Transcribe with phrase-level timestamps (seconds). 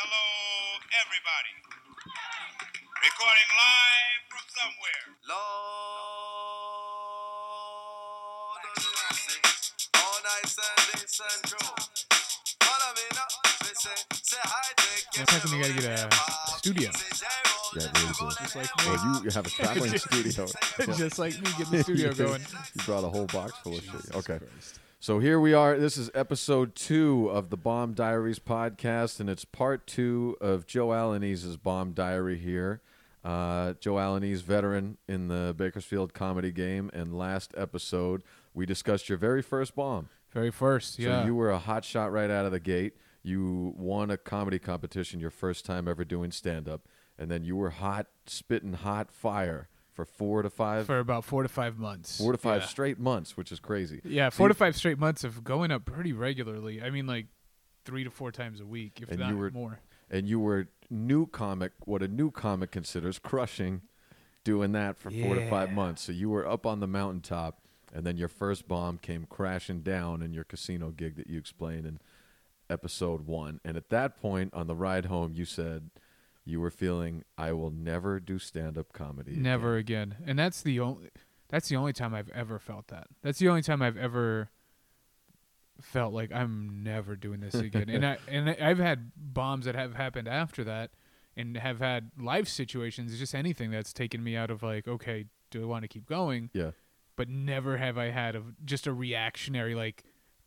[0.00, 1.52] Hello, everybody.
[3.04, 5.04] Recording live from somewhere.
[5.28, 5.44] Lord
[8.64, 9.44] of mercy,
[10.00, 11.76] all night Sunday Central.
[12.64, 13.28] Follow me now,
[13.60, 13.92] they say,
[14.24, 16.08] say hi, take Next time we gotta get a
[16.56, 16.88] studio.
[17.76, 18.32] Yeah, really cool.
[18.40, 18.88] Just like me.
[19.04, 20.48] you, you have a traveling studio.
[20.80, 20.96] Yeah.
[20.96, 22.40] Just like me getting the studio going.
[22.40, 24.16] you brought a whole box full of shit.
[24.16, 24.40] Okay.
[25.02, 25.78] So here we are.
[25.78, 30.88] This is episode two of the Bomb Diaries podcast, and it's part two of Joe
[30.88, 32.82] Alaniz's Bomb Diary here.
[33.24, 39.16] Uh, Joe Alanese, veteran in the Bakersfield comedy game, and last episode we discussed your
[39.16, 40.10] very first bomb.
[40.32, 41.24] Very first, So yeah.
[41.24, 42.92] you were a hot shot right out of the gate.
[43.22, 46.82] You won a comedy competition your first time ever doing stand up,
[47.18, 51.42] and then you were hot, spitting hot fire for four to five, for about four
[51.42, 52.18] to five months.
[52.18, 52.66] four to five Yeah.
[52.68, 54.00] straight months, which is crazy.
[54.04, 56.82] Yeah, four to five straight months of going up pretty regularly.
[56.82, 57.26] I mean, like
[57.84, 59.80] three to four times a week, if And not you were- more.
[60.10, 63.82] and you were new comic, what a new comic considers crushing,
[64.44, 66.02] doing that for four to five months.
[66.02, 67.60] So you were up on the mountaintop,
[67.92, 71.86] and then your first bomb came crashing down in your casino gig that you explained
[71.86, 72.00] in
[72.68, 73.60] episode one.
[73.64, 75.90] And at that point, on the ride home, you said
[76.44, 80.16] you were feeling, "I will never do stand-up comedy." Never again.
[80.26, 81.10] And that's the only.
[81.48, 83.08] That's the only time I've ever felt that.
[83.22, 84.50] That's the only time I've ever
[85.80, 87.88] felt like I'm never doing this again.
[87.88, 90.90] and I and I've had bombs that have happened after that,
[91.36, 95.62] and have had life situations, just anything that's taken me out of like, okay, do
[95.62, 96.50] I want to keep going?
[96.52, 96.70] Yeah.
[97.16, 100.04] but never have I had of just a reactionary like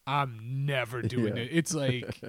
[0.08, 1.44] I'm never doing Yeah.
[1.44, 1.50] it.
[1.52, 2.20] It's like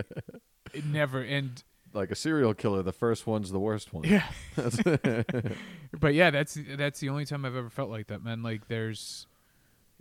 [0.75, 1.62] it never and
[1.95, 4.05] Like a serial killer, the first one's the worst one.
[4.05, 4.27] yeah.
[5.98, 8.42] but yeah, that's that's the only time I've ever felt like that, man.
[8.42, 9.27] Like there's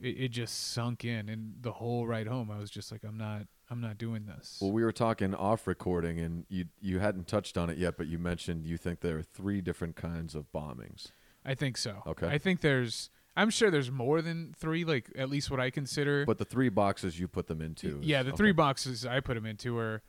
[0.01, 3.17] it, it just sunk in and the whole ride home I was just like I'm
[3.17, 4.59] not I'm not doing this.
[4.61, 8.07] Well, we were talking off recording, and you you hadn't touched on it yet, but
[8.07, 11.07] you mentioned you think there are three different kinds of bombings.
[11.45, 12.03] I think so.
[12.07, 12.27] Okay.
[12.27, 16.25] I think there's I'm sure there's more than 3 like at least what I consider
[16.25, 17.99] But the three boxes you put them into.
[17.99, 18.37] is- Yeah, the okay.
[18.37, 20.03] three boxes I put them into are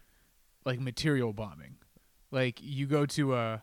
[0.64, 1.76] like material bombing.
[2.30, 3.62] Like you go to a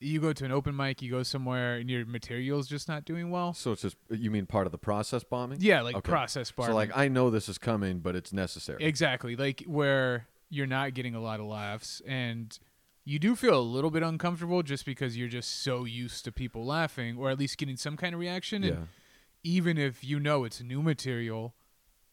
[0.00, 3.30] you go to an open mic, you go somewhere and your material's just not doing
[3.30, 3.54] well.
[3.54, 5.58] So it's just you mean part of the process bombing?
[5.60, 6.10] Yeah, like Okay.
[6.10, 6.72] process bombing.
[6.72, 8.84] So like I know this is coming, but it's necessary.
[8.84, 9.36] exactly.
[9.36, 12.56] Like where you're not getting a lot of laughs and
[13.04, 16.64] you do feel a little bit uncomfortable just because you're just so used to people
[16.64, 18.70] laughing or at least getting some kind of reaction yeah.
[18.70, 18.88] and
[19.42, 21.54] even if you know it's new material,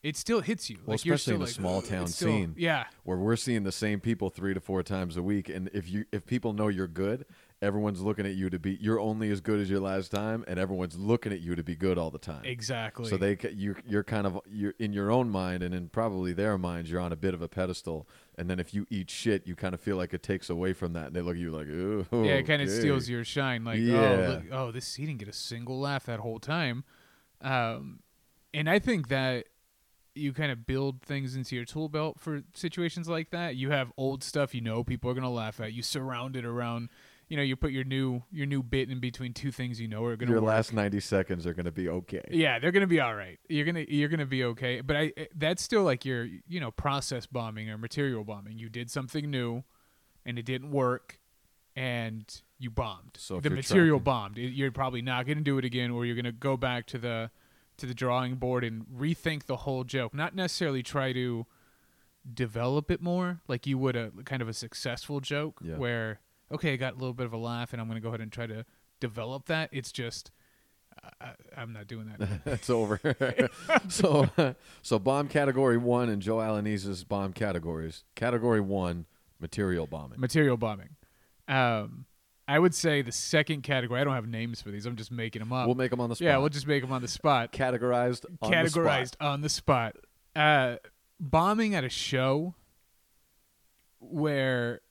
[0.04, 0.78] it still hits you.
[0.86, 2.56] Well, like you're especially in a like, small town still- scene.
[2.58, 2.86] Yeah.
[3.04, 6.06] Where we're seeing the same people three to four times a week, and if you
[6.12, 7.26] if people know you're good,
[7.62, 10.58] everyone's looking at you to be you're only as good as your last time, and
[10.58, 12.42] everyone's looking at you to be good all the time.
[12.46, 13.10] Exactly.
[13.10, 16.58] So they you you're kind of you're in your own mind and in probably their
[16.58, 18.08] minds you're on a bit of a pedestal
[18.38, 20.94] and then if you eat shit you kind of feel like it takes away from
[20.94, 23.24] that and they look at you like ooh Yeah, it kind of okay." steals your
[23.24, 23.64] shine.
[23.64, 24.00] Like, Yeah.
[24.00, 26.84] oh, look, oh, this he didn't get a single laugh that whole time.
[27.42, 28.00] Um,
[28.54, 29.46] and I think that
[30.16, 33.56] you kind of build things into your tool belt for situations like that.
[33.56, 35.74] You have old stuff you know people are gonna laugh at.
[35.74, 36.90] You surround it around.
[37.28, 40.04] You know, you put your new your new bit in between two things you know
[40.04, 40.50] are gonna your work.
[40.50, 42.24] last 90 seconds are going to be okay.
[42.30, 43.40] Yeah, they're gonna be all right.
[43.48, 44.82] You're gonna you're gonna be okay.
[44.82, 48.60] But I eh, that's still like your you know process bombing or material bombing.
[48.60, 49.64] You did something new,
[50.26, 51.20] and it didn't work,
[51.74, 52.26] and
[52.60, 53.12] you bombed.
[53.18, 54.38] So the material bombed.
[54.38, 57.32] You're probably not gonna do it again, or you're gonna go back to the
[57.78, 60.14] to the drawing board and rethink the whole joke.
[60.14, 61.46] Not necessarily try to
[62.32, 65.78] develop it more like you would a kind of a successful joke Yeah.
[65.78, 66.20] where
[66.52, 68.32] okay, I got a little bit of a laugh, and I'm gonna go ahead and
[68.32, 68.66] try to
[69.00, 69.70] develop that.
[69.72, 70.32] It's just.
[71.22, 72.42] I, I'm not doing that.
[72.46, 73.00] It's over.
[73.90, 74.30] so
[74.84, 78.04] so bomb category 1 and Joe Alaniz's bomb categories.
[78.16, 79.06] Category 1
[79.40, 80.20] material bombing.
[80.20, 80.90] material bombing.
[81.48, 82.06] Um,
[82.52, 84.02] I would say the second category.
[84.02, 84.86] I don't have names for these.
[84.86, 85.68] I'm just making them up.
[85.68, 86.26] we'll make them on the spot.
[86.26, 87.52] yeah, we'll just make them on the spot.
[87.54, 89.28] categorized on Categorized the spot.
[89.28, 89.96] on the spot.
[90.36, 90.76] Uh,
[91.20, 92.56] bombing at a show
[94.00, 94.82] where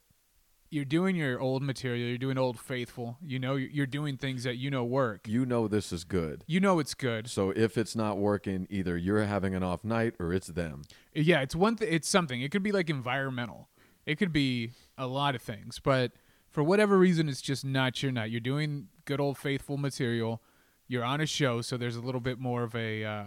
[0.69, 2.07] you're doing your old material.
[2.07, 3.17] You're doing old faithful.
[3.21, 5.27] You know, you're you're doing things that you know work.
[5.27, 6.43] You know this is good.
[6.47, 7.29] You know it's good.
[7.29, 10.83] So if it's not working, either you're having an off night or it's them.
[11.13, 11.75] Yeah, it's one.
[11.75, 12.41] Th- it's something.
[12.41, 13.69] It could be like environmental.
[14.05, 16.13] It could be a lot of things, but
[16.51, 18.29] for whatever reason, it's just not your night.
[18.31, 20.41] You're doing good old faithful material.
[20.87, 23.23] You're on a show, so there's a little bit more of a uh,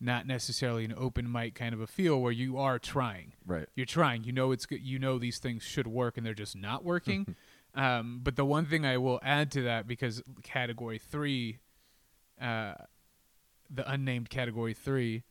[0.00, 3.34] not necessarily an open mic kind of a feel where you are trying.
[3.46, 3.66] Right.
[3.74, 4.24] You're trying.
[4.24, 4.80] You know it's good.
[4.80, 7.36] You know these things should work, and they're just not working.
[7.74, 11.58] um, but the one thing I will add to that, because category three,
[12.40, 12.74] uh,
[13.70, 15.24] the unnamed category three,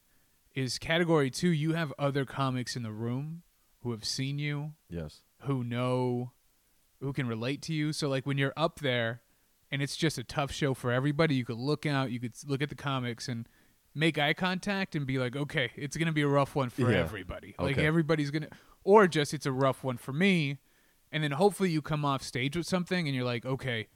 [0.53, 1.49] is category two.
[1.49, 3.41] You have other comics in the room
[3.81, 5.21] who have seen you, Yes.
[5.41, 6.31] who know
[7.01, 7.93] who can relate to you.
[7.93, 9.21] So like when you're up there
[9.71, 12.61] and it's just a tough show for everybody, you could look out, you could look
[12.61, 13.47] at the comics and
[13.93, 16.99] make eye contact and be like, okay, it's gonna be a rough one for Yeah.
[16.99, 17.55] everybody.
[17.59, 17.85] Like Okay.
[17.85, 18.49] everybody's gonna,
[18.83, 20.57] or just it's a rough one for me,
[21.11, 23.87] and then hopefully you come off stage with something and you're like, okay,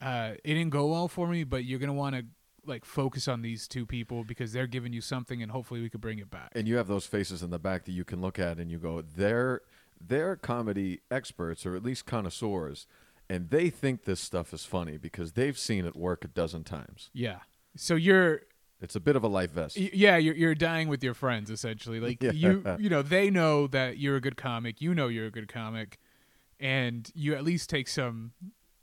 [0.00, 2.24] uh, it didn't go well for me, but you're gonna want to
[2.66, 6.00] like focus on these two people because they're giving you something, and hopefully we could
[6.00, 6.50] bring it back.
[6.54, 8.78] and you have those faces in the back that you can look at and you
[8.78, 9.60] go they're
[10.00, 12.86] they're comedy experts or at least connoisseurs
[13.28, 17.08] and they think this stuff is funny because they've seen it work a dozen times.
[17.14, 17.38] Yeah.
[17.76, 18.42] So you're
[18.80, 19.78] it's a bit of a life vest.
[19.78, 22.00] Y- yeah you're, you're dying with your friends essentially.
[22.00, 22.32] Like Yeah.
[22.32, 24.80] you you know they know that you're a good comic.
[24.82, 25.98] You know you're a good comic.
[26.60, 28.32] And you at least take some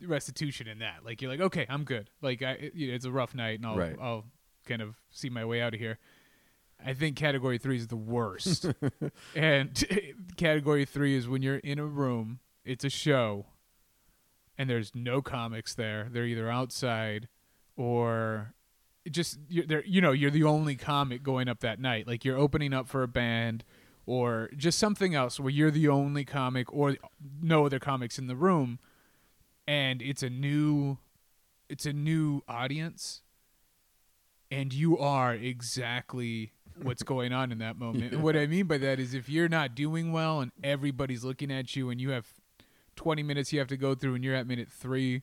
[0.02, 1.06] restitution in that.
[1.06, 2.10] Like you're like okay i'm good.
[2.22, 3.96] Like I, it- it's a rough night and i'll Right.
[4.02, 4.26] i'll
[4.66, 5.98] kind of see my way out of here
[6.86, 8.66] i think category three is the worst.
[9.36, 9.84] And
[10.38, 13.46] category three is when you're in a room it's a show
[14.58, 16.08] and there's no comics there.
[16.12, 17.28] They're either outside
[17.76, 18.54] or
[19.10, 22.08] just you're there you know you're the only comic going up that night.
[22.08, 23.64] Like you're opening up for a band
[24.06, 26.98] or just something else where you're the only comic or
[27.42, 28.80] no other comics in the room.
[29.68, 30.98] And it's a new
[31.70, 33.22] it's a new audience.
[34.52, 36.52] And you are exactly
[36.82, 38.14] what's going on in that moment.
[38.14, 41.52] And what i mean by that is if you're not doing well and everybody's looking
[41.52, 42.28] at you and you have
[42.96, 45.22] 20 minutes you have to go through and you're at minute 3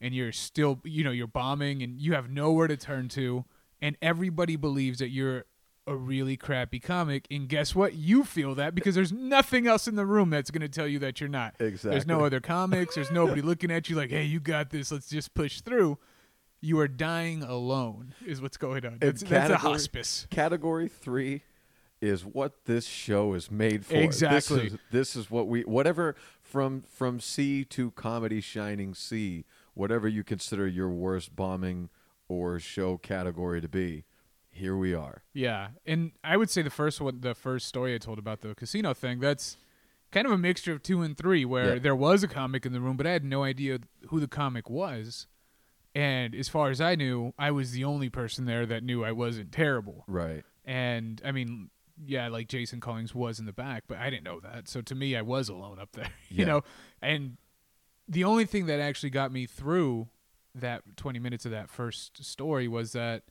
[0.00, 3.44] and you're still you know you're bombing and you have nowhere to turn to
[3.80, 5.44] and everybody believes that you're
[5.88, 7.94] a really crappy comic and guess what?
[7.94, 10.98] You feel that because there's nothing else in the room that's going to tell you
[10.98, 11.54] that you're not.
[11.60, 14.90] Exactly there's no other comics there's nobody looking at you like hey you got this
[14.90, 15.98] let's just push through
[16.60, 18.98] you are dying alone is what's going on.
[19.00, 20.26] That's, that's a category- hospice.
[20.30, 21.42] category three
[22.00, 23.96] is what this show is made for.
[23.96, 24.56] Exactly.
[24.60, 29.44] this is, this is what we whatever from from sea to comedy shining sea
[29.74, 31.88] whatever you consider your worst bombing
[32.28, 34.04] or show category to be
[34.50, 35.22] here we are.
[35.34, 38.54] Yeah, and I would say the first one, the first story I told about the
[38.54, 39.58] casino thing, that's
[40.10, 41.78] kind of a mixture of two and three, where Yeah.
[41.78, 44.70] there was a comic in the room, but I had no idea who the comic
[44.70, 45.26] was,
[45.96, 49.12] and as far as I knew, I was the only person there that knew I
[49.12, 50.04] wasn't terrible.
[50.06, 51.70] right And I mean,
[52.04, 54.68] yeah, like Jason Collins was in the back, but I didn't know that.
[54.68, 56.44] So to me, I was alone up there, you Yeah.
[56.46, 56.62] know.
[57.00, 57.38] And
[58.06, 60.08] the only thing that actually got me through
[60.54, 63.22] that 20 minutes of that first story was that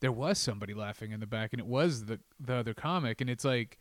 [0.00, 3.28] there was somebody laughing in the back, and it was the the other comic, and
[3.28, 3.78] it's like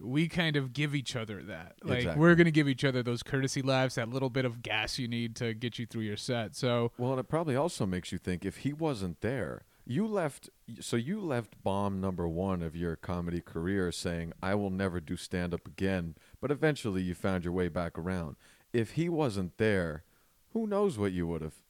[0.00, 1.74] we kind of give each other that.
[1.82, 2.20] Like Exactly.
[2.20, 5.34] we're gonna give each other those courtesy laughs, that little bit of gas you need
[5.36, 6.54] to get you through your set.
[6.54, 10.50] So Well, and it probably also makes you think if he wasn't there, you left.
[10.80, 15.16] So you left bomb number one of your comedy career saying, "I will never do
[15.16, 18.36] stand up again." But eventually, you found your way back around.
[18.72, 20.02] If he wasn't there,
[20.52, 21.62] who knows what you would have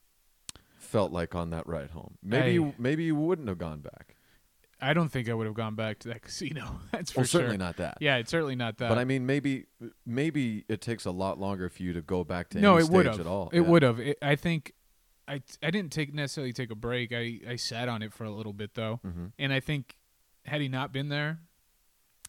[0.79, 2.17] felt like on that ride home?
[2.23, 4.16] Maybe, you, maybe you wouldn't have gone back.
[4.81, 6.81] I don't think I would have gone back to that casino.
[6.93, 7.41] That's for Well, sure.
[7.41, 7.99] certainly not that.
[8.01, 8.89] Yeah, it's certainly not that.
[8.91, 9.67] But I mean, maybe,
[10.05, 12.91] maybe it takes a lot longer for you to go back to no, any it
[12.91, 13.21] would stage have.
[13.21, 13.49] at all.
[13.53, 13.67] It Yeah.
[13.69, 14.01] would have.
[14.01, 14.73] It, I think
[15.29, 17.13] I I didn't take necessarily take a break.
[17.13, 19.33] I I sat on it for a little bit though, Mhm.
[19.39, 19.97] and I think
[20.45, 21.41] had he not been there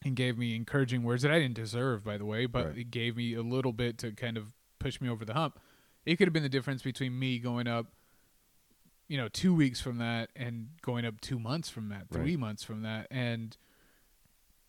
[0.04, 2.78] and gave me encouraging words that I didn't deserve, by the way, but Right.
[2.78, 5.58] it gave me a little bit to kind of push me over the hump.
[6.06, 7.92] It could have been the difference between me going up,
[9.08, 12.38] you know, two weeks from that and going up two months from that, three Right.
[12.38, 13.56] months from that, and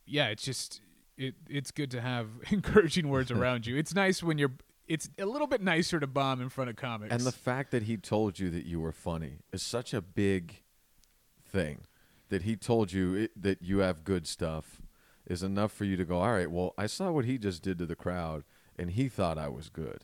[0.05, 0.81] yeah, it's just
[1.17, 3.75] it it's good to have encouraging words around you.
[3.77, 4.53] It's nice when you're.
[4.88, 7.13] It's a little bit nicer to bomb in front of comics.
[7.13, 10.63] And the fact that he told you that you were funny is such a big
[11.46, 11.81] thing.
[12.29, 14.81] That he told you it, that you have good stuff
[15.27, 17.77] is enough for you to go, all right, well, I saw what he just did
[17.77, 18.43] to the crowd,
[18.79, 20.00] and he thought I was good.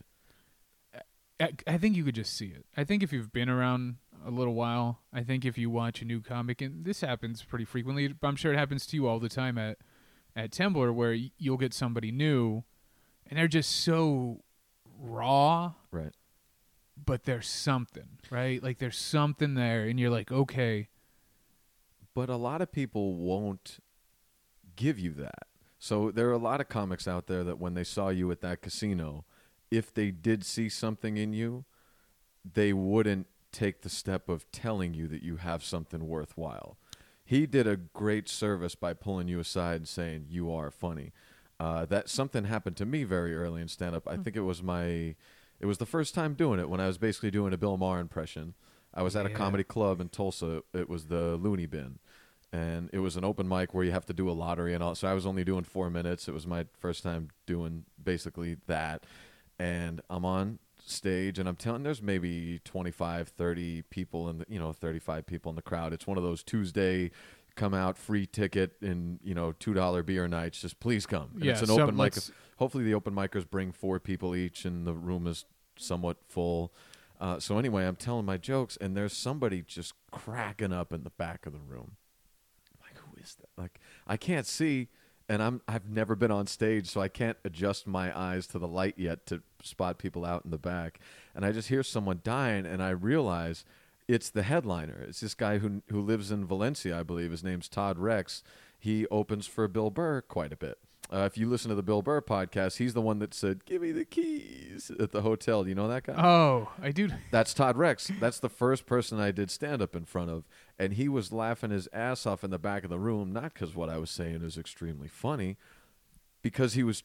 [1.40, 2.64] I, I think you could just see it.
[2.76, 6.04] I think if you've been around a little while, I think if you watch a
[6.04, 9.18] new comic, and this happens pretty frequently, but I'm sure it happens to you all
[9.20, 9.78] the time at
[10.34, 12.62] at Temblor, where you'll get somebody new,
[13.26, 14.42] and they're just so
[15.00, 16.12] raw, Right.
[17.02, 18.62] but there's something, right?
[18.62, 20.88] Like there's something there, and you're like, okay,
[22.14, 23.78] But a lot of people won't
[24.74, 25.46] give you that.
[25.78, 28.40] So there are a lot of comics out there that when they saw you at
[28.40, 29.24] that casino,
[29.70, 31.64] if they did see something in you,
[32.50, 36.76] they wouldn't take the step of telling you that you have something worthwhile.
[37.24, 41.12] He did a great service by pulling you aside and saying you are funny.
[41.58, 44.06] Uh, that something happened to me very early in stand up.
[44.06, 45.16] I think it was my,
[45.58, 47.98] it was the first time doing it when I was basically doing a Bill Maher
[47.98, 48.54] impression.
[48.94, 50.62] I was at a comedy club in Tulsa.
[50.72, 51.98] It was the Looney Bin,
[52.52, 54.94] and it was an open mic where you have to do a lottery and all.
[54.94, 56.28] So I was only doing four minutes.
[56.28, 59.04] It was my first time doing basically that,
[59.58, 64.58] and I'm on stage and I'm telling there's maybe 25, 30 people in the, you
[64.58, 65.92] know, 35 people in the crowd.
[65.92, 67.10] It's one of those Tuesday
[67.56, 70.60] come out free ticket and, you know, $2 beer nights.
[70.60, 71.30] Just please come.
[71.34, 72.14] And Yeah, it's an so open mic.
[72.58, 75.44] Hopefully the open micers bring four people each and the room is
[75.76, 76.72] somewhat full.
[77.20, 81.10] Uh, so anyway, I'm telling my jokes and there's somebody just cracking up in the
[81.10, 81.96] back of the room.
[82.72, 83.48] I'm like, who is that?
[83.60, 84.88] Like, I can't see,
[85.28, 88.68] and I'm I've never been on stage, so I can't adjust my eyes to the
[88.68, 91.00] light yet to spot people out in the back.
[91.34, 93.64] And I just hear someone dying, and I realize
[94.08, 95.04] it's the headliner.
[95.08, 97.30] It's this guy who who lives in Valencia, I believe.
[97.30, 98.42] His name's Todd Rexx.
[98.78, 100.78] He opens for Bill Burr quite a bit.
[101.12, 103.82] Uh, if you listen to the Bill Burr podcast, he's the one that said, "Give
[103.82, 105.62] me the keys" at the hotel.
[105.62, 106.14] Do you know that guy?
[106.16, 107.08] Oh, I do.
[107.30, 108.18] That's Todd Rexx.
[108.18, 110.44] That's the first person I did stand up in front of.
[110.78, 113.74] And he was laughing his ass off in the back of the room, not because
[113.74, 115.56] what I was saying was extremely funny,
[116.42, 117.02] because he was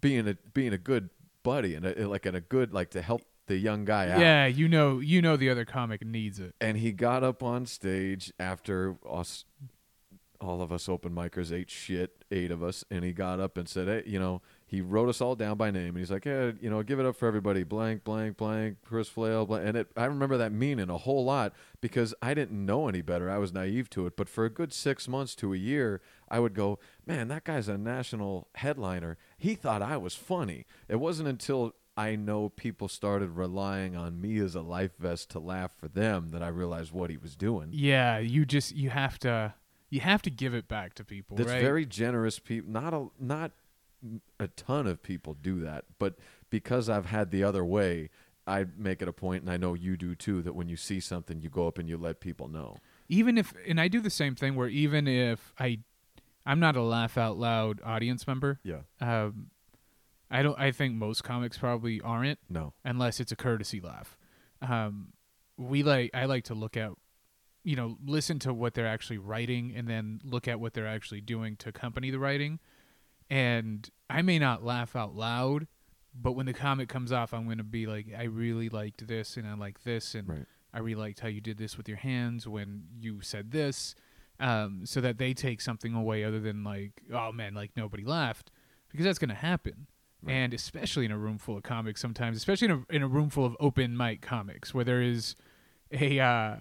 [0.00, 1.10] being a being a good
[1.42, 4.20] buddy and a, like and a good like to help the young guy out.
[4.20, 6.54] Yeah, you know, you know, the other comic needs it.
[6.60, 9.44] And he got up on stage after us
[10.42, 13.68] all of us open micers ate shit, eight of us, and he got up and
[13.68, 16.52] said, "Hey, you know." He wrote us all down by name, and he's like, "Yeah,
[16.58, 19.88] you know, give it up for everybody, blank, blank, blank, Chris Flail, blank." And it,
[19.98, 23.30] I remember that meaning a whole lot because I didn't know any better.
[23.30, 26.40] I was naive to it, but for a good six months to a year, I
[26.40, 30.64] would go, "Man, that guy's a national headliner." He thought I was funny.
[30.88, 35.38] It wasn't until I know people started relying on me as a life vest to
[35.38, 37.68] laugh for them that I realized what he was doing.
[37.72, 39.52] Yeah, you just you have to
[39.92, 41.60] you have to give it back to people, That's right?
[41.62, 42.70] very generous people.
[42.72, 43.52] Not a not
[44.40, 46.14] a ton of people do that, but
[46.50, 48.10] because I've had the other way,
[48.46, 50.98] I make it a point, and I know you do too, that when you see
[50.98, 52.78] something, you go up and you let people know.
[53.08, 55.80] even if and I do the same thing where even if I
[56.44, 58.58] I'm not a laugh out loud audience member.
[58.64, 58.80] Yeah.
[59.00, 59.50] Um
[60.30, 62.72] I don't I think most comics probably aren't No.
[62.84, 64.16] unless it's a courtesy laugh.
[64.62, 65.12] Um
[65.58, 66.90] we like I like to look at
[67.64, 71.20] you know, listen to what they're actually writing and then look at what they're actually
[71.20, 72.58] doing to accompany the writing.
[73.30, 75.66] And I may not laugh out loud,
[76.14, 79.36] but when the comic comes off, I'm going to be like, I really liked this
[79.36, 80.46] and I like this and Right.
[80.74, 83.94] I really liked how you did this with your hands when you said this,
[84.40, 88.50] um, so that they take something away other than like, oh man, like nobody laughed,
[88.90, 89.86] because that's going to happen,
[90.22, 90.32] Right.
[90.32, 93.28] and especially in a room full of comics, sometimes, especially in a in a room
[93.28, 95.36] full of open mic comics where there is
[95.92, 96.56] a uh,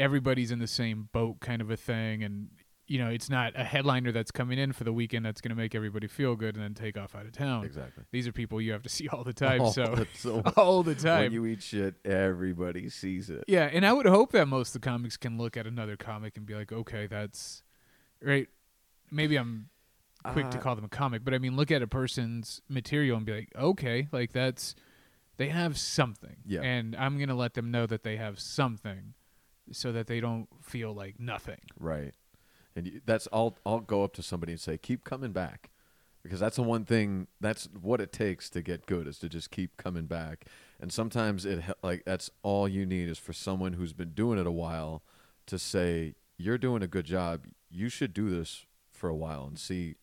[0.00, 2.48] everybody's in the same boat kind of a thing, and
[2.88, 5.54] you know it's not a headliner that's coming in for the weekend that's going to
[5.56, 7.64] make everybody feel good and then take off out of town.
[7.64, 8.02] Exactly.
[8.10, 10.82] These are people you have to see all the time, All so the- so all
[10.82, 13.44] the time when you eat shit, everybody sees it.
[13.46, 16.36] Yeah, and I would hope that most of the comics can look at another comic
[16.36, 17.62] and be like, okay, that's
[18.22, 18.48] right.
[19.12, 19.68] Maybe I'm
[20.24, 23.16] quick to Uh, call them a comic, but I mean, look at a person's material
[23.16, 24.74] and be like, okay, like that's
[25.36, 26.36] they have something.
[26.44, 26.60] Yeah.
[26.62, 29.14] And I'm gonna let them know that they have something,
[29.72, 31.60] so that they don't feel like nothing.
[31.78, 32.14] Right.
[32.76, 35.70] And that's I'll I'll go up to somebody and say, "Keep coming back."
[36.22, 39.50] Because that's the one thing that's what it takes to get good is to just
[39.50, 40.44] keep coming back.
[40.78, 44.46] And sometimes it like that's all you need is for someone who's been doing it
[44.46, 45.02] a while
[45.46, 47.46] to say, "You're doing a good job.
[47.70, 49.96] You should do this for a while and see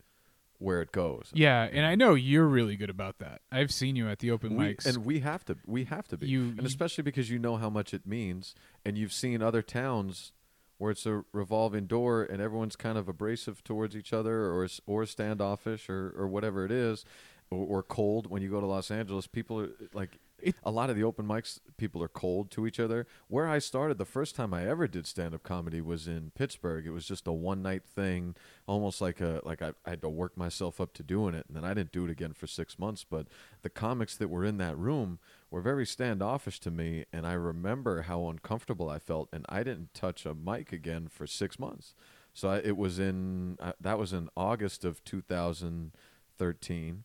[0.59, 3.41] where it goes." Yeah, and I know you're really good about that.
[3.51, 4.85] I've seen you at the open We- mics.
[4.85, 7.69] and we have to we have to be You- and especially because you know how
[7.69, 10.31] much it means and you've seen other towns
[10.79, 15.05] where it's a revolving door and everyone's kind of abrasive towards each other or or
[15.05, 17.03] standoffish or, or whatever it is
[17.49, 20.89] or, or cold when you go to Los Angeles people are like It- a lot
[20.91, 23.07] of the open mics people are cold to each other.
[23.27, 26.85] Where I started the first time I ever did stand up comedy was in Pittsburgh.
[26.85, 28.35] It was just a one night thing
[28.67, 31.57] almost like a like I, I had to work myself up to doing it and
[31.57, 33.03] then I didn't do it again for 6 months.
[33.03, 33.27] But
[33.63, 35.17] the comics that were in that room
[35.49, 39.93] were very standoffish to me and I remember how uncomfortable I felt and I didn't
[39.95, 41.95] touch a mic again for 6 months.
[42.33, 47.03] So I, it was in uh, that was in August of 2013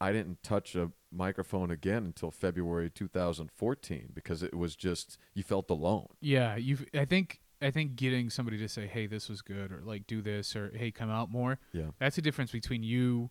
[0.00, 5.70] I didn't touch a microphone again until February 2014 because it was just you felt
[5.70, 6.08] alone.
[6.20, 6.78] Yeah, you.
[6.94, 7.40] I think.
[7.62, 10.70] I think getting somebody to say, "Hey, this was good," or like, "Do this," or
[10.76, 11.86] "Hey, come out more." Yeah.
[11.98, 13.30] That's the difference between you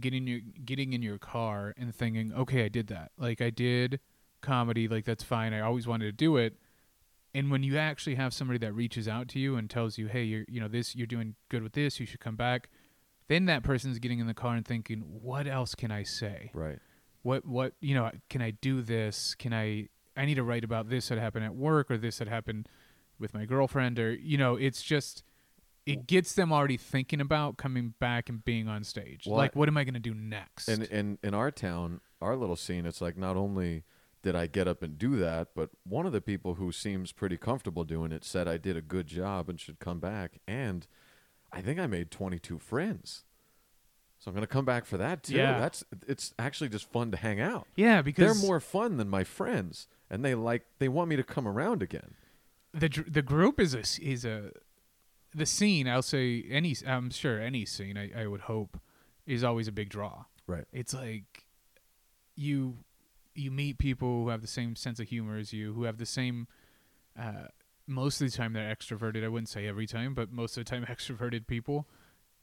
[0.00, 3.12] getting your getting in your car and thinking, "Okay, I did that.
[3.18, 4.00] Like, I did
[4.40, 4.88] comedy.
[4.88, 5.52] Like, that's fine.
[5.52, 6.56] I always wanted to do it."
[7.34, 10.24] And when you actually have somebody that reaches out to you and tells you, "Hey,
[10.24, 12.00] you're you know this, you're doing good with this.
[12.00, 12.70] You should come back,"
[13.28, 16.78] then that person's getting in the car and thinking, "What else can I say?" Right.
[17.22, 20.88] What what you know can i do this can i i need to write about
[20.88, 22.68] this that happened at work or this that happened
[23.18, 25.22] with my girlfriend or you know it's just
[25.84, 29.68] it gets them already thinking about coming back and being on stage Well, like what
[29.68, 33.00] am i going to do next And in in our town, our little scene, it's
[33.00, 33.84] like not only
[34.22, 37.36] did I get up and do that, but one of the people who seems pretty
[37.36, 40.38] comfortable doing it said I did a good job and should come back.
[40.46, 40.86] And
[41.52, 43.24] I think I made 22 friends.
[44.22, 45.34] So I'm going to come back for that too.
[45.34, 45.58] Yeah.
[45.58, 47.66] That's it's actually just fun to hang out.
[47.74, 51.24] Yeah, because They're more fun than my friends and they like they want me to
[51.24, 52.14] come around again.
[52.72, 54.52] the the group is a is a
[55.34, 55.88] the scene.
[55.88, 56.76] I'll say any.
[56.86, 57.98] I'm sure any scene.
[57.98, 58.78] I, I would hope
[59.26, 60.26] is always a big draw.
[60.46, 60.66] Right.
[60.72, 61.46] It's like
[62.36, 62.78] you
[63.34, 66.06] you meet people who have the same sense of humor as you, who have the
[66.06, 66.46] same.
[67.18, 67.48] Uh,
[67.88, 69.24] most of the time they're extroverted.
[69.24, 71.88] I wouldn't say every time, but most of the time extroverted people.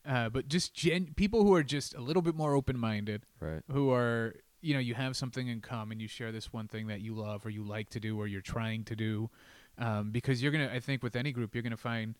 [0.06, 3.62] Uh, but just gen- people who are just a little bit more open minded Right.
[3.70, 7.00] who are you know you have something in common you share this one thing that
[7.00, 9.30] you love or you like to do or you're trying to do
[9.78, 12.16] um, because you're gonna i think with any group you're gonna find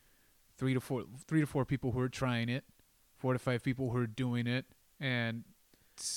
[0.56, 2.64] three to four three to four people who are trying it
[3.16, 4.64] four to five people who are doing it
[4.98, 5.44] and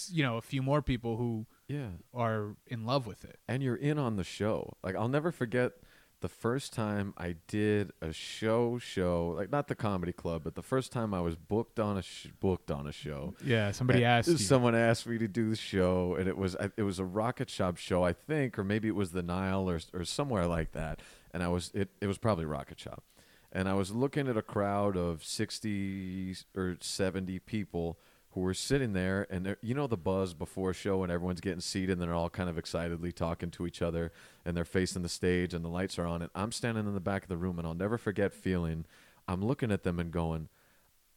[0.09, 1.89] you know a few more people who Yeah.
[2.13, 4.77] are in love with it and you're in on the show.
[4.83, 5.73] Like I'll never forget
[6.23, 10.63] the first time I did a show show, like not the comedy club, but the
[10.63, 13.35] first time I was booked on a sh- booked on a show.
[13.43, 14.37] yeah somebody asked you.
[14.37, 17.75] Someone asked me to do the show, and it was it was a Rocket Shop
[17.75, 21.01] show, I think, or maybe it was the Nile or or somewhere like that.
[21.33, 23.03] And I was it it was probably Rocket Shop,
[23.51, 27.99] and I was looking at a crowd of sixty or seventy people
[28.33, 31.59] who were sitting there, and you know the buzz before a show, and everyone's getting
[31.61, 34.11] seated, and they're all kind of excitedly talking to each other,
[34.43, 36.99] and they're facing the stage, and the lights are on, and I'm standing in the
[36.99, 38.85] back of the room, and I'll never forget feeling.
[39.27, 40.49] I'm looking at them and going,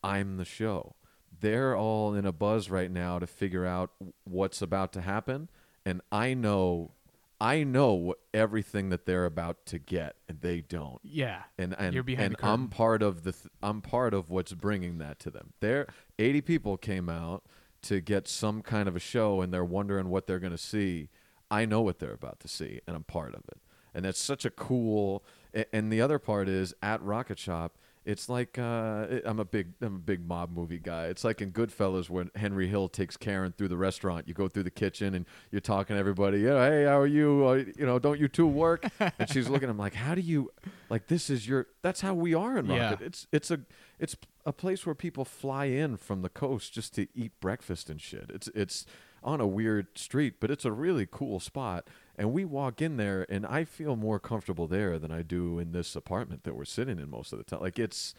[0.03, 0.95] I'm the show.
[1.41, 3.91] They're all in a buzz right now to figure out
[4.25, 5.49] what's about to happen,
[5.85, 6.93] and I know,
[7.41, 10.99] I know everything that they're about to get, and they don't.
[11.03, 14.31] yeah And and You're behind and the I'm part of the th- I'm part of
[14.31, 15.53] what's bringing that to them.
[15.61, 15.87] There,
[16.19, 17.43] 80 people came out
[17.83, 21.09] to get some kind of a show, and they're wondering what they're going to see.
[21.51, 23.59] I know what they're about to see, and I'm part of it.
[23.95, 25.25] And that's such a cool.
[25.73, 27.79] And the other part is at Rocket Shop.
[28.05, 31.07] It's like uh, I'm a big I'm a big mob movie guy.
[31.07, 34.29] It's like in Goodfellas when Henry Hill takes Karen through the restaurant.
[34.29, 36.39] You go through the kitchen and you're talking to everybody.
[36.39, 37.45] Yeah, hey, how are you?
[37.49, 38.87] Uh, you know, don't you two work?
[39.01, 40.53] and she's looking at him like, how do you
[40.89, 42.91] like this is your that's how we are in Yeah.
[42.91, 43.07] Rocket.
[43.07, 43.61] It's it's a
[43.99, 48.01] it's a place where people fly in from the coast just to eat breakfast and
[48.01, 48.31] shit.
[48.33, 48.87] It's it's
[49.23, 51.89] on a weird street, but it's a really cool spot.
[52.17, 55.73] And we walk in there, and I feel more comfortable there than I do in
[55.73, 57.61] this apartment that we're sitting in most of the time.
[57.61, 58.15] Like it's,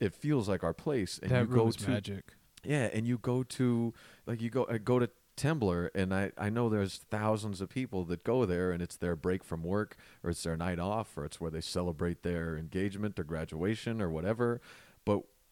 [0.00, 1.18] it feels like our place.
[1.22, 2.32] And that you room go to magic
[2.64, 3.92] yeah, and you go to
[4.26, 8.04] like you go I go to Temblor, and I I know there's thousands of people
[8.04, 11.24] that go there, and it's their break from work, or it's their night off, or
[11.24, 14.60] it's where they celebrate their engagement or graduation or whatever.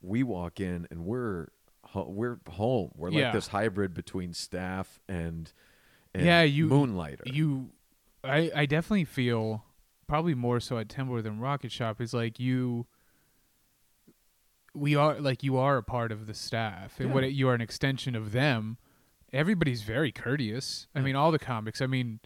[0.02, 1.48] We walk in, and we're
[1.94, 2.92] we're home.
[2.94, 3.32] We're like Yeah.
[3.32, 5.52] this hybrid between staff and,
[6.14, 7.24] and Yeah, you- moonlighter.
[7.26, 7.70] you
[8.22, 9.64] I, I definitely feel
[10.06, 12.86] probably more so at Temblor than Rocket Shop is like you
[14.74, 17.14] we are like you are a part of the staff and Yeah.
[17.14, 18.76] what you are an extension of them
[19.32, 21.06] everybody's very courteous i Yeah.
[21.06, 22.20] mean all the comics i mean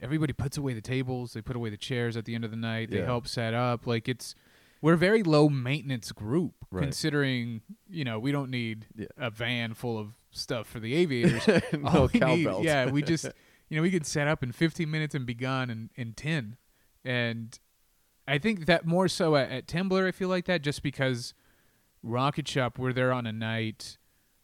[0.00, 2.56] everybody puts away the tables they put away the chairs at the end of the
[2.56, 4.34] night they help set up like it's
[4.80, 6.82] we're a very low maintenance group Right.
[6.82, 9.06] considering you know we don't need Yeah.
[9.16, 12.64] a van full of stuff for the aviators no all we need- cowbells.
[12.64, 13.24] yeah, we just
[13.68, 16.56] you know we could set up in 15 minutes and be gone in in 10,
[17.04, 17.58] and
[18.28, 21.34] I think that more so at, at Temblor I feel like that just because
[22.02, 23.98] Rocket Shop we're there on a night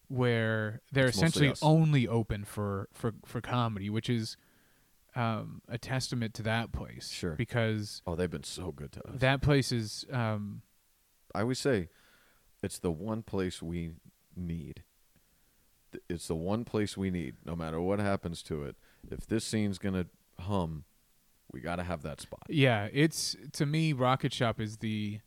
[0.08, 4.36] where they're It's essentially only open for for for comedy, which is
[5.16, 7.10] um, a testament to that place.
[7.10, 7.34] Sure.
[7.34, 9.18] because oh, they've been so good to us.
[9.18, 10.62] that place is um,
[11.34, 11.88] I always say
[12.62, 13.92] it's the one place we
[14.36, 14.82] need.
[16.10, 18.76] It's the one place we need, no matter what happens to it.
[19.10, 20.06] If this scene's gonna
[20.38, 20.84] hum,
[21.52, 22.42] we got to have that spot.
[22.48, 25.20] Yeah, it's to me Rocket Shop is the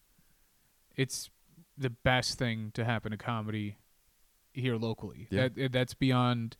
[0.95, 1.29] it's
[1.77, 3.77] the best thing to happen to comedy
[4.53, 5.27] here locally.
[5.31, 5.49] Yeah.
[5.55, 6.57] That that's beyond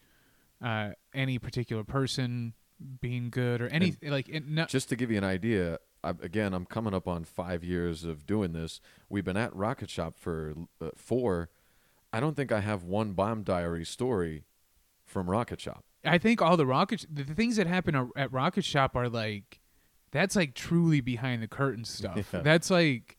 [0.63, 2.53] uh, any particular person
[3.01, 6.53] being good or any like it, no, Just to give you an idea, I, again,
[6.53, 8.79] I'm coming up on five years of doing this.
[9.09, 11.49] We've been at Rocket Shop for uh, four.
[12.11, 14.43] I don't think I have one bomb diary story
[15.05, 15.83] from Rocket Shop.
[16.05, 19.09] I think all the rocket the, the things that happen a- at Rocket Shop are
[19.09, 19.59] like
[20.11, 22.29] that's like truly behind the curtain stuff.
[22.33, 22.41] Yeah.
[22.41, 23.17] That's like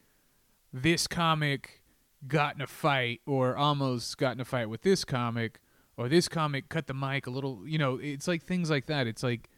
[0.72, 1.82] this comic
[2.26, 5.60] got in a fight or almost got in a fight with this comic
[6.00, 9.06] or this comic cut the mic a little, you know, it's like things like that.
[9.06, 9.50] It's like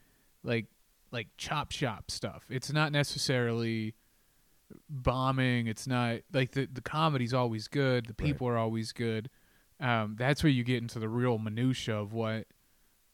[0.42, 0.66] like
[1.12, 2.44] like chop shop stuff.
[2.50, 3.94] It's not necessarily
[4.88, 5.66] bombing.
[5.66, 8.06] It's not like the the comedy's always good.
[8.06, 8.28] The Right.
[8.32, 9.30] people are always good.
[9.80, 12.46] Um, that's where you get into the real minutia of what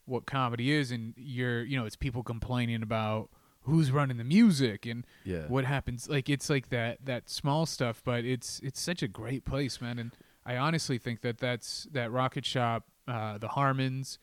[0.04, 3.30] what comedy is, and you're you know it's people complaining about
[3.62, 5.46] who's running the music and Yeah.
[5.48, 6.08] what happens.
[6.08, 9.98] Like it's like that that small stuff, but it's it's such a great place, man.
[9.98, 10.12] And
[10.46, 14.18] I honestly think that that's that Rocket Shop, uh, the Harmons.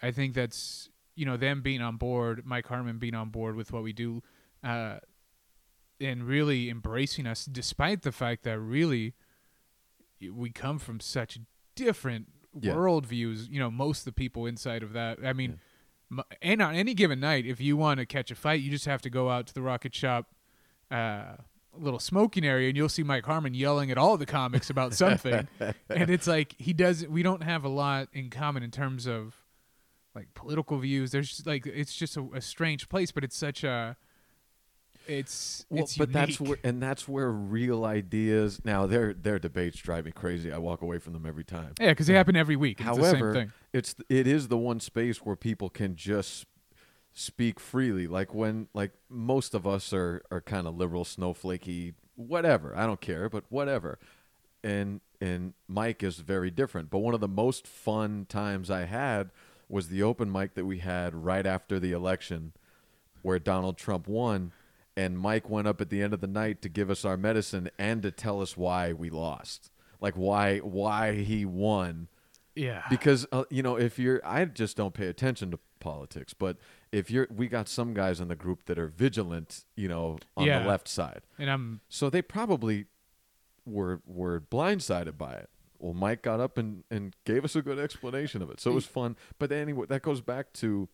[0.00, 3.72] I think that's you know them being on board, Mike Harmon being on board with
[3.72, 4.22] what we do,
[4.62, 4.98] uh,
[6.00, 9.14] and really embracing us, despite the fact that really
[10.32, 11.38] we come from such
[11.74, 12.28] different
[12.60, 12.74] Yeah.
[12.74, 13.48] worldviews.
[13.50, 15.18] You know, most of the people inside of that.
[15.24, 15.58] I mean,
[16.10, 18.86] m and on any given night, if you want to catch a fight, you just
[18.86, 20.34] have to go out to the Rocket Shop.
[20.90, 21.36] Uh,
[21.80, 25.48] little smoking area and you'll see Mike Harmon yelling at all the comics about something
[25.60, 29.34] and it's like he does we don't have a lot in common in terms of
[30.14, 33.64] like political views there's just, like it's just a, a strange place but it's such
[33.64, 33.96] a
[35.06, 38.60] it's Well, it's but that's where and that's where real ideas.
[38.62, 40.52] Now their their debates drive me crazy.
[40.52, 41.72] I walk away from them every time.
[41.80, 44.58] yeah because they happen every week it's the However, same thing it's it is the
[44.58, 46.44] one space where people can just
[47.18, 48.06] speak freely.
[48.06, 52.76] Like when like most of us are are kind of liberal, snowflakey, whatever.
[52.76, 53.98] I don't care, but whatever.
[54.62, 56.90] And and Mike is very different.
[56.90, 59.30] But one of the most fun times I had
[59.68, 62.52] was the open mic that we had right after the election,
[63.22, 64.52] where Donald Trump won.
[64.96, 67.70] And Mike went up at the end of the night to give us our medicine
[67.78, 72.08] and to tell us why we lost, like why why he won
[72.58, 76.56] yeah because uh, you know if you're i just don't pay attention to politics but
[76.92, 80.46] if you're we got some guys in the group that are vigilant you know on
[80.46, 80.62] Yeah.
[80.62, 81.22] the left side.
[81.38, 82.86] And I'm so they probably
[83.66, 85.50] were were blindsided by it.
[85.78, 88.60] Well mike got up and and gave us a good explanation of it.
[88.60, 89.16] So it was fun.
[89.38, 90.88] But anyway that goes back to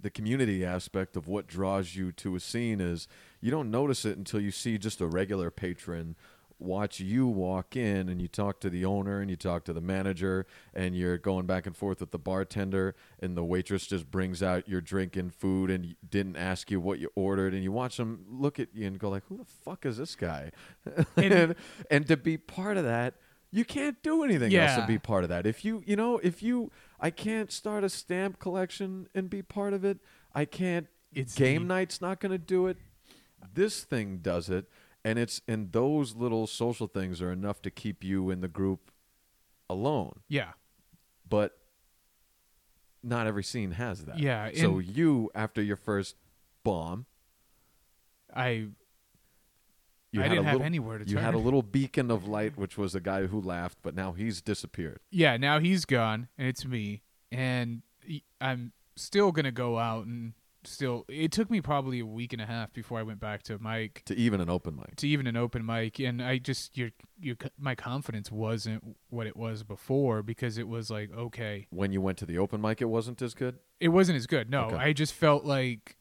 [0.00, 3.06] the community aspect of what draws you to a scene is
[3.40, 6.16] you don't notice it until you see just a regular patron
[6.62, 9.80] watch you walk in and you talk to the owner and you talk to the
[9.80, 14.42] manager and you're going back and forth with the bartender and the waitress just brings
[14.42, 17.96] out your drink and food and didn't ask you what you ordered and you watch
[17.96, 20.50] them look at you and go like who the fuck is this guy?
[21.16, 21.54] And,
[21.90, 23.14] and to be part of that
[23.50, 25.46] you can't do anything else to be part of that.
[25.46, 29.74] If you you know if you i can't start a stamp collection and be part
[29.74, 29.98] of it.
[30.34, 32.78] I can't It's game the- night's not going to do it.
[33.54, 34.66] This thing does it
[35.04, 38.90] and it's and those little social things are enough to keep you in the group
[39.68, 40.20] alone.
[40.28, 40.52] Yeah.
[41.28, 41.58] But
[43.02, 44.18] not every scene has that.
[44.18, 46.16] Yeah, so and- you after your first
[46.64, 47.06] bomb
[48.34, 48.68] I
[50.12, 51.44] you I had didn't a have little, anywhere to you had a turn.
[51.44, 55.00] little beacon of light which was a guy who laughed but now he's disappeared.
[55.10, 57.02] Yeah now he's gone and it's me.
[57.32, 57.82] And
[58.40, 62.46] I'm still gonna go out and still it took me probably a week and a
[62.46, 64.02] half before I went back to Mike.
[64.06, 64.96] To even an open mic.
[64.96, 65.98] To even an open mic.
[65.98, 70.90] And i just your your my confidence wasn't what it was before because it was
[70.90, 71.66] like okay.
[71.70, 73.58] When you went to the open mic it wasn't as good?
[73.80, 74.64] It wasn't as good no.
[74.66, 74.76] Okay.
[74.76, 75.96] i just felt like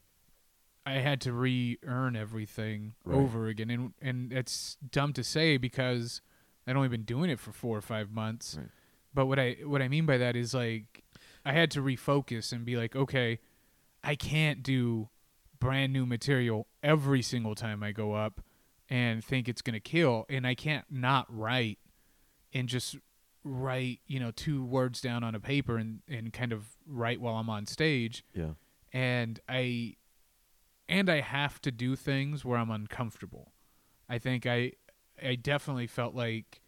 [0.86, 3.18] i had to re-earn everything Right.
[3.18, 3.70] over again.
[3.70, 6.22] And and it's dumb to say because
[6.68, 8.56] i'd only been doing it for four or five months.
[8.58, 8.68] Right.
[9.14, 11.04] but what i what i mean by that is like
[11.46, 13.40] i had to refocus and be like okay
[14.04, 15.10] i can't do
[15.60, 18.42] brand new material every single time i go up
[18.90, 21.80] and think it's going to kill and i can't not write
[22.54, 22.98] and just
[23.44, 27.36] write you know two words down on a paper and and kind of write while
[27.36, 28.24] i'm on stage.
[28.34, 28.52] Yeah.
[28.94, 29.96] And i
[30.88, 33.54] and i have to do things where i'm uncomfortable.
[34.10, 34.74] I think i
[35.24, 36.62] i definitely felt like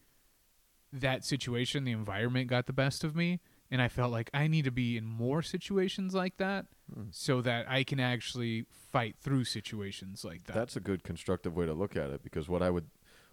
[0.91, 3.39] that situation the environment got the best of me
[3.74, 7.04] and i felt like i need to be in more situations like that Hmm.
[7.12, 11.66] so that i can actually fight through situations like that That's a good constructive way
[11.66, 12.88] to look at it because what I would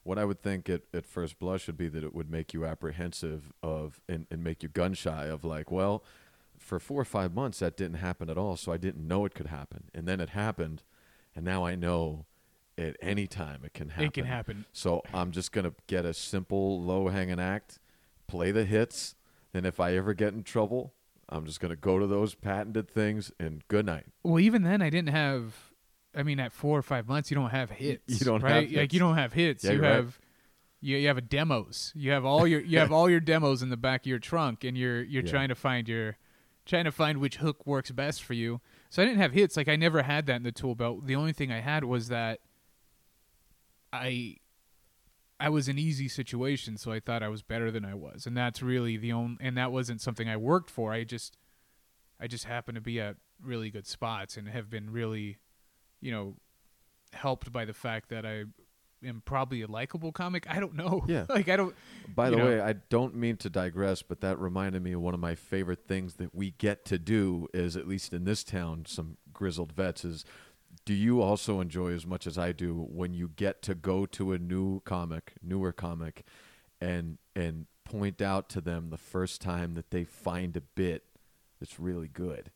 [0.04, 2.64] what I would think at, at first blush would be that it would make you
[2.64, 6.02] apprehensive of and, and make you gun shy of like, well,
[6.58, 9.34] for four or five months that didn't happen at all, so I didn't know it
[9.34, 9.84] could happen.
[9.94, 10.82] And then it happened
[11.36, 12.24] and now I know
[12.78, 14.04] at any time it can happen.
[14.06, 17.78] it can happen So I'm just gonna get a simple low hanging act,
[18.26, 19.16] play the hits,
[19.54, 20.94] and if I ever get in trouble,
[21.28, 24.06] I'm just gonna go to those patented things and good night.
[24.22, 25.54] Well, even then, I didn't have.
[26.14, 28.18] I mean, at four or five months, you don't have hits.
[28.20, 28.68] you don't have right?
[28.68, 28.94] Like hits.
[28.94, 29.62] you don't have hits.
[29.64, 29.94] Yeah, you you're right.
[29.96, 30.18] have.
[30.82, 31.92] You, you have a demos.
[31.94, 34.64] You have all your you have all your demos in the back of your trunk,
[34.64, 35.30] and you're you're Yeah.
[35.30, 36.16] trying to find your
[36.66, 38.60] trying to find which hook works best for you.
[38.88, 39.56] So I didn't have hits.
[39.56, 41.06] Like I never had that in the tool belt.
[41.06, 42.40] The only thing I had was that
[43.92, 44.36] I
[45.40, 48.36] I was in easy situations, so I thought I was better than I was, and
[48.36, 49.38] that's really the only.
[49.40, 50.92] And that wasn't something I worked for.
[50.92, 51.38] I just
[52.20, 55.38] I just happen to be at really good spots and have been really,
[56.02, 56.36] you know,
[57.14, 58.44] helped by the fact that I
[59.02, 60.46] am probably a likable comic.
[60.48, 61.04] I don't know.
[61.08, 61.24] Yeah.
[61.30, 61.74] like I don't.
[62.14, 62.44] By the know.
[62.44, 65.86] way, I don't mean to digress, but that reminded me of one of my favorite
[65.88, 70.04] things that we get to do is at least in this town, some grizzled vets
[70.04, 70.24] is
[70.84, 74.32] do you also enjoy as much as I do when you get to go to
[74.32, 76.24] a new comic, newer comic
[76.80, 81.04] and and point out to them the first time that they find a bit
[81.58, 82.50] that's really good?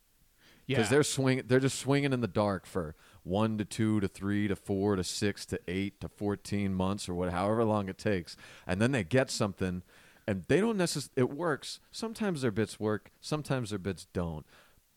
[0.67, 0.79] Yeah.
[0.79, 4.49] because they're swing they're just swinging in the dark for one to two to three
[4.49, 8.37] to four to six to eight to 14 months or what however long it takes.
[8.67, 9.83] And then they get something
[10.27, 11.81] and they don't necessarily it works.
[11.93, 14.47] Sometimes their bits work sometimes their bits don't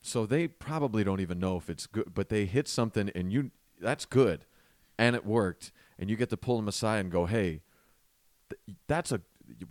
[0.02, 3.52] so they probably don't even know if it's good but they hit something and you
[3.80, 4.46] that's good.
[5.00, 5.72] And it worked.
[6.00, 7.62] And you get to pull them aside and go hey
[8.50, 9.22] th- that's a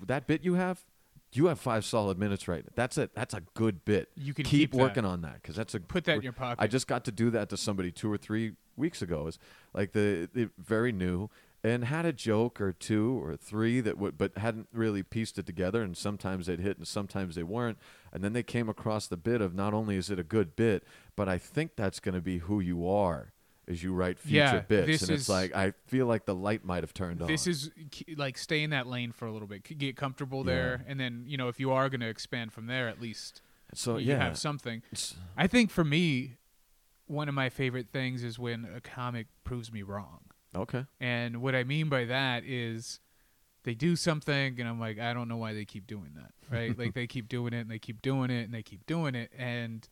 [0.07, 0.85] that bit you have
[1.33, 3.11] you have five solid minutes right that's it.
[3.15, 4.09] That's a good bit.
[4.17, 6.63] You can keep, keep working on that because that's a Put that in your pocket.
[6.63, 9.27] I just got to do that to somebody two or three weeks ago.
[9.27, 9.39] Is
[9.75, 11.29] like the, the very new
[11.67, 15.47] and had a joke or two or three that would, but hadn't really pieced it
[15.47, 15.83] together.
[15.83, 17.79] And sometimes they'd hit, and sometimes they weren't.
[18.13, 20.85] And then they came across the bit of not only is it a good bit,
[21.17, 23.33] but I think that's going to be who you are
[23.69, 24.87] as you write future Yeah, bits.
[24.87, 27.27] this and it's is- like I feel like the light might have turned on.
[27.27, 27.71] This is
[28.17, 31.37] like stay in that lane for a little bit, get comfortable there, and then you
[31.37, 33.43] know if you are going to expand from there, at least
[33.75, 34.23] so you yeah.
[34.23, 34.83] have something.
[34.93, 36.37] It's- I think for me,
[37.07, 40.21] one of my favorite things is when a comic proves me wrong.
[40.57, 40.87] Okay.
[41.01, 43.01] And what I mean by that is
[43.65, 46.31] they do something and I'm like, I don't know why they keep doing that.
[46.51, 46.79] Right?
[46.79, 49.33] like they keep doing it and they keep doing it and they keep doing it
[49.37, 49.89] and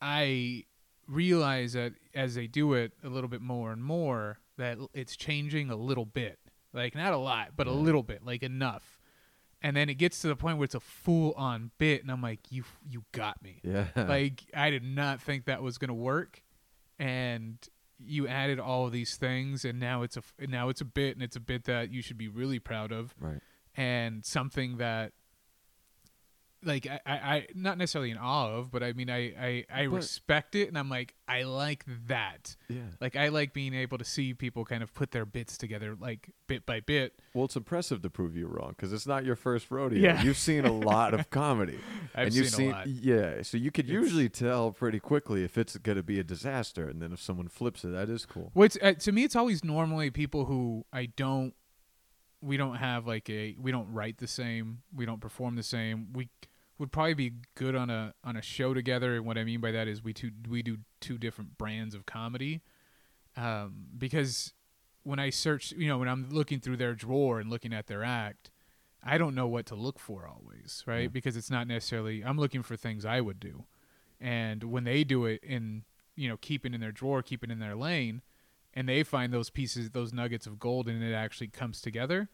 [0.00, 0.64] I
[1.08, 5.70] realize that as they do it a little bit more and more that it's changing
[5.70, 6.38] a little bit.
[6.74, 8.98] Like not a lot, but a little bit, like enough.
[9.60, 12.22] And then it gets to the point where it's a full on bit and I'm
[12.22, 13.86] like, You you got me Yeah.
[13.96, 16.42] like I did not think that was gonna work,
[16.98, 17.56] and
[18.06, 21.22] you added all of these things, and now it's a now it's a bit, and
[21.22, 23.40] it's a bit that you should be really proud of, right.
[23.76, 25.12] and something that,
[26.64, 29.86] like I, I, I not necessarily in awe of, but I mean I I, I
[29.86, 32.56] But- respect it, and I'm like I like that.
[32.68, 32.80] Yeah.
[33.00, 36.28] Like I like being able to see people kind of put their bits together, like
[36.46, 37.20] bit by bit.
[37.34, 39.98] Well, it's impressive to prove you wrong because it's not your first rodeo.
[40.00, 40.22] Yeah.
[40.22, 41.78] You've seen a lot of comedy.
[42.14, 42.86] I've and you've seen a lot.
[42.86, 46.24] Yeah, so you could It's- usually tell pretty quickly if it's going to be a
[46.24, 48.50] disaster, and then if someone flips it, that is cool.
[48.54, 51.54] What's uh, to me, it's always normally people who I don't.
[52.44, 53.54] We don't have like a.
[53.58, 54.82] We don't write the same.
[54.94, 56.08] We don't perform the same.
[56.12, 56.28] We
[56.82, 59.14] would probably be good on a on a show together.
[59.14, 62.06] And what I mean by that is we two we do two different brands of
[62.06, 62.60] comedy.
[63.36, 64.52] Um, because
[65.04, 68.02] when I search, you know, when I'm looking through their drawer and looking at their
[68.02, 68.50] act,
[69.00, 71.02] I don't know what to look for always, right?
[71.02, 71.08] Yeah.
[71.08, 73.62] Because it's not necessarily I'm looking for things I would do.
[74.20, 75.84] And when they do it in,
[76.16, 78.22] you know, keeping in their drawer, keeping in their lane,
[78.74, 82.28] and they find those pieces, those nuggets of gold, and it actually comes together,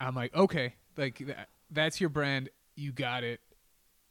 [0.00, 2.48] I'm like, okay, like that, that's your brand.
[2.76, 3.40] You got it,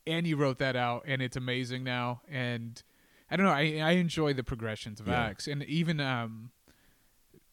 [0.07, 2.21] and you wrote that out, and it's amazing now.
[2.29, 2.81] And
[3.29, 5.21] I don't know, I I enjoy the progressions of Yeah.
[5.25, 6.51] acts, and even um,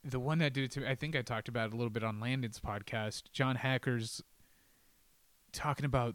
[0.05, 1.91] the one that did it to me, I think I talked about it a little
[1.91, 3.25] bit on Landon's podcast.
[3.33, 4.23] John Hacker's
[5.53, 6.15] talking about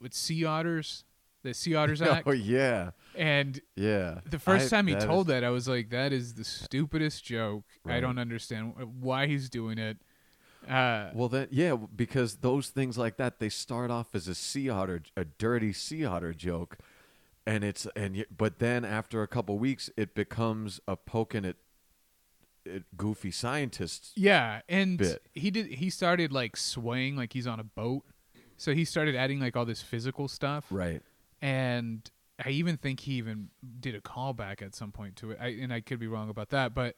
[0.00, 1.04] with sea otters,
[1.42, 4.20] the sea otters act, Oh yeah, and yeah.
[4.28, 6.44] the first I- time he that told is- that, I was like, "That is the
[6.44, 7.64] stupidest joke.
[7.86, 9.98] I don't understand why he's doing it."
[10.68, 14.68] Uh, Well, then yeah, because those things like that they start off as a sea
[14.68, 16.78] otter, a dirty sea otter joke,
[17.46, 21.56] and it's and but then after a couple weeks, it becomes a poking at,
[22.70, 24.12] at goofy scientists.
[24.16, 25.22] yeah, and bit.
[25.32, 25.66] he did.
[25.66, 28.04] He started like swaying like he's on a boat,
[28.56, 30.66] so he started adding like all this physical stuff.
[30.70, 31.02] Right.
[31.40, 32.10] and
[32.44, 33.48] I even think he even
[33.80, 35.38] did a callback at some point to it.
[35.40, 36.94] I, and I could be wrong about that, but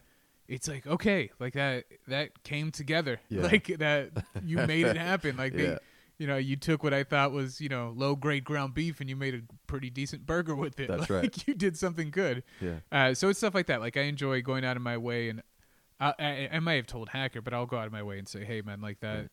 [0.50, 3.42] it's like okay, like that that came together, Yeah.
[3.42, 4.10] like that
[4.44, 5.36] you made it happen.
[5.36, 5.58] Like Yeah.
[5.58, 5.78] they,
[6.18, 9.08] you know, you took what I thought was you know low grade ground beef and
[9.08, 10.88] you made a pretty decent burger with it.
[10.88, 11.48] That's like, right.
[11.48, 12.42] You did something good.
[12.60, 12.80] Yeah.
[12.92, 13.80] Uh, so it's stuff like that.
[13.80, 15.42] Like I enjoy going out of my way, and
[15.98, 18.28] I, I, I might have told Hacker, but I'll go out of my way and
[18.28, 19.16] say, hey man, like that.
[19.16, 19.28] Right.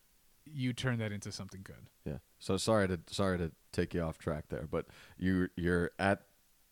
[0.50, 1.90] You turned that into something good.
[2.06, 2.20] Yeah.
[2.40, 4.86] So sorry to sorry to take you off track there, but
[5.18, 6.22] you you're at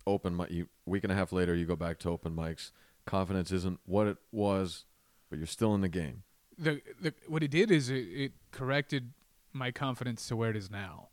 [0.08, 0.50] open mic.
[0.52, 2.72] You week and a half later, you go back to open mics.
[3.06, 4.86] Confidence isn't what it was,
[5.30, 6.24] but you're still in the game.
[6.58, 9.14] the, the what it did is it, it corrected
[9.54, 11.10] my confidence to where it is now.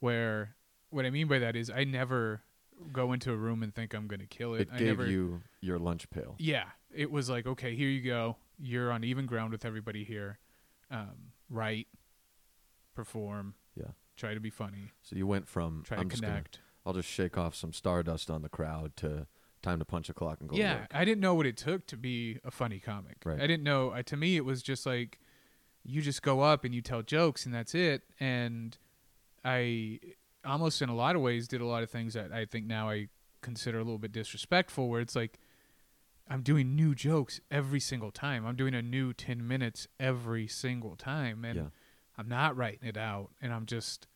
[0.00, 0.54] Where
[0.90, 2.42] what I mean by that is I never
[2.92, 4.62] go into a room and think I'm going to kill it.
[4.62, 6.36] It I gave never, you your lunch pail.
[6.38, 8.36] Yeah, it was like okay, here you go.
[8.58, 10.38] You're on even ground with everybody here.
[10.90, 11.88] Um, write,
[12.94, 13.90] perform, Yeah.
[14.16, 16.60] try to be funny, So you went from try I'm to just gonna, connect.
[16.84, 19.26] I'll just shake off some stardust on the crowd to
[19.66, 20.90] time to punch a clock and go to yeah, work.
[20.92, 23.16] I didn't know what it took to be a funny comic.
[23.24, 23.40] Right.
[23.40, 23.90] I didn't know.
[23.90, 25.18] Uh, to me, it was just like
[25.84, 28.02] you just go up and you tell jokes and that's it.
[28.20, 28.76] And
[29.44, 30.00] I
[30.44, 32.88] almost in a lot of ways did a lot of things that I think now
[32.90, 33.08] I
[33.42, 34.88] consider a little bit disrespectful.
[34.88, 35.38] Where it's like
[36.28, 38.46] I'm doing new jokes every single time.
[38.46, 41.68] I'm doing a new ten minutes every single time, and Yeah.
[42.18, 44.06] I'm not writing it out, and I'm just.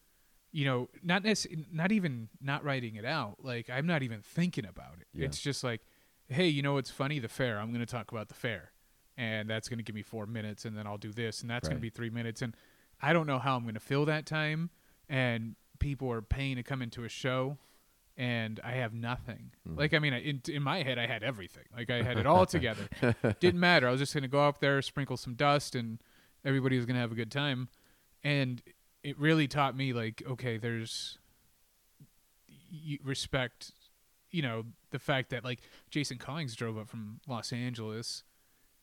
[0.52, 3.38] You know, not necess- not even not writing it out.
[3.42, 5.06] Like I'm not even thinking about it.
[5.12, 5.26] Yeah.
[5.26, 5.82] It's just like,
[6.28, 7.18] hey, you know what's funny?
[7.18, 7.58] The fair.
[7.58, 8.72] I'm going to talk about the fair,
[9.16, 11.68] and that's going to give me four minutes, and then I'll do this, and that's
[11.68, 12.56] going to be three minutes, and
[13.00, 14.70] I don't know how I'm going to fill that time.
[15.08, 17.58] And people are paying to come into a show,
[18.16, 19.52] and I have nothing.
[19.68, 19.78] Mm-hmm.
[19.78, 21.64] Like I mean, in in my head, I had everything.
[21.76, 22.88] Like I had it all together.
[23.40, 23.88] Didn't matter.
[23.88, 26.00] I was just going to go up there, sprinkle some dust, and
[26.44, 27.68] everybody was going to have a good time.
[28.22, 28.62] And
[29.02, 31.18] it really taught me, like, okay, there's
[32.70, 33.72] you respect
[34.30, 35.60] you know the fact that like
[35.90, 38.22] Jason Collins drove up from Los Angeles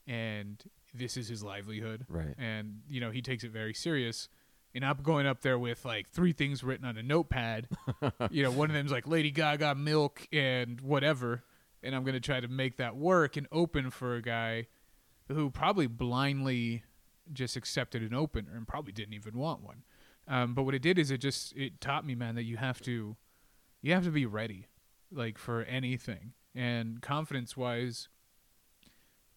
[0.05, 0.61] and
[0.93, 2.05] this is his livelihood.
[2.09, 2.35] Right.
[2.37, 4.29] and you know he takes it very serious.
[4.75, 7.67] And I'm going up there with like three things written on a notepad.
[8.29, 11.43] You know one of them's like Lady Gaga milk and whatever.
[11.83, 14.67] And I'm going to try to make that work and open for a guy
[15.29, 16.83] who probably blindly
[17.31, 19.83] just accepted an opener and probably didn't even want one
[20.27, 22.81] um, but what it did is it just it taught me man that you have
[22.81, 23.15] to
[23.81, 24.67] you have to be ready
[25.11, 26.33] like for anything.
[26.55, 28.09] And confidence wise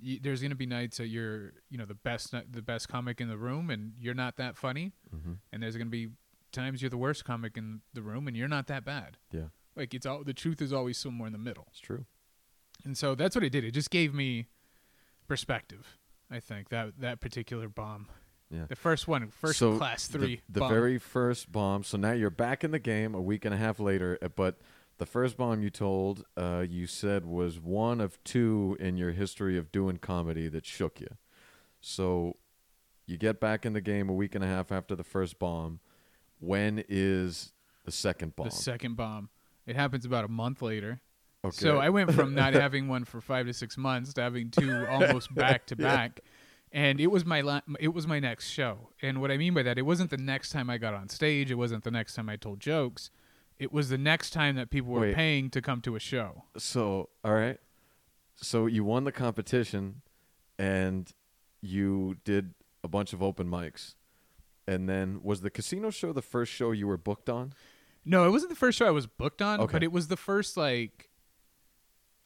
[0.03, 3.21] y there's going to be nights that you're you know the best the best comic
[3.21, 4.93] in the room and you're not that funny.
[5.11, 6.09] Hmm and there's going to be
[6.53, 9.19] times you're the worst comic in the room and you're not that bad.
[9.33, 11.67] Yeah, like it's all the truth is always somewhere in the middle.
[11.71, 12.07] It's true.
[12.85, 13.63] and so that's what it did.
[13.65, 14.47] It just gave me
[15.29, 15.97] perspective
[16.31, 18.09] i think that that particular bomb
[18.51, 18.65] Yeah.
[18.69, 20.71] the first one first So class three The, bomb.
[20.71, 21.85] very first bomb.
[21.85, 24.59] So now you're back in the game a week and a half later, uh, but
[24.99, 29.57] the first bomb you told, uh, you said was one of two in your history
[29.57, 31.17] of doing comedy that shook you.
[31.81, 32.37] So
[33.07, 35.81] you get back in the game a week and a half after the first bomb.
[36.41, 37.53] When is
[37.85, 38.49] the second bomb?
[38.49, 39.31] the second bomb
[39.67, 41.01] it happens about a month later
[41.45, 41.57] okay.
[41.57, 44.87] So I went from not having one for five to six months to having two
[44.89, 46.21] almost back to back,
[46.73, 48.91] and it was my la- it was my next show.
[49.03, 51.51] And what I mean by that, it wasn't the next time I got on stage.
[51.51, 53.11] It wasn't the next time I told jokes.
[53.59, 55.15] It was the next time that people were Wait.
[55.15, 56.45] paying to come to a show.
[56.57, 57.59] So, all right.
[58.37, 60.01] So you won the competition
[60.59, 61.13] and
[61.61, 63.97] you did a bunch of open mics.
[64.67, 67.53] And then was the casino show the first show you were booked on?
[68.03, 69.73] No, it wasn't the first show I was booked on, Okay.
[69.73, 71.10] but it was the first like.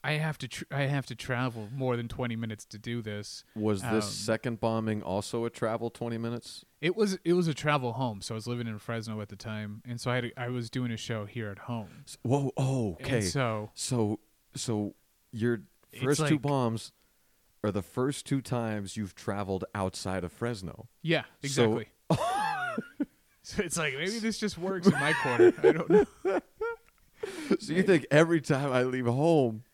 [0.04, 3.42] I have to tr- I have to travel more than twenty minutes to do this.
[3.56, 6.64] Was this Um, second bombing also a travel 20 minutes?
[6.82, 9.36] It was it was a travel home, so I was living in Fresno at the
[9.36, 12.04] time, and so I had I was doing a show here at home.
[12.06, 13.20] S- Whoa, oh, And okay.
[13.22, 14.20] so So
[14.54, 14.94] so
[15.32, 15.62] your
[16.02, 16.92] first two bombs
[17.64, 20.88] are the first two times you've traveled outside of Fresno.
[21.02, 21.88] Yeah, So- exactly.
[23.46, 25.52] So, it's like maybe this just works in my corner.
[25.62, 26.06] I don't know.
[27.60, 29.64] So you think every time I leave home,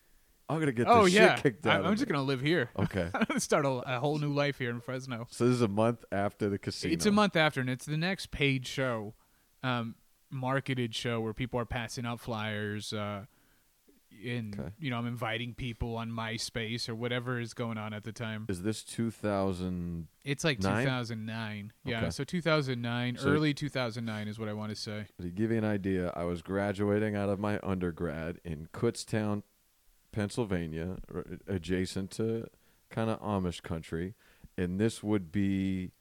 [0.51, 1.97] I'm to get oh yeah, shit kicked out I'm me.
[1.97, 2.71] just gonna live here.
[2.79, 3.09] Okay.
[3.15, 5.27] I'm gonna start a, a whole new life here in Fresno.
[5.31, 6.93] So this is a month after the casino.
[6.95, 9.15] It's a month after, and it's the next paid show,
[9.63, 9.95] um,
[10.31, 12.93] marketed show where people are passing out flyers.
[12.93, 13.25] Uh,
[14.27, 14.69] and Okay.
[14.79, 18.45] you know, I'm inviting people on MySpace or whatever is going on at the time.
[18.49, 20.09] Is this 2000?
[20.25, 20.85] It's like Nine?
[20.85, 21.73] 2009.
[21.85, 22.11] Yeah, Okay.
[22.11, 25.07] so 2009, So- early 2009 is what I want to say.
[25.23, 29.43] To give you an idea, I was graduating out of my undergrad in Kutztown,
[30.13, 32.49] Pennsylvania, r- adjacent to
[32.91, 34.15] kind of Amish country,
[34.57, 35.93] and this would be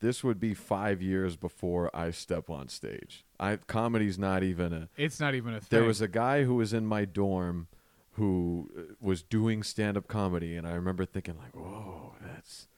[0.00, 3.24] this would be five years before I step on stage.
[3.40, 4.88] I comedy's not even a.
[4.96, 5.68] It's not even a thing.
[5.70, 7.68] There was a guy who was in my dorm
[8.12, 12.68] who uh, was doing stand up comedy, and I remember thinking like, "Whoa, that's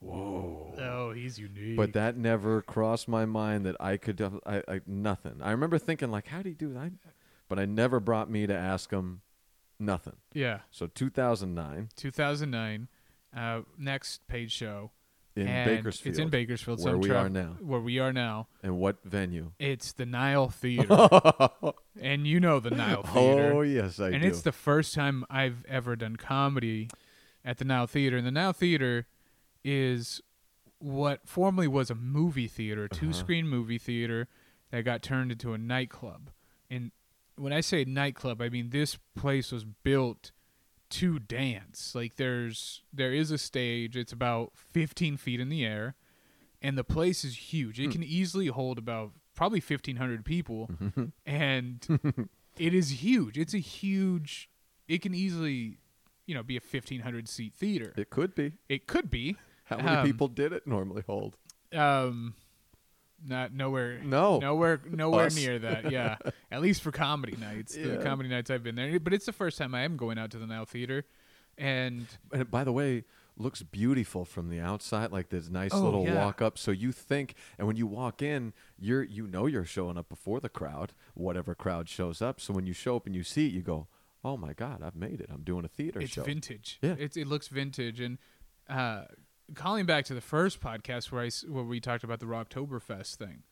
[0.00, 1.76] whoa." Oh, he's unique.
[1.76, 4.20] But that never crossed my mind that I could.
[4.46, 5.40] I, I nothing.
[5.42, 6.92] I remember thinking like, how do you do that?
[7.48, 9.20] But I never brought me to ask him.
[9.80, 10.16] Nothing.
[10.34, 12.88] yeah, So 2009 2009,
[13.36, 14.90] uh, next paid show
[15.34, 16.10] in and Bakersfield.
[16.12, 17.56] It's in Bakersfield, where I'm we tra- are now.
[17.60, 19.52] Where we are now, And what venue?
[19.58, 21.08] it's the Nile Theater,
[22.00, 23.52] and you know the Nile Theater.
[23.54, 24.16] oh yes, I and do.
[24.16, 26.90] And it's the first time I've ever done comedy
[27.44, 28.16] at the Nile Theater.
[28.18, 29.06] And the Nile Theater
[29.64, 30.20] is
[30.78, 32.98] what formerly was a movie theater, a Uh-huh.
[33.00, 34.28] two screen movie theater
[34.70, 36.30] that got turned into a nightclub.
[36.70, 36.90] And
[37.40, 40.32] when I say nightclub, I mean this place was built
[40.90, 41.94] to dance.
[41.94, 45.94] Like there's there is a stage, it's about 15 feet in the air,
[46.60, 47.80] and the place is huge.
[47.80, 50.68] It can easily hold about probably 1500 people
[51.26, 51.86] and
[52.58, 53.38] it is huge.
[53.38, 54.50] It's a huge
[54.88, 55.78] it can easily,
[56.26, 57.92] you know, be a fifteen hundred seat theater.
[57.96, 58.52] It could be.
[58.68, 59.36] It could be.
[59.64, 61.36] How many Um, people did it normally hold?
[61.72, 62.34] Um,
[63.26, 64.00] not nowhere.
[64.02, 64.38] No.
[64.38, 65.36] nowhere, nowhere Us.
[65.36, 65.90] near that.
[65.90, 66.16] Yeah,
[66.50, 68.98] at least for comedy nights, the comedy nights I've been there.
[69.00, 71.04] But it's the first time I am going out to the Nile Theater,
[71.58, 73.04] and And by the way,
[73.36, 76.14] looks beautiful from the outside, like this nice Oh, little yeah.
[76.24, 76.58] walk up.
[76.58, 80.40] So you think, and when you walk in, you're you know you're showing up before
[80.40, 82.40] the crowd, whatever crowd shows up.
[82.40, 83.88] So when you show up and you see it, you go,
[84.24, 85.30] "Oh my God, I've made it!
[85.32, 86.78] I'm doing a theater it's show." vintage.
[86.82, 86.96] Yeah.
[86.98, 88.00] it it looks vintage.
[88.00, 88.18] And
[88.68, 89.04] uh,
[89.54, 93.42] calling back to the first podcast where I where we talked about the Rocktoberfest thing,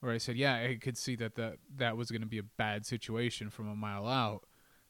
[0.00, 2.42] where I said, yeah, I could see that that that was going to be a
[2.42, 4.44] bad situation from a mile out.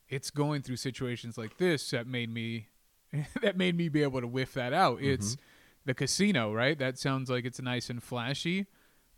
[0.09, 2.69] It's going through situations like this that made me
[3.43, 4.99] that made me be able to whiff that out.
[4.99, 5.11] Mm-hmm.
[5.11, 5.37] It's
[5.85, 6.79] the casino, right?
[6.79, 8.67] That sounds like it's nice and flashy.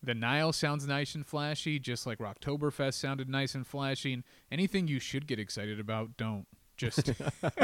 [0.02, 4.12] The Nile sounds nice and flashy, just like Rocktoberfest sounded nice and flashy.
[4.12, 6.46] And anything you should get excited about, don't.
[6.78, 7.10] Just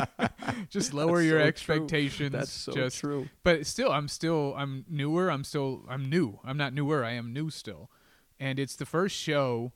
[0.69, 1.49] just lower That's your so true.
[1.49, 2.33] expectations.
[2.33, 3.29] That's so just, true.
[3.43, 5.31] But still, I'm still I'm newer.
[5.31, 6.41] I'm still I'm new.
[6.45, 7.05] I'm not newer.
[7.05, 7.91] I am new still.
[8.39, 9.73] And it's the first show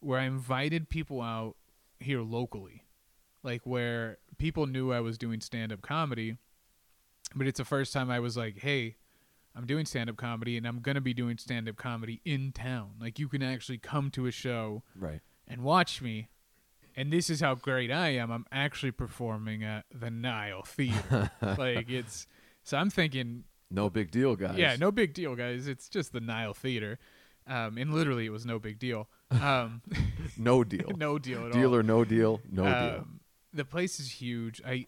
[0.00, 1.56] where I invited people out
[1.98, 2.84] here locally,
[3.42, 6.36] like where people knew I was doing stand up comedy.
[7.34, 8.96] But it's the first time I was like, hey,
[9.56, 12.52] I'm doing stand up comedy and I'm going to be doing stand up comedy in
[12.52, 12.92] town.
[13.00, 15.20] Like you can actually come to a show Right.
[15.48, 16.28] and watch me.
[16.96, 18.30] And this is how great I am.
[18.30, 21.30] I'm actually performing at the Nile Theater.
[21.58, 22.26] like it's
[22.62, 24.56] so I'm thinking, No big deal, guys.
[24.58, 25.68] yeah, no big deal, guys.
[25.68, 26.98] It's just the Nile Theater.
[27.46, 29.08] Um, and literally, it was no big deal.
[29.30, 29.82] Um,
[30.38, 30.90] no deal.
[30.96, 31.76] no deal at deal all.
[31.76, 32.72] or no deal, no deal.
[33.00, 33.20] Um,
[33.52, 34.60] The place is huge.
[34.66, 34.86] I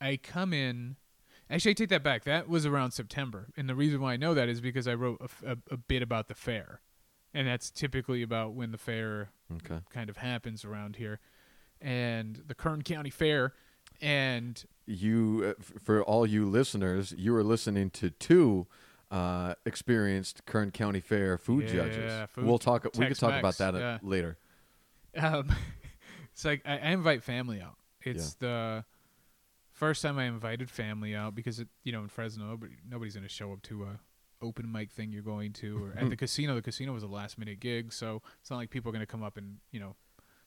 [0.00, 0.96] I come in.
[1.50, 2.24] Actually, I take that back.
[2.24, 5.20] That was around September, and the reason why I know that is because I wrote
[5.44, 6.80] a bit about the fair,
[7.34, 9.80] and that's typically about when the fair Okay.
[9.90, 11.20] kind of happens around here,
[11.80, 13.52] and the Kern County Fair,
[14.00, 18.66] and You, uh, f- for all you listeners, you are listening to two
[19.10, 22.30] uh, experienced Kern County Fair food Yeah, judges.
[22.30, 22.84] food- we'll talk.
[22.96, 23.98] We could talk about that uh, yeah.
[24.02, 24.36] later.
[25.16, 25.50] um,
[26.32, 27.76] it's like I, I invite family out.
[28.02, 28.84] It's the
[29.72, 33.28] first time I invited family out because it, you know in Fresno nobody, nobody's gonna
[33.28, 34.00] show up to a
[34.44, 36.54] open mic thing you're going to or at the casino.
[36.54, 39.22] The casino was a last minute gig, so it's not like people are gonna come
[39.22, 39.96] up and you know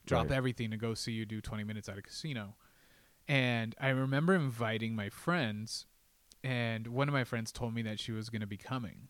[0.05, 0.37] drop Right.
[0.37, 2.55] everything to go see you do 20 minutes at a casino.
[3.27, 5.85] And I remember inviting my friends,
[6.43, 9.09] and one of my friends told me that she was going to be coming.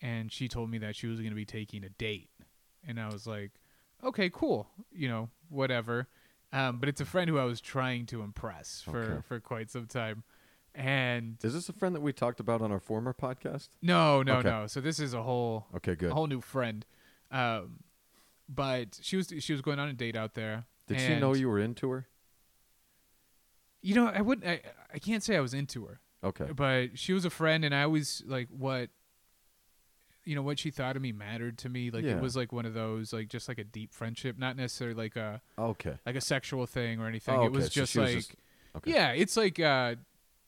[0.00, 2.30] And she told me that she was going to be taking a date.
[2.86, 3.50] And I was like,
[4.04, 4.68] okay, cool.
[4.92, 6.08] You know, whatever.
[6.52, 9.22] Um, but it's a friend who I was trying to impress for, Okay.
[9.26, 10.22] for quite some time.
[10.74, 13.68] And Is this a friend that we talked about on our former podcast?
[13.82, 14.48] no, no, Okay.
[14.48, 14.66] no.
[14.66, 16.10] So this is a whole Okay, good.
[16.12, 16.86] a whole new friend.
[17.30, 17.80] Um,
[18.48, 20.64] but she was she was going on a date out there.
[20.86, 22.06] Did she know you were into her?
[23.82, 24.46] You know, I wouldn't.
[24.46, 24.60] I,
[24.92, 26.52] I can't say I was into her, Okay.
[26.54, 28.90] but she was a friend, and I was like, what,
[30.24, 31.90] you know, what she thought of me mattered to me.
[31.90, 32.16] Like Yeah.
[32.16, 35.16] it was like one of those, like just like a deep friendship, not necessarily like
[35.16, 35.94] a Okay.
[36.04, 37.34] like a sexual thing or anything.
[37.34, 38.34] Oh, It was okay, so just was like, just-
[38.76, 38.90] okay.
[38.92, 39.94] yeah, it's like, uh,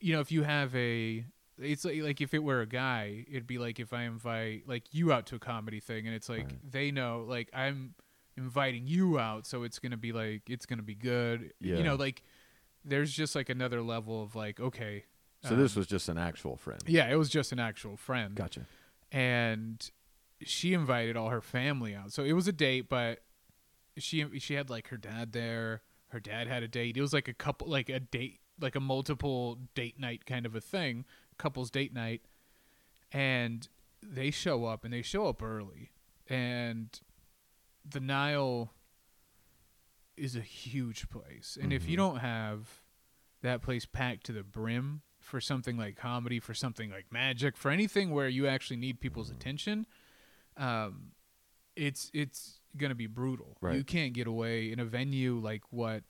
[0.03, 1.25] you know, if you have a.
[1.59, 4.85] It's like, like if it were a guy, it'd be like if I invite like
[4.93, 6.71] you out to a comedy thing, and it's like Right.
[6.73, 7.95] they know like I'm
[8.37, 11.53] inviting you out, so it's gonna be like it's gonna be good.
[11.61, 11.77] Yeah.
[11.77, 12.23] You know, like
[12.85, 15.05] there's just like another level of like okay.
[15.45, 16.81] So this um, was just an actual friend.
[16.87, 18.67] yeah, it was just an actual friend, Gotcha.
[19.11, 19.89] and
[20.41, 22.13] she invited all her family out.
[22.13, 23.21] So it was a date, but
[23.99, 25.83] she she had like her dad there.
[26.09, 26.97] Her dad had a date.
[26.97, 30.55] It was like a couple, like a date, like a multiple date night kind of
[30.55, 31.05] a thing,
[31.39, 32.23] couples date night.
[33.13, 33.69] And
[34.03, 35.91] they show up, and they show up early,
[36.29, 36.89] and
[37.85, 38.73] the Nile
[40.17, 41.97] is a huge place, and if you Mhm.
[41.99, 42.83] don't have
[43.41, 47.71] that place packed to the brim for something like comedy, for something like magic, for
[47.71, 49.37] anything where you actually need people's Mm-hmm.
[49.41, 49.87] attention,
[50.57, 51.13] um,
[51.77, 53.57] it's it's gonna be brutal.
[53.63, 56.05] You can't get away in a venue like what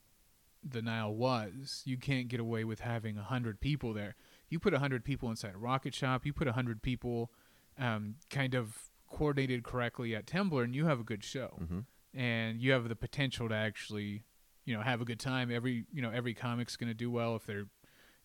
[0.63, 1.83] the Nile was.
[1.85, 4.15] You can't get away with having a hundred people there.
[4.49, 6.25] You put a hundred people inside a rocket shop.
[6.27, 7.31] You put a hundred people,
[7.79, 11.81] um, kind of coordinated correctly at Temblor, and you have a good show hmm
[12.15, 14.23] and you have the potential to actually
[14.67, 17.35] you know have a good time every you know every comic's going to do well
[17.37, 17.65] if they're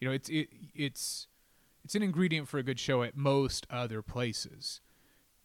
[0.02, 1.28] you know it's it, it's
[1.86, 4.82] it's an ingredient for a good show at most other places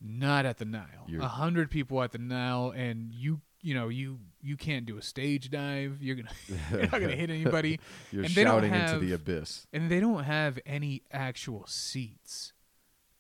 [0.00, 4.18] not at the nile a hundred people at the nile and you you know you
[4.40, 6.28] you can't do a stage dive you're gonna
[6.70, 7.78] you're not gonna hit anybody
[8.10, 9.66] You're And shouting into the abyss.
[9.72, 12.52] and they don't have any actual seats.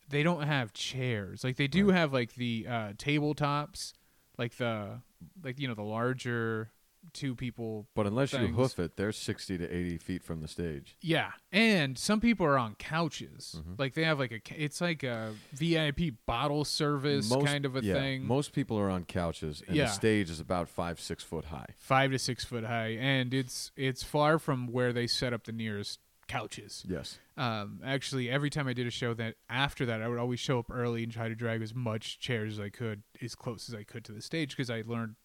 [0.08, 1.42] They don't have chairs.
[1.44, 1.96] Like they do Right.
[1.98, 3.92] have like the uh, tabletops,
[4.36, 5.00] like the
[5.42, 6.70] like you know the larger
[7.12, 7.86] two people.
[7.94, 10.96] But unless you hoof it, they're 60 to 80 feet from the stage.
[11.00, 13.56] Yeah, and some people are on couches.
[13.58, 13.72] Mm-hmm.
[13.78, 17.82] Like they have like a, it's like a VIP bottle service Most- kind of a
[17.82, 18.24] yeah, thing.
[18.24, 19.84] Most people are on couches, and Yeah.
[19.86, 21.66] the stage is about five, six foot high.
[21.78, 25.52] five to six foot high, and it's it's far from where they set up the
[25.52, 25.98] nearest
[26.28, 26.84] couches.
[26.88, 27.18] Yes.
[27.36, 30.58] Um, actually, every time I did a show, that after that, I would always show
[30.58, 33.74] up early and try to drag as much chairs as I could, as close as
[33.74, 35.16] I could to the stage, because I learned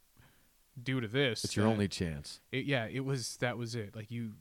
[0.81, 1.43] due to this.
[1.43, 2.41] It's your that only chance.
[2.51, 3.95] It, yeah, it was that was it.
[3.95, 4.33] Like you,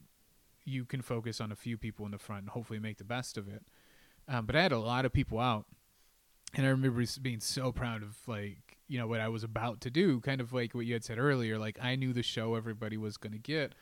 [0.65, 3.37] you can focus on a few people in the front and hopefully make the best
[3.37, 3.63] of it.
[4.29, 5.67] Um, but I had a lot of people out,
[6.55, 9.91] and I remember being so proud of like you know what I was about to
[9.91, 11.59] do, kind of like what you had said earlier.
[11.59, 13.75] Like I knew the show everybody was going to get.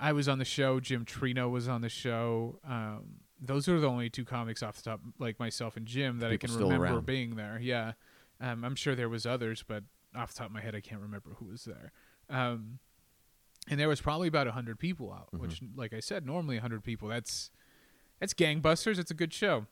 [0.00, 0.78] I was on the show.
[0.78, 2.60] Jim Trino was on the show.
[2.66, 6.30] Um, those are the only two comics off the top, like myself and Jim, that
[6.30, 7.06] I can remember around.
[7.06, 7.58] being there.
[7.60, 7.92] Yeah,
[8.40, 9.84] um, I'm sure there was others, but
[10.16, 11.92] off the top of my head, I can't remember who was there.
[12.30, 12.78] Um,
[13.70, 15.38] and there was probably about hundred people out, Mm-hmm.
[15.42, 17.08] which, like I said, normally hundred people.
[17.08, 17.50] That's
[18.20, 18.98] that's gangbusters.
[18.98, 19.66] It's a good show,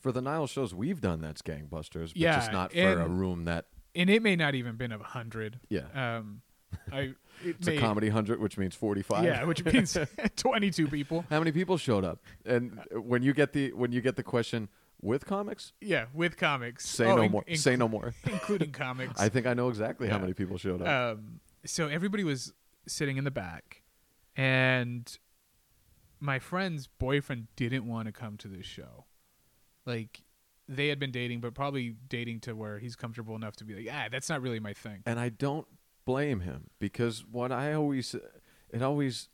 [0.00, 3.44] For the Nile shows we've done, that's gangbusters, but Yeah, just not for a room
[3.44, 3.66] that.
[3.94, 5.60] and it may not even been a hundred.
[5.68, 6.16] Yeah.
[6.18, 6.42] Um,
[6.90, 9.24] I it It's may, a comedy hundred, which means forty-five.
[9.24, 9.96] Yeah, which means
[10.36, 11.24] twenty-two people.
[11.28, 12.20] How many people showed up?
[12.46, 14.68] And when you get the when you get the question
[15.02, 16.88] with comics, Yeah, with comics.
[16.88, 17.44] say Oh, no in- more.
[17.46, 18.14] in- say no more.
[18.24, 19.20] including comics.
[19.20, 20.88] I think I know exactly how many people showed up.
[21.18, 22.52] um, so everybody was
[22.86, 23.82] sitting in the back,
[24.36, 25.18] and
[26.20, 29.04] my friend's boyfriend didn't want to come to this show.
[29.84, 30.22] Like
[30.68, 33.88] they had been dating, but probably dating to where he's comfortable enough to be like,
[33.92, 35.02] ah, that's not really my thing.
[35.06, 35.66] and I don't
[36.04, 38.14] blame him because what I always
[38.70, 39.28] it always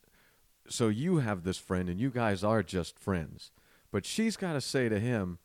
[0.68, 3.52] so you have this friend and you guys are just friends
[3.90, 5.38] but she's got to say to him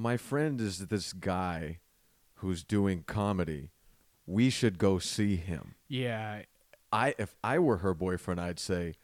[0.00, 1.78] my friend is this guy
[2.36, 3.70] who's doing comedy
[4.26, 6.42] we should go see him Yeah.
[6.92, 8.94] I if I were her boyfriend I'd say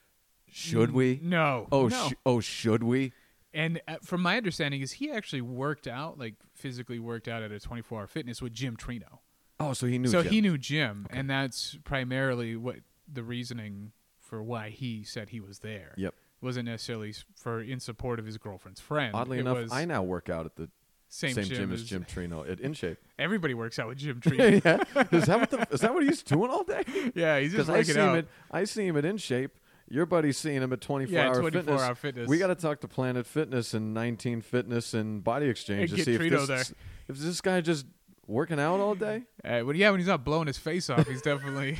[0.48, 1.68] should we No.
[1.70, 2.08] oh no.
[2.08, 3.12] sh- oh should we
[3.52, 7.50] and uh, from my understanding is he actually worked out, like physically worked out at
[7.50, 9.20] a 24-hour fitness with Jim Trino.
[9.60, 10.32] oh so he knew so Jim.
[10.32, 12.76] he knew Jim, and that's primarily what
[13.10, 15.94] the reasoning for why he said he was there.
[15.96, 16.14] Yep.
[16.42, 19.14] wasn't necessarily for in support of his girlfriend's friend.
[19.14, 20.68] oddly It enough was I now work out at the
[21.08, 24.62] same, same, gym, gym as Jim Trino at InShape Everybody works out with Jim Trino.
[24.64, 26.82] yeah is that what the, is that what he's doing all day
[27.14, 28.16] yeah, he's just I working see him out.
[28.18, 29.58] at I see him at In Shape.
[29.88, 31.80] Your buddy's seeing him at 24 Yeah, hour 24 fitness.
[31.82, 32.28] Hour Fitness.
[32.28, 36.04] We got to talk to Planet Fitness and 19 Fitness and Body Exchange And to
[36.04, 36.64] see if this, there.
[37.06, 37.86] if this guy just
[38.26, 39.22] working out all day.
[39.44, 41.78] Uh, well, yeah, when he's not blowing his face off, he's definitely.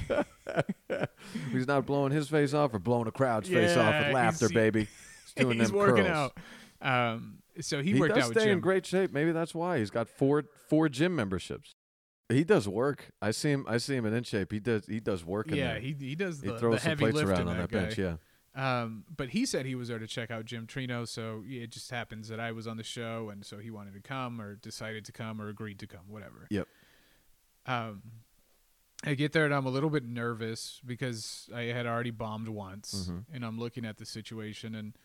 [1.51, 4.87] He's not blowing his face off or blowing a crowd's face off with laughter, baby.
[5.25, 6.31] He's doing he's them working curls.
[6.81, 7.13] out.
[7.13, 9.13] Um, so he, He, worked does out with stay in great shape.
[9.13, 11.75] Maybe that's why he's got four four gym memberships.
[12.29, 13.13] He does work.
[13.23, 13.65] I see him.
[13.69, 14.51] I see him in In Shape.
[14.53, 14.87] He does.
[14.87, 15.47] He does work.
[15.49, 15.81] in yeah, there.
[15.81, 17.81] he he does he the, throws the some heavy plates around on that guy.
[17.83, 17.99] bench.
[17.99, 18.17] Yeah.
[18.57, 21.91] Um, but he said he was there to check out Jim Trino, so it just
[21.91, 25.05] happens that I was on the show, and so he wanted to come, or decided
[25.05, 26.47] to come, or agreed to come, whatever.
[26.51, 26.67] Yep.
[27.67, 28.03] Um,
[29.05, 33.09] I get there and I'm a little bit nervous because I had already bombed once,
[33.11, 33.25] Mhm.
[33.33, 34.97] and I'm looking at the situation, and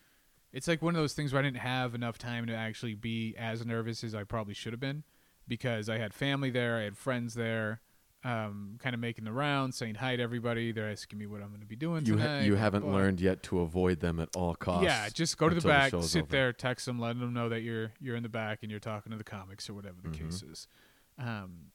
[0.52, 3.34] it's like one of those things where I didn't have enough time to actually be
[3.38, 5.04] as nervous as I probably should have been,
[5.48, 7.80] because I had family there, I had friends there.
[8.24, 10.70] Um, kind of making the rounds, saying hi to everybody.
[10.70, 12.92] They're asking me what I'm going to be doing You ha- you haven't blah.
[12.94, 14.84] learned yet to avoid them at all costs.
[14.84, 16.30] Yeah, just go to the until the back, sit over.
[16.30, 19.10] there, text them, let them know that you're you're in the back and you're talking
[19.10, 20.24] to the comics or whatever the Mm-hmm.
[20.26, 20.68] case is.
[21.18, 21.72] Um,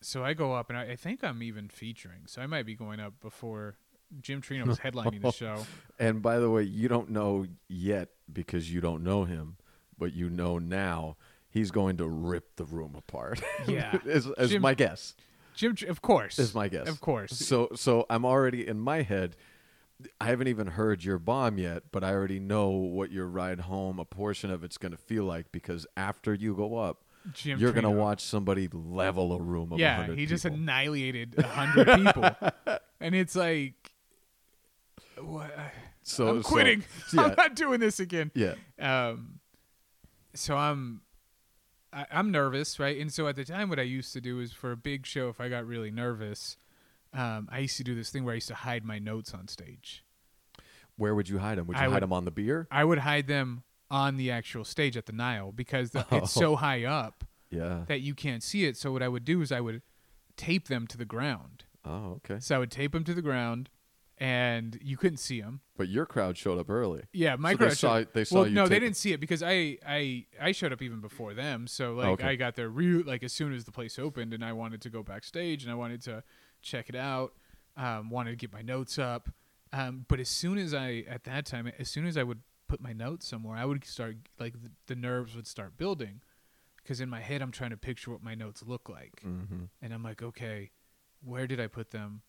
[0.00, 2.76] so I go up and I, I think I'm even featuring, so I might be
[2.76, 3.76] going up before
[4.20, 5.64] Jim Trino was headlining the show.
[5.98, 9.56] And by the way, you don't know yet because you don't know him,
[9.98, 11.16] but you know now
[11.50, 13.42] he's going to rip the room apart.
[13.68, 13.98] Yeah.
[14.06, 15.14] is, is Jim- my guess.
[15.54, 16.88] Jim, of course, Is my guess.
[16.88, 17.32] of course.
[17.32, 19.36] So so I'm already in my head.
[20.18, 23.98] I haven't even heard your bomb yet, but I already know what your ride home,
[23.98, 27.04] a portion of it's going to feel like because after you go up,
[27.34, 30.56] Jim you're going to watch somebody level a room of Yeah, 100 he just people.
[30.58, 32.30] annihilated a hundred people,
[33.00, 33.89] and it's like,
[35.24, 35.50] what?
[36.02, 36.84] so I'm so- quitting.
[37.12, 38.30] yeah, I'm not doing this again.
[38.34, 38.54] yeah.
[38.78, 39.40] um
[40.34, 41.02] so i'm
[41.92, 44.52] I, i'm nervous right and so at the time what i used to do is
[44.52, 46.56] for a big show if i got really nervous
[47.12, 49.48] um i used to do this thing where i used to hide my notes on
[49.48, 50.04] stage
[50.96, 51.66] Where would you hide them?
[51.66, 52.68] Would you I hide would- him on the beer?
[52.70, 56.54] i would hide them on the actual stage at the nile because the, it's so
[56.54, 57.82] high up Yeah.
[57.88, 59.82] that you can't see it so what i would do is i would
[60.36, 62.38] tape them to the ground Oh, okay.
[62.38, 63.68] so i would tape them to the ground
[64.20, 67.04] and you couldn't see them But your crowd showed up early.
[67.12, 69.12] Yeah, my So they crowd saw- showed- they saw well, you no, they didn't see
[69.12, 71.66] it because I I I showed up even before them.
[71.66, 72.28] So like Okay.
[72.28, 74.90] I got there real like as soon as the place opened, and I wanted to
[74.90, 76.22] go backstage and I wanted to
[76.60, 77.32] check it out.
[77.76, 79.30] Um, wanted to get my notes up.
[79.72, 82.80] Um, but as soon as I at that time, as soon as I would put
[82.80, 86.20] my notes somewhere, I would start like the, the nerves would start building,
[86.82, 89.64] because in my head I'm trying to picture what my notes look like, Mm-hmm.
[89.80, 90.70] and I'm like, okay,
[91.22, 92.22] where did I put them?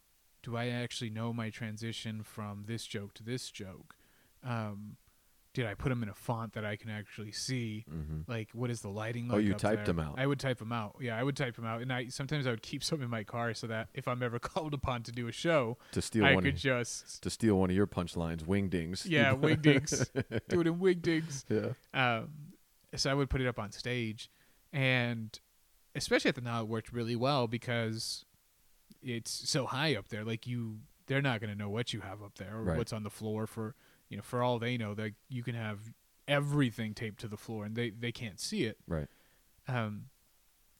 [0.43, 3.95] Do I actually know my transition from this joke to this joke?
[4.43, 4.97] Um,
[5.53, 7.83] did I put them in a font that I can actually see?
[7.91, 8.31] Mm-hmm.
[8.31, 9.35] Like, what is the lighting like?
[9.35, 9.93] Oh, you typed there?
[9.93, 10.15] them out.
[10.17, 10.95] I would type them out.
[11.01, 13.23] Yeah, I would type them out, and I sometimes I would keep some in my
[13.25, 16.35] car so that if I'm ever called upon to do a show, To steal I
[16.35, 16.43] one.
[16.45, 19.05] could Of, just to steal one of your punchlines, wingdings.
[19.05, 20.09] yeah, wig digs,
[20.47, 21.45] do it in wig digs.
[21.49, 21.73] yeah.
[21.93, 22.29] Um,
[22.95, 24.31] so I would put it up on stage,
[24.71, 25.37] and
[25.95, 28.23] especially at the now it worked really well because
[29.03, 30.23] it's so high up there.
[30.23, 32.77] Like you, they're not gonna know what you have up there or Right.
[32.77, 33.47] what's on the floor.
[33.47, 33.75] For
[34.09, 35.79] you know, for all they know, that you can have
[36.27, 38.77] everything taped to the floor, and they they can't see it.
[38.87, 39.07] Right.
[39.67, 40.05] Um,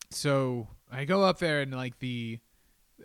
[0.10, 2.40] so I go up there and like the,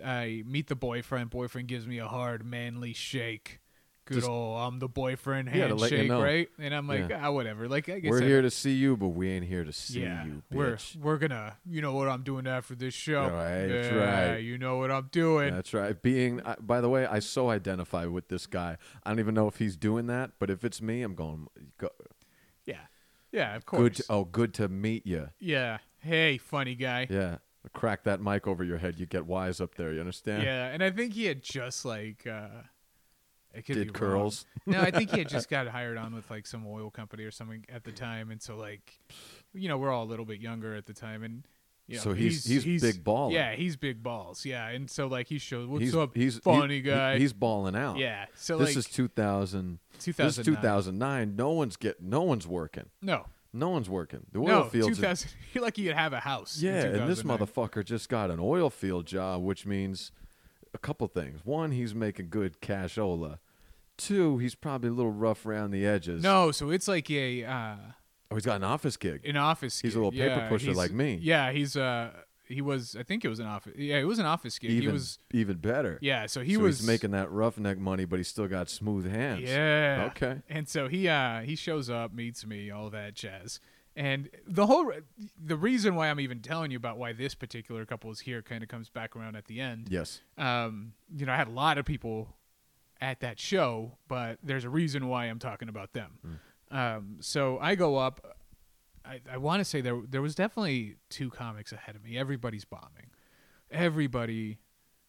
[0.04, 1.30] I meet the boyfriend.
[1.30, 3.60] Boyfriend gives me a hard manly shake.
[4.06, 6.22] Good Just- old I'm the boyfriend Yeah, to you handshake, know.
[6.22, 6.48] right?
[6.58, 7.26] And I'm like, Yeah.
[7.26, 7.68] ah, whatever.
[7.68, 10.02] Like I guess We're I- here to see you, but we ain't here to see
[10.02, 13.22] yeah, you, we're we're gonna, you know what I'm doing after this show.
[13.28, 14.36] Right, that's right.
[14.38, 15.52] You know what I'm doing.
[15.52, 16.00] That's right.
[16.00, 18.76] Being, I, by the way, I so identify with this guy.
[19.04, 21.48] I don't even know if he's doing that, but if it's me, I'm going.
[21.78, 21.88] Go,
[22.64, 22.76] yeah,
[23.32, 23.80] yeah, of course.
[23.82, 23.94] good.
[23.96, 25.30] To, oh, good to meet you.
[25.40, 25.78] yeah.
[25.98, 27.08] Hey, funny guy.
[27.10, 27.38] Yeah.
[27.72, 29.00] Crack that mic over your head.
[29.00, 29.92] You get wise up there.
[29.92, 30.44] You understand?
[30.44, 32.62] Yeah, and I think he had just like uh
[33.56, 34.44] I could Did curls.
[34.66, 37.30] no, I think he had just got hired on with like some oil company or
[37.30, 38.98] something at the time, and so like,
[39.54, 41.44] you know, we're all a little bit younger at the time, and
[41.88, 43.32] you know, So he's- he's big baller.
[43.32, 44.44] Yeah, he's big balls.
[44.44, 47.16] Yeah, and so like he showed what's he's, up, he's funny he- guy.
[47.18, 47.96] he's balling out.
[47.98, 48.26] yeah.
[48.34, 49.78] So This like is 2000.
[49.94, 50.56] This is 2009.
[50.56, 51.36] 2009.
[51.36, 52.02] No one's get.
[52.02, 52.86] No one's working.
[53.00, 54.26] No, No one's working.
[54.32, 55.00] The oil no, fields.
[55.02, 55.14] are-
[55.54, 56.60] You're lucky you'd have a house.
[56.60, 60.10] in Yeah, and this motherfucker just got an oil field job, which means
[60.74, 61.40] a couple things.
[61.44, 63.38] One, he's making good cashola.
[63.96, 66.22] Two, he's probably a little rough around the edges.
[66.22, 67.76] No, so it's like a uh
[68.30, 69.24] Oh, he's got an office gig.
[69.24, 69.80] an office.
[69.80, 70.04] He's a gig.
[70.04, 71.18] little paper Yeah, pusher he's- like me.
[71.22, 72.10] Yeah, he's uh
[72.48, 72.94] he was.
[72.94, 73.72] I think it was an office.
[73.76, 74.70] Yeah, it was an office gig.
[74.70, 75.18] he was.
[75.32, 75.98] even better.
[76.00, 79.10] Yeah, so he so was he's making that roughneck money, but he's still got smooth
[79.10, 79.42] hands.
[79.48, 80.10] Yeah.
[80.12, 80.42] Okay.
[80.48, 83.58] And so he uh he shows up, meets me, all that jazz.
[83.96, 84.92] And the whole
[85.42, 88.62] the reason why I'm even telling you about why this particular couple is here kind
[88.62, 89.88] of comes back around at the end.
[89.90, 90.20] Yes.
[90.38, 92.35] Um, you know, I had a lot of people
[93.00, 96.40] at that show, but there's a reason why I'm talking about them.
[96.70, 98.36] Um, so I go up.
[99.04, 102.18] I, I want to say there there was definitely two comics ahead of me.
[102.18, 103.10] Everybody's bombing.
[103.70, 104.58] Everybody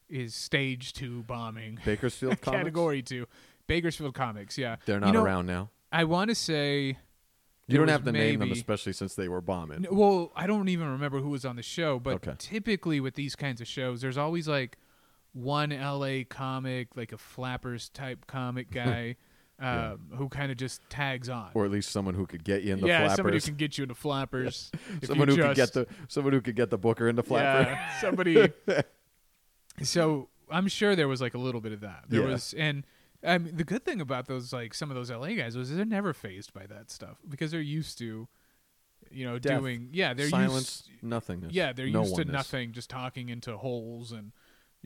[0.09, 1.79] is stage two bombing.
[1.85, 2.57] Bakersfield comics?
[2.59, 3.25] Category two,
[3.67, 4.57] Bakersfield Comics.
[4.57, 5.69] Yeah, They're You not know, around now.
[5.91, 6.97] I want to say.
[7.69, 9.85] You don't have to name them, especially since they were bombing.
[9.85, 12.33] N- Well, I don't even remember who was on the show, but Okay.
[12.37, 14.77] typically with these kinds of shows, there's always like
[15.33, 19.15] one LA comic, like a flappers type comic guy,
[19.59, 19.91] Yeah.
[19.93, 21.49] um, who kind of just tags on.
[21.53, 23.15] Or at least someone who could get you in the yeah, flappers.
[23.15, 24.71] somebody who can get you into flappers.
[25.03, 27.69] someone who could get the someone who could get the booker into flapper.
[27.71, 28.51] Yeah, somebody.
[29.83, 32.05] so I'm sure there was like a little bit of that.
[32.09, 32.27] There Yeah.
[32.33, 32.85] was, and
[33.25, 35.85] I mean, the good thing about those, like some of those LA guys, was they're
[35.85, 38.27] never phased by that stuff because they're used to,
[39.11, 39.89] you know, Death, doing.
[39.91, 41.03] Yeah, they're Silence, used.
[41.03, 41.53] nothingness.
[41.53, 44.31] Yeah, they're no used to nothing, just talking into holes and,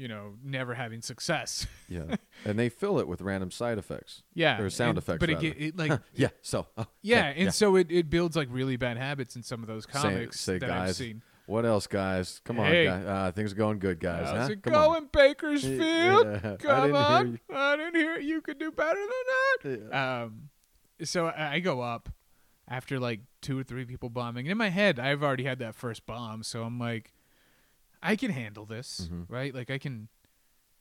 [0.01, 1.67] you know, never having success.
[1.87, 4.23] Yeah, and they fill it with random side effects.
[4.33, 5.53] yeah, Or sound and- effects, But it, rather.
[5.57, 6.29] it like yeah.
[6.41, 6.65] So.
[6.75, 9.85] oh, yeah, and so it, it builds like really bad habits in some of those
[9.85, 11.21] comics say, that I've seen.
[11.45, 12.41] What else, guys?
[12.45, 12.87] Come Hey.
[12.87, 13.07] on, guys.
[13.09, 14.27] Uh, things are going good, guys.
[14.29, 14.53] How's huh?
[14.53, 14.87] it Come on.
[14.87, 16.25] going, Bakersfield?
[16.43, 17.39] Yeah, Come didn't on.
[17.53, 18.99] I didn't hear you could do better
[19.63, 19.95] than that.
[19.97, 20.49] Um,
[21.03, 22.09] so I, I go up
[22.67, 24.45] after like two or three people bombing.
[24.45, 27.11] And in my head, I've already had that first bomb, so I'm like,
[28.03, 29.25] I can handle this, Mhm.
[29.29, 29.53] right?
[29.53, 30.09] Like I can,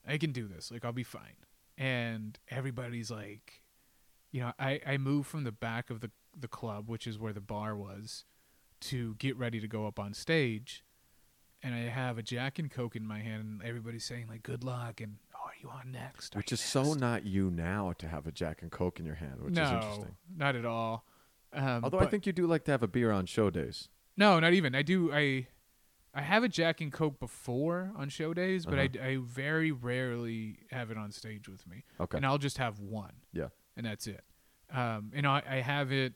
[0.06, 0.70] I can do this.
[0.70, 1.36] Like I'll be fine.
[1.76, 3.62] And everybody's like,
[4.32, 7.32] you know, I I move from the back of the the club, which is where
[7.32, 8.24] the bar was,
[8.80, 10.84] to get ready to go up on stage.
[11.62, 14.64] And I have a Jack and Coke in my hand, and everybody's saying like, "Good
[14.64, 18.08] luck," and "Oh, are you on next?" Are Which is so not you now to
[18.08, 20.16] have a Jack and Coke in your hand, which no, is interesting.
[20.34, 21.04] not at all.
[21.52, 23.88] Um, Although I think you do like to have a beer on show days.
[24.16, 24.74] no, not even.
[24.74, 25.12] I do.
[25.12, 25.48] I
[26.12, 28.88] I have a Jack and Coke before on show days, but Uh-huh.
[29.02, 32.16] I, I very rarely have it on stage with me, Okay.
[32.16, 33.48] and I'll just have one, Yeah.
[33.76, 34.24] and that's it.
[34.72, 36.14] Um, and I, I have it.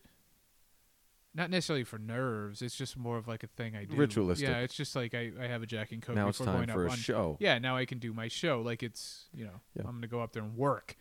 [1.36, 2.62] Not necessarily for nerves.
[2.62, 3.96] It's just more of like a thing I do.
[3.96, 4.48] Ritualistic.
[4.48, 6.66] Yeah, it's just like I, I have a Jack and Coke now it's before time
[6.66, 7.36] going for up a on show.
[7.40, 8.60] yeah, now I can do my show.
[8.62, 9.82] Like it's, you know, Yeah.
[9.82, 10.94] I'm going to go up there and work.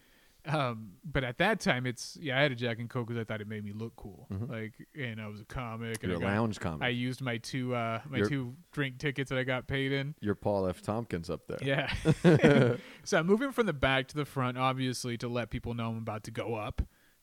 [0.46, 3.24] Um, but at that time, it's yeah, I had a Jack and Coke because I
[3.24, 4.28] thought it made me look cool.
[4.32, 4.50] Mhm.
[4.50, 6.04] Like, and I was a comic.
[6.04, 6.84] You're and I got- lounge comic.
[6.84, 10.16] I used my two uh my You're- two drink tickets that I got paid in.
[10.20, 10.82] You're Paul F.
[10.82, 11.60] Tompkins up there.
[11.62, 11.94] Yeah.
[13.04, 15.98] so I'm moving from the back to the front, obviously, to let people know I'm
[16.00, 16.82] about to go up.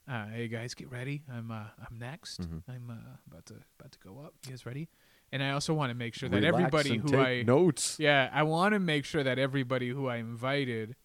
[0.08, 1.22] Uh, hey guys, get ready.
[1.30, 2.40] I'm uh, I'm next.
[2.40, 2.62] Mhm.
[2.68, 4.34] I'm uh, about to about to go up.
[4.46, 4.88] You guys ready?
[5.32, 7.98] And I also want to make sure that Relax everybody who take I notes.
[8.00, 10.96] yeah I want to make sure that everybody who I invited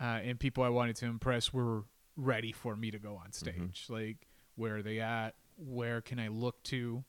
[0.00, 1.84] uh, and people I wanted to impress were
[2.16, 3.86] ready for me to go on stage.
[3.88, 5.34] Like where are they at?
[5.56, 7.04] Where can I look to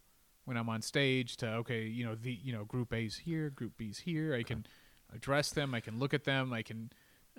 [0.46, 1.38] when I'm on stage?
[1.38, 4.34] To okay, you know the you know group A's here, group B's here.
[4.36, 4.66] I can
[5.14, 5.74] address them.
[5.74, 6.54] I can look at them.
[6.54, 6.92] I can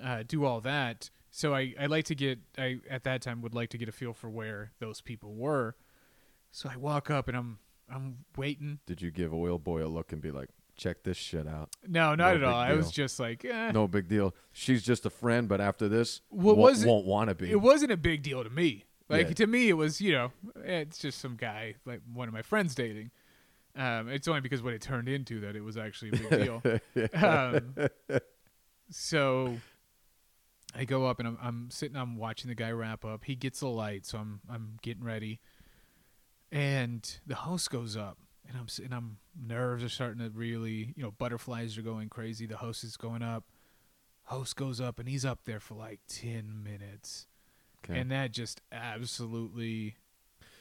[0.03, 1.11] uh, do all that.
[1.31, 3.93] So I, I like to get I at that time would like to get a
[3.93, 5.77] feel for where those people were.
[6.51, 8.81] So I walk up and I'm I'm waiting.
[8.87, 10.49] Did you give Oil Boy a look and be like,
[10.81, 11.71] check this shit out?
[11.87, 12.55] No, not No at all.
[12.55, 13.71] I was just like, eh.
[13.73, 14.35] No big deal.
[14.53, 17.51] She's just a friend, but after this, Well, won't, was it- won't want to be.
[17.51, 18.85] it wasn't a big deal to me.
[19.09, 19.35] Like Yeah.
[19.35, 20.33] to me, it was you know,
[20.65, 23.11] it's just some guy like one of my friends dating.
[23.77, 26.63] Um, it's only because what it turned into that it was actually a big deal.
[27.25, 27.75] um,
[28.91, 29.57] so
[30.75, 33.25] I go up and I'm, I'm sitting, I'm watching the guy wrap up.
[33.25, 35.41] He gets the light, so I'm I'm getting ready,
[36.53, 38.19] and the host goes up,
[38.51, 42.45] and I'm sitting, I'm nerves are starting to really, you know, butterflies are going crazy.
[42.47, 43.45] The host is going up.
[44.25, 47.27] Host goes up, and he's up there for like ten minutes.
[47.85, 47.99] Okay.
[47.99, 49.97] And that just absolutely,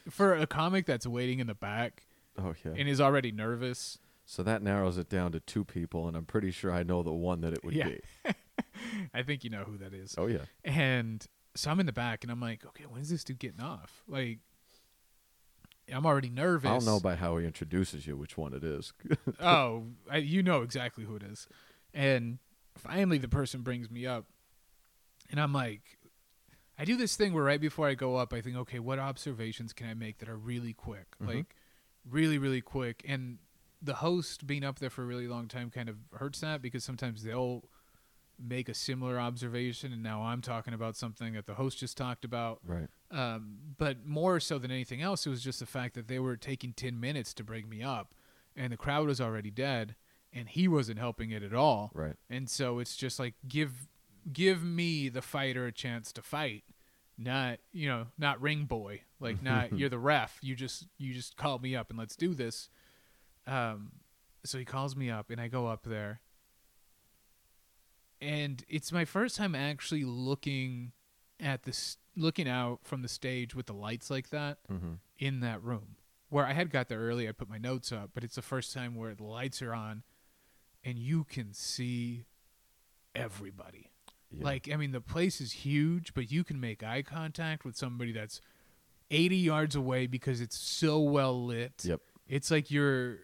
[0.10, 2.06] for a comic that's waiting in the back
[2.38, 2.72] oh yeah.
[2.78, 3.98] and is already nervous.
[4.26, 7.12] so that narrows it down to two people, and I'm pretty sure I know the
[7.14, 7.90] one that it would Yeah.
[7.90, 8.00] be.
[9.14, 10.16] I think you know who that is.
[10.18, 10.46] Oh yeah.
[10.64, 11.26] And
[11.56, 14.04] so I'm in the back and I'm like, okay, when's this dude getting off?
[14.08, 14.40] Like,
[15.94, 16.70] I'm already nervous.
[16.70, 18.94] I don't know by how he introduces you which one it is.
[19.40, 21.48] oh, I, you know exactly who it is.
[21.94, 22.40] And
[22.78, 24.26] finally, the person brings me up,
[25.32, 25.98] and I'm like,
[26.78, 29.74] I do this thing where right before I go up, I think, okay, what observations
[29.74, 31.28] can I make that are really quick, Mhm.
[31.28, 31.56] like
[32.10, 33.04] really, really quick?
[33.08, 33.40] And
[33.82, 36.84] the host being up there for a really long time kind of hurts that because
[36.84, 37.64] sometimes they'll
[38.42, 42.24] make a similar observation, and now I'm talking about something that the host just talked
[42.26, 42.60] about.
[42.66, 42.88] right.
[43.12, 46.38] Um, but more so than anything else, it was just the fact that they were
[46.38, 48.14] taking 10 minutes to bring me up,
[48.56, 49.96] and the crowd was already dead,
[50.32, 51.92] and he wasn't helping it at all.
[51.94, 52.16] Right.
[52.30, 53.88] And so it's just like give
[54.32, 56.64] give me the fighter a chance to fight,
[57.18, 60.38] not you know not ring boy, like not you're the ref.
[60.42, 62.70] You just you just call me up and let's do this.
[63.48, 63.94] Um,
[64.46, 66.22] so he calls me up, and I go up there,
[68.22, 70.92] and it's my first time actually looking
[71.40, 74.94] at this looking out from the stage with the lights like that Mm-hmm.
[75.18, 75.96] in that room
[76.30, 77.28] where I had got there early.
[77.28, 80.04] I put my notes up, but it's the first time where the lights are on
[80.84, 82.26] and you can see
[83.16, 83.90] everybody.
[84.32, 84.44] Yeah.
[84.46, 88.12] Like, I mean, the place is huge, but you can make eye contact with somebody
[88.12, 88.42] that's
[89.10, 91.74] 80 yards away because it's so well lit.
[91.84, 92.02] Yep.
[92.28, 93.20] It's like you're.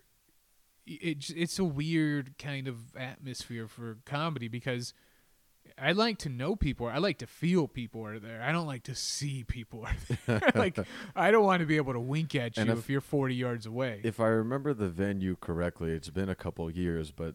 [0.88, 4.94] It, it's a weird kind of atmosphere for comedy because
[5.80, 6.86] I like to know people.
[6.88, 8.42] I like to feel people are there.
[8.42, 9.96] I don't like to see people are
[10.28, 10.52] there.
[10.56, 10.78] like
[11.16, 13.66] I don't want to be able to wink at you if, if- you're 40 yards
[13.66, 14.02] away.
[14.04, 17.34] If I remember the venue correctly, it's been a couple years, but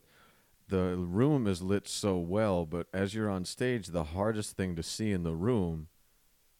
[0.69, 2.65] the room is lit so well.
[2.67, 5.89] But as you're on stage, the hardest thing to see in the room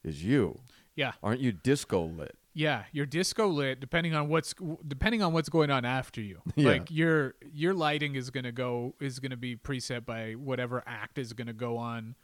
[0.03, 0.59] is you.
[0.97, 2.35] yeah, Aren't you disco lit?
[2.53, 4.55] Yeah, you're disco lit depending on what's
[4.87, 6.41] depending on what's going on after you.
[6.57, 6.69] Yeah.
[6.71, 11.33] Like your your lighting is gonna go is gonna be preset by whatever act is
[11.33, 12.17] gonna go on.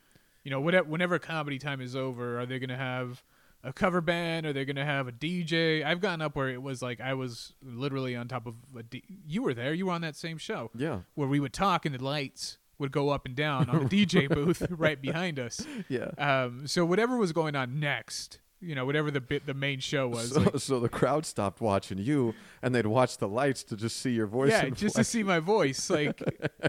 [0.44, 3.22] You know, whatever whenever comedy time is over, are they gonna have
[3.64, 4.46] a cover band?
[4.46, 5.84] Are they gonna have a DJ?
[5.84, 8.82] I've gotten up where it was like I was literally on top of a.
[8.82, 9.74] D- you were there.
[9.74, 10.70] You were on that same show.
[10.74, 11.00] Yeah.
[11.14, 14.28] where we would talk and the lights would go up and down on the DJ
[14.32, 15.66] booth right behind us.
[15.88, 16.10] Yeah.
[16.18, 20.08] Um, so whatever was going on next, you know, whatever the bit the main show
[20.16, 23.76] was, So, like, so the crowd stopped watching you, and they'd watch the lights to
[23.76, 24.50] just see your voice.
[24.50, 26.20] yeah, just to see my voice, like.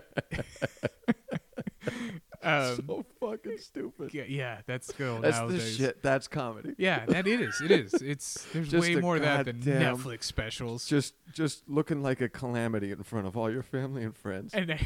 [2.44, 4.14] um, so fucking stupid.
[4.14, 6.02] yeah, yeah, that's cool That's the shit.
[6.04, 6.74] That's comedy.
[6.78, 7.60] Yeah, that it is.
[7.62, 7.94] It is.
[7.96, 10.86] It's there's Just way more of that than Netflix specials.
[10.86, 14.70] Just, just looking like a calamity in front of all your family and friends and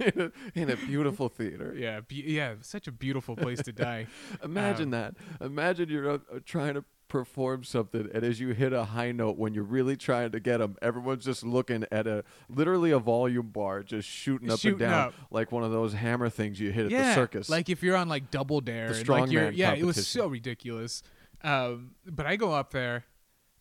[0.00, 1.74] in, a, in a beautiful theater.
[1.78, 4.06] yeah, be, yeah, such a beautiful place to die.
[4.44, 5.14] Imagine Um, that.
[5.40, 9.52] Imagine you're uh, trying to perform something, and as you hit a high note when
[9.52, 13.82] you're really trying to get them, everyone's just looking at a literally a volume bar,
[13.82, 15.14] just shooting up Shooting and down, up.
[15.30, 17.50] like one of those hammer things you hit at the circus.
[17.50, 20.28] like if you're on like Double Dare, The and like you're, yeah, it was so
[20.28, 21.02] ridiculous.
[21.42, 23.04] Um, but I go up there,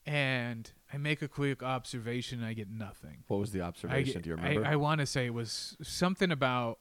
[0.06, 3.24] and I make a quick observation, and I get nothing.
[3.28, 4.14] what was the observation?
[4.16, 4.66] get- Do you remember?
[4.66, 6.80] I, want to say it was something about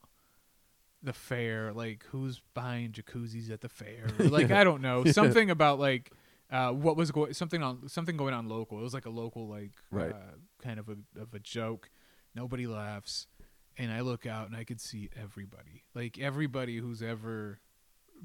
[1.03, 4.07] the fair, like who's buying jacuzzis at the fair?
[4.19, 6.11] Or, like I don't know, something about like
[6.51, 8.79] uh, what was going something on something going on local.
[8.79, 10.13] It was like a local like Right.
[10.13, 11.91] uh, kind of a of a joke.
[12.35, 13.27] Nobody laughs,
[13.77, 17.61] and I look out and I could see everybody, like everybody who's ever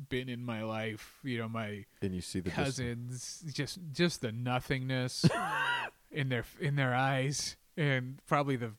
[0.10, 1.20] been in my life.
[1.24, 5.26] You know, my And you see the cousins, just just the nothingness
[6.12, 8.72] in their in their eyes, and probably the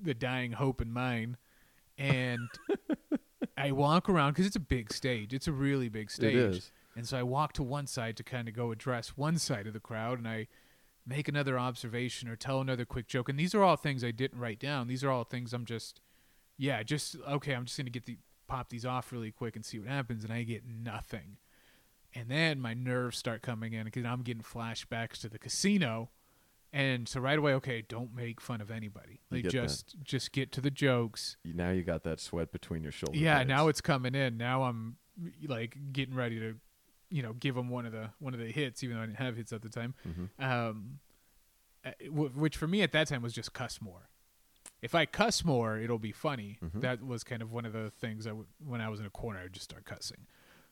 [0.00, 1.36] the dying hope in mine.
[1.98, 2.48] And
[3.56, 5.34] I walk around because it's a big stage.
[5.34, 6.34] It's a really big stage.
[6.34, 6.72] is.
[6.96, 9.72] And so I walk to one side to kind of go address one side of
[9.72, 10.48] the crowd, and I
[11.06, 13.28] make another observation or tell another quick joke.
[13.28, 14.88] And these are all things I didn't write down.
[14.88, 16.00] These are all things I'm just,
[16.56, 17.52] yeah, just okay.
[17.52, 18.18] I'm just gonna get the
[18.50, 21.36] pop these off really quick and see what happens, and I get nothing.
[22.14, 26.10] And then my nerves start coming in because I'm getting flashbacks to the casino.
[26.72, 29.20] And so right away, okay, don't make fun of anybody.
[29.30, 29.62] Like get that.
[29.62, 31.36] just just get to the jokes.
[31.44, 33.20] Now you got that sweat between your shoulders.
[33.20, 34.36] Yeah, now it's coming in.
[34.36, 34.96] Now I'm
[35.46, 36.56] like getting ready to,
[37.08, 39.18] you know, give them one of the one of the hits, even though I didn't
[39.18, 39.94] have hits at the time.
[40.06, 40.44] Mm-hmm.
[40.44, 40.98] Um,
[41.84, 44.08] uh, which for me at that time was just cuss more.
[44.82, 46.58] If I cuss more, it'll be funny.
[46.62, 46.80] Mhm.
[46.80, 49.10] That was kind of one of the things I would when I was in a
[49.10, 50.26] corner, I would just start cussing.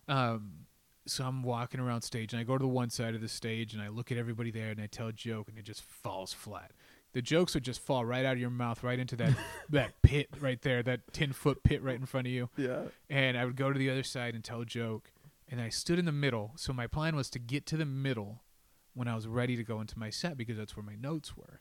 [0.07, 0.67] Um,
[1.07, 3.73] so I'm walking around stage and I go to the one side of the stage
[3.73, 6.33] and I look at everybody there and I tell a joke and it just falls
[6.33, 6.73] flat.
[7.13, 9.35] The jokes would just fall right out of your mouth, right into that
[9.71, 12.83] that pit right there, that ten foot pit right in front of you yeah.
[13.09, 15.11] and I would go to the other side and tell a joke.
[15.51, 16.53] And I stood in the middle.
[16.57, 18.43] So my plan was to get to the middle
[18.93, 21.61] when I was ready to go into my set because that's where my notes were.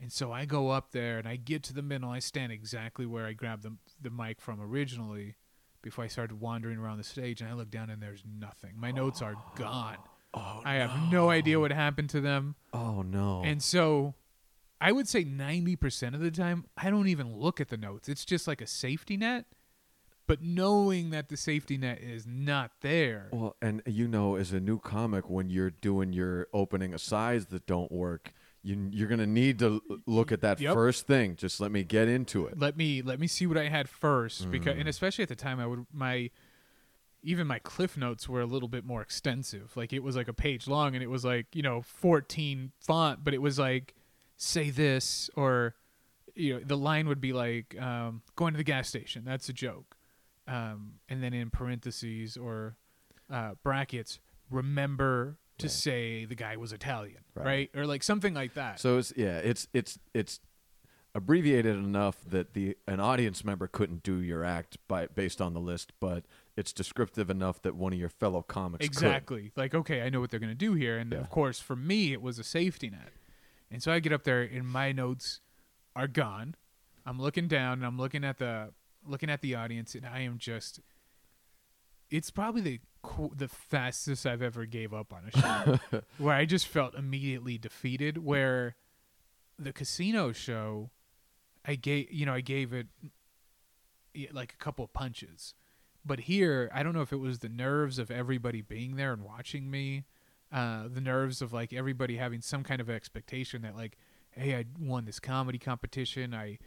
[0.00, 2.10] And so I go up there and I get to the middle.
[2.10, 5.36] I stand exactly where I grabbed the, the mic from originally
[5.82, 7.40] before I started wandering around the stage.
[7.40, 8.72] And I look down and there's nothing.
[8.76, 9.96] My notes are gone.
[10.34, 12.56] Oh, I have no idea what happened to them.
[12.74, 13.42] oh no.
[13.42, 14.14] And so
[14.80, 18.08] I would say 90% of the time, I don't even look at the notes.
[18.08, 19.46] It's just like a safety net.
[20.26, 23.28] But knowing that the safety net is not there.
[23.32, 27.66] Well, and you know, as a new comic, when you're doing your opening asides that
[27.66, 28.32] don't work,
[28.66, 30.74] you you're gonna need to look at that Yep.
[30.74, 31.36] first thing.
[31.36, 32.58] Just let me get into it.
[32.58, 34.80] Let me let me see what I had first because Mm.
[34.80, 36.30] and especially at the time I would my
[37.22, 39.76] even my cliff notes were a little bit more extensive.
[39.76, 43.24] Like it was like a page long and it was like, you know, 14 font,
[43.24, 43.94] but it was like
[44.36, 45.74] say this or
[46.34, 49.22] you know, the line would be like um, going to the gas station.
[49.24, 49.96] That's a joke.
[50.46, 52.76] Um, and then in parentheses or
[53.30, 55.72] uh, brackets, remember to Right.
[55.72, 57.44] say the guy was Italian, Right.
[57.46, 57.70] right?
[57.74, 58.78] Or like something like that.
[58.80, 60.40] So it's yeah, it's it's it's
[61.14, 65.60] abbreviated enough that the an audience member couldn't do your act by based on the
[65.60, 66.26] list, but
[66.56, 68.92] it's descriptive enough that one of your fellow comics could.
[68.92, 69.52] Exactly.
[69.56, 70.98] Like, okay, I know what they're going to do here.
[70.98, 71.20] And Yeah.
[71.20, 73.12] of course, for me, it was a safety net.
[73.70, 75.40] And so I get up there, and my notes
[75.96, 76.54] are gone.
[77.06, 78.72] I'm looking down, and I'm looking at the
[79.08, 80.80] looking at the audience, and I am just.
[82.10, 82.80] It's probably the
[83.34, 88.18] the fastest I've ever gave up on a show, where I just felt immediately defeated.
[88.18, 88.76] Where
[89.58, 90.90] the casino show,
[91.64, 92.86] I gave you know I gave it
[94.32, 95.54] like a couple of punches.
[96.04, 99.22] But here, I don't know if it was the nerves of everybody being there and
[99.22, 100.04] watching me,
[100.52, 103.96] uh, the nerves of like everybody having some kind of expectation that like,
[104.30, 106.32] hey, I won this comedy competition.
[106.32, 106.58] I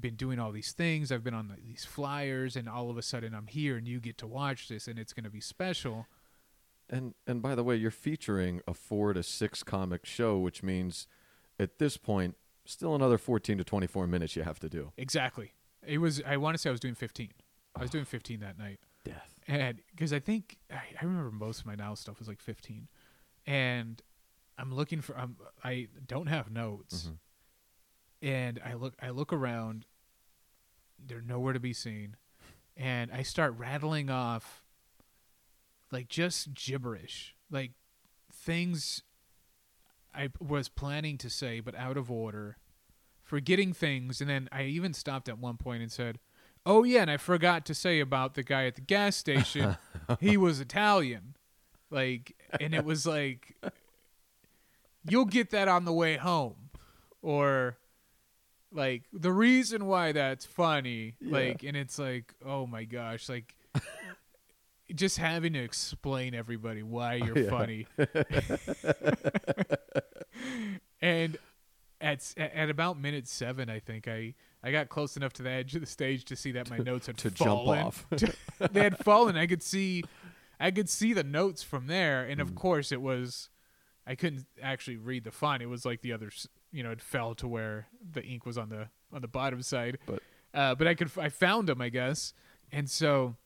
[0.00, 1.10] been doing all these things.
[1.10, 4.00] I've been on like, these flyers, and all of a sudden I'm here, and you
[4.00, 6.06] get to watch this, and it's gonna be special.
[6.88, 11.06] And and by the way, you're featuring a four to six comic show, which means
[11.58, 14.92] at this point, still another fourteen to twenty four minutes you have to do.
[14.96, 15.52] Exactly.
[15.84, 16.22] It was.
[16.26, 17.30] I want to say I was doing 15.
[17.76, 18.80] I was doing 15 that night.
[19.04, 19.38] Death.
[19.46, 22.88] and because I think I, I remember most of my now stuff was like 15,
[23.46, 24.02] and
[24.58, 27.18] I'm looking for um, I don't have notes, Mhm.
[28.26, 29.86] And I look I look around,
[30.98, 32.16] they're nowhere to be seen,
[32.76, 34.64] and I start rattling off
[35.92, 37.70] like just gibberish, like
[38.32, 39.04] things
[40.12, 42.56] I was planning to say but out of order,
[43.22, 46.18] forgetting things, and then I even stopped at one point and said.
[46.68, 49.76] Oh yeah, and I forgot to say about the guy at the gas station.
[50.18, 51.36] he was Italian.
[51.92, 53.54] Like and it was like
[55.08, 56.70] you'll get that on the way home.
[57.22, 57.76] Or
[58.72, 63.54] like the reason why that's funny, like and it's like, oh my gosh, like
[64.94, 67.50] just having to explain everybody why you're Yeah.
[67.50, 67.86] funny.
[71.00, 71.36] and
[72.00, 75.74] at at about minute seven, I think I I got close enough to the edge
[75.74, 77.78] of the stage to see that my notes had to jump fallen.
[77.80, 78.06] off.
[78.72, 79.36] they had fallen.
[79.36, 80.02] I could see,
[80.58, 82.42] I could see the notes from there, and Mm.
[82.42, 83.48] of course it was.
[84.08, 85.62] I couldn't actually read the font.
[85.62, 88.68] It was like the others, you know, it fell to where the ink was on
[88.68, 89.98] the on the bottom side.
[90.06, 90.22] But-
[90.54, 92.32] uh, but I could I found them, I guess,
[92.72, 93.36] And so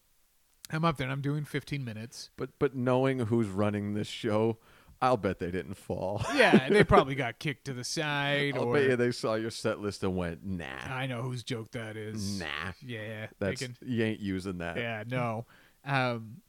[0.70, 2.30] I'm up there and I'm doing 15 minutes.
[2.36, 4.58] But but knowing who's running this show,
[5.02, 6.24] I'll bet they didn't fall.
[6.36, 9.50] Yeah, they probably got kicked to the side I'll or bet you they saw your
[9.50, 12.38] set list and went, nah, I know whose joke that is.
[12.38, 12.46] nah.
[12.80, 14.76] Yeah, That's can- you ain't using that.
[14.76, 15.46] yeah, no.
[15.84, 16.42] Um,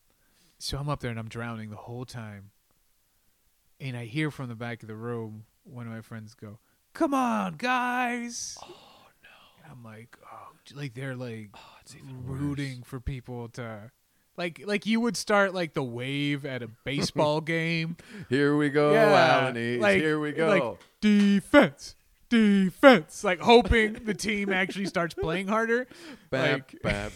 [0.60, 2.52] so I'm up there and I'm drowning the whole time,
[3.80, 6.60] and I hear from the back of the room one of my friends go,
[6.94, 8.68] "Come on, guys!" Oh
[9.24, 9.64] no!
[9.64, 11.60] And I'm like, oh, like they're like oh,
[12.26, 13.92] rooting for people to.
[14.38, 17.98] Like, like you would start like the wave at a baseball game.
[18.30, 19.80] Here we go, yeah, Alaniz.
[19.82, 20.48] like- Here we go.
[20.48, 21.96] Like defense,
[22.32, 23.24] defense.
[23.24, 25.88] Like hoping the team actually starts playing harder.
[26.30, 27.12] bam, like, bam,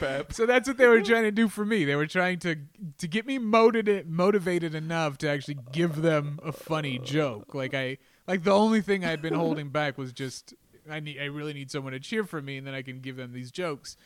[0.00, 0.24] bam.
[0.30, 1.84] So that's what they were trying to do for me.
[1.84, 2.56] They were trying to
[2.98, 7.54] to get me motivated motivated enough to actually give them a funny joke.
[7.54, 10.54] Like I like the only thing I'd been holding back was just
[10.90, 13.16] I need I really need someone to cheer for me and then I can give
[13.16, 13.96] them these jokes.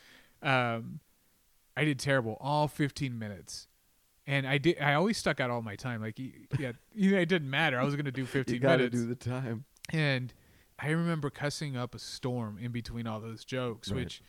[0.43, 0.99] Um
[1.75, 3.67] I did terrible all 15 minutes.
[4.29, 7.79] And I did I always stuck out all my time like yeah, it didn't matter.
[7.79, 8.95] I was going to do 15 You got to minutes.
[8.97, 9.63] do the time.
[9.89, 10.33] And
[10.79, 13.97] I remember cussing up a storm in between all those jokes, Right.
[14.03, 14.21] which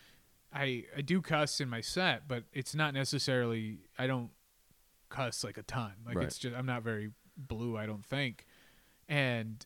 [0.53, 4.31] I I do cuss in my set, but it's not necessarily I don't
[5.11, 5.93] cuss like a ton.
[6.07, 6.27] Like Right.
[6.27, 8.47] it's just I'm not very blue, I don't think.
[9.09, 9.65] And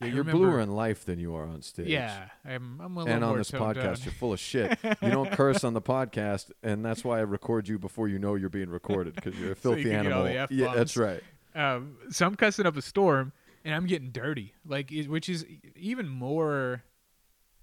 [0.00, 1.88] Yeah, you're remember- bluer in life than you are on stage.
[1.88, 3.96] yeah, I'm I'm a little And on this podcast, down.
[4.04, 4.78] you're full of shit.
[4.82, 8.34] You don't curse on the podcast, and that's why I record you before you know
[8.34, 10.48] you're being recorded because you're a So you filthy all animal.
[10.50, 11.22] yeah, that's right.
[11.54, 13.32] Um, so I'm cussing up a storm,
[13.64, 15.44] and I'm getting dirty, like it, which is
[15.74, 16.82] even more,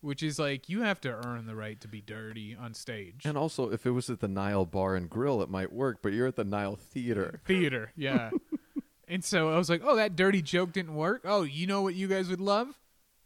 [0.01, 3.21] which is like you have to earn the right to be dirty on stage.
[3.23, 5.99] And also, if it was at the Nile Bar and Grill, it might work.
[6.01, 7.41] But you're at the Nile Theater.
[7.45, 8.31] theater, yeah.
[9.07, 11.21] and so I was like, "Oh, that dirty joke didn't work.
[11.23, 12.79] Oh, you know what you guys would love?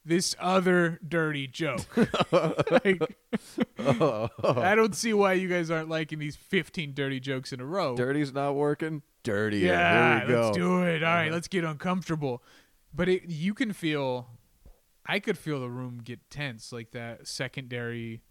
[0.08, 1.82] This other dirty joke.
[2.32, 3.02] like,
[3.80, 7.96] I don't see why you guys aren't liking these 15 dirty jokes in a row.
[7.96, 9.02] Dirty's not working.
[9.24, 9.62] Dirty.
[9.62, 11.04] yeah, Here we let's do it.
[11.04, 11.34] All right, uh-huh.
[11.34, 12.44] let's get uncomfortable.
[12.96, 14.28] But it, you can feel,
[15.06, 18.22] I could feel the room get tense, like that secondary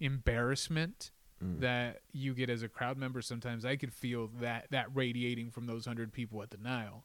[0.00, 1.10] embarrassment
[1.42, 1.58] Mm.
[1.58, 3.20] that you get as a crowd member.
[3.20, 7.04] Sometimes I could feel that that radiating from those hundred people at the Nile.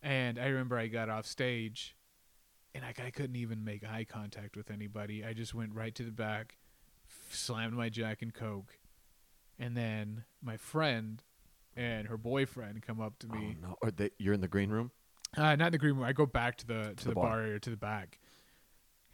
[0.00, 1.96] And I remember I got off stage,
[2.72, 5.24] and I, I couldn't even make eye contact with anybody.
[5.24, 6.56] I just went right to the back,
[7.30, 8.78] slammed my Jack and Coke,
[9.58, 11.20] and then my friend
[11.74, 13.76] and her boyfriend come up to me Oh, no.
[13.82, 14.92] Are they, you're in the green room?
[15.36, 16.04] Uh, not in the green room.
[16.04, 17.24] I go back to the to, the the, bar.
[17.30, 17.40] bar.
[17.42, 18.18] area to the back,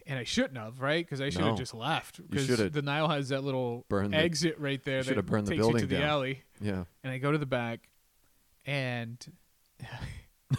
[0.07, 1.05] and I shouldn't have, right?
[1.05, 1.57] Because I should have No.
[1.57, 2.21] just left.
[2.31, 5.57] Because the Nile has that little burned the- exit right there that shoulda burned the
[5.57, 6.09] building you to the down.
[6.09, 6.43] alley.
[6.61, 6.85] Yeah.
[7.05, 7.89] And I go to the back,
[8.67, 9.17] and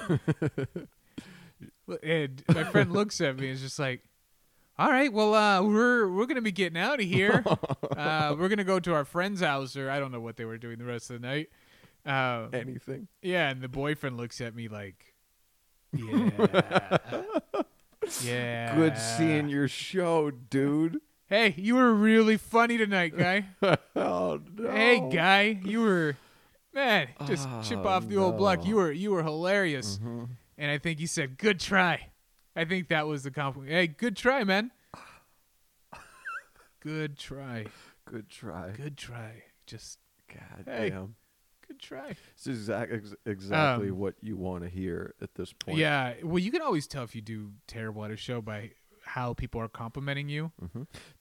[2.04, 4.02] and my friend looks at me and is just like,
[4.78, 7.44] "All right, well, uh, we're we're gonna be getting out of here.
[7.98, 10.58] uh, we're gonna go to our friend's house, or I don't know what they were
[10.58, 11.50] doing the rest of the night."
[12.06, 13.08] Uh, Anything.
[13.22, 15.11] yeah, and the boyfriend looks at me like,
[15.94, 17.10] "Yeah,
[18.24, 21.02] yeah." Good seeing your show, dude.
[21.28, 23.46] Hey, you were really funny tonight, guy.
[23.96, 24.72] oh no.
[24.72, 26.18] Hey, guy, you were
[26.74, 27.08] man.
[27.26, 28.66] Just chip Oh, off the old block.
[28.66, 29.98] You were you were hilarious.
[30.04, 30.30] Mhm.
[30.58, 32.08] And I think he said, "Good try."
[32.56, 33.72] I think that was the compliment.
[33.72, 34.72] Hey, good try, man.
[36.82, 37.68] Good try.
[38.06, 38.72] Good try.
[38.72, 39.44] Good try.
[39.68, 40.90] Just God Hey.
[40.90, 41.16] damn.
[41.72, 42.08] Good try.
[42.36, 45.78] This is exact, ex- exactly Um, what you want to hear at this point.
[45.78, 46.14] Yeah.
[46.24, 48.72] Well, you can always tell if you do terrible at a show by
[49.04, 50.52] how people are complimenting you.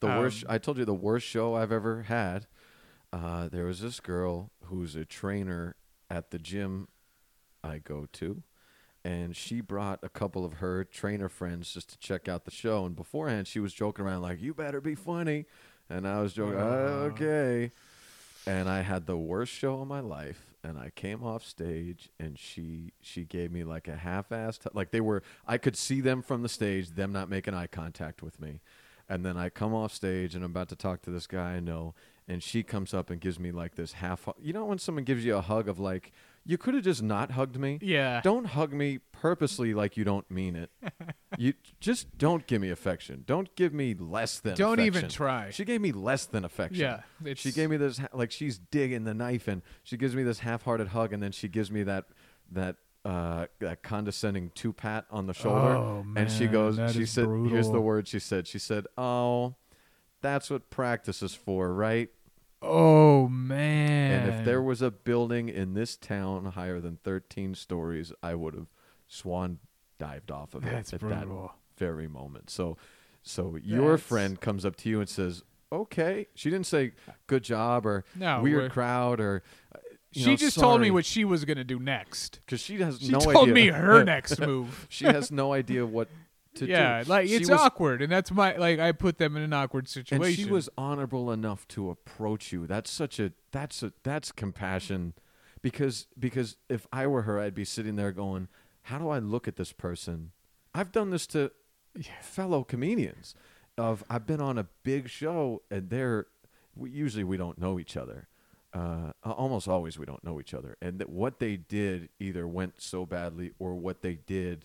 [0.00, 0.44] The worst.
[0.44, 2.46] Um, I told you the worst show I've ever had.
[3.12, 5.74] Uh, there was this girl who's a trainer
[6.08, 6.88] at the gym
[7.64, 8.42] I go to,
[9.04, 12.84] and she brought a couple of her trainer friends just to check out the show.
[12.86, 15.46] And beforehand, she was joking around like, "You better be funny,"
[15.88, 17.08] and I was joking, Uh.
[17.12, 17.72] "Okay."
[18.46, 22.38] And I had the worst show of my life, and I came off stage, and
[22.38, 25.22] she she gave me like a half-assed, like they were.
[25.46, 28.60] I could see them from the stage, them not making eye contact with me.
[29.08, 31.60] And then I come off stage and I'm about to talk to this guy I
[31.60, 31.94] know,
[32.28, 34.28] and she comes up and gives me like this half.
[34.40, 36.12] You know when someone gives you a hug of like,
[36.44, 37.78] you could have just not hugged me.
[37.82, 38.20] Yeah.
[38.22, 40.70] Don't hug me purposely like you don't mean it.
[41.38, 43.24] you just don't give me affection.
[43.26, 44.54] Don't give me less than.
[44.54, 45.50] Don't even try.
[45.50, 46.80] She gave me less than affection.
[46.80, 50.40] Yeah, She gave me this like she's digging the knife and she gives me this
[50.40, 52.06] half-hearted hug and then she gives me that
[52.52, 57.28] that uh that condescending two pat on the shoulder Oh, and she goes she said
[57.48, 59.54] here's the word she said she said oh
[60.20, 62.10] that's what practice is for right
[62.62, 64.28] Oh man.
[64.28, 68.54] and if there was a building in this town higher than 13 stories i would
[68.54, 68.66] have
[69.08, 69.58] swan
[69.98, 71.52] dived off of That's it at brutal.
[71.76, 72.76] that very moment so
[73.22, 75.42] so your That's- friend comes up to you and says
[75.72, 76.26] okay.
[76.34, 76.92] She didn't say
[77.28, 79.44] good job or No, weird we're- crowd or.
[79.72, 79.78] uh,
[80.12, 80.90] you she know, just told me sorry.
[80.90, 82.40] what she was gonna do next.
[82.44, 83.54] because she has She no told idea.
[83.54, 84.86] me her next move.
[84.90, 86.08] she has no idea what
[86.56, 87.10] to yeah, do.
[87.10, 89.88] like She it's was, awkward, and that's my like I put them in an awkward
[89.88, 90.24] situation.
[90.24, 92.66] and she was honorable enough to approach you.
[92.66, 95.14] That's such a that's a that's compassion,
[95.62, 98.48] because because if I were her, I'd be sitting there going,
[98.82, 100.32] "How do I look at this person?"
[100.74, 101.52] I've done this to
[102.22, 103.34] fellow comedians.
[103.78, 106.26] Of I've been on a big show, and they're
[106.74, 108.28] we, usually we don't know each other.
[108.72, 112.80] Uh, almost always we don't know each other, and that what they did either went
[112.80, 114.64] so badly or what they did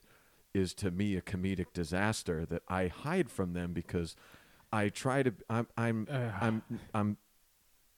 [0.55, 4.15] is to me a comedic disaster that I hide from them because
[4.71, 6.33] I try to I'm I'm Ugh.
[6.41, 7.17] I'm I'm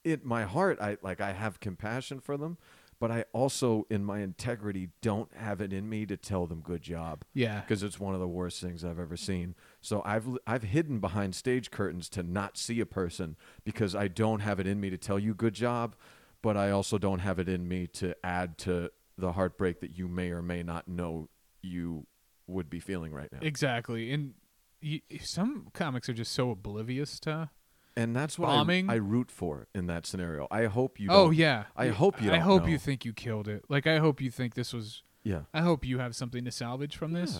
[0.03, 2.57] in my heart I like I have compassion for them
[2.99, 6.81] but I also in my integrity don't have it in me to tell them good
[6.81, 9.55] job yeah, because it's one of the worst things I've ever seen.
[9.81, 14.39] So I've I've hidden behind stage curtains to not see a person because I don't
[14.39, 15.95] have it in me to tell you good job,
[16.41, 20.07] but I also don't have it in me to add to the heartbreak that you
[20.07, 21.29] may or may not know
[21.61, 22.05] you
[22.47, 23.39] would be feeling right now.
[23.41, 24.11] exactly.
[24.11, 24.33] And
[24.81, 27.49] y some comics are just so oblivious to.
[27.95, 28.83] and that's what I.
[28.89, 30.47] I root for in that scenario.
[30.51, 31.07] I hope you.
[31.11, 32.69] Oh yeah, I hope you I hope know.
[32.69, 33.65] you think you killed it.
[33.69, 35.03] Like I hope you think this was.
[35.23, 35.41] Yeah.
[35.53, 37.39] I hope you have something to salvage from this, Yeah.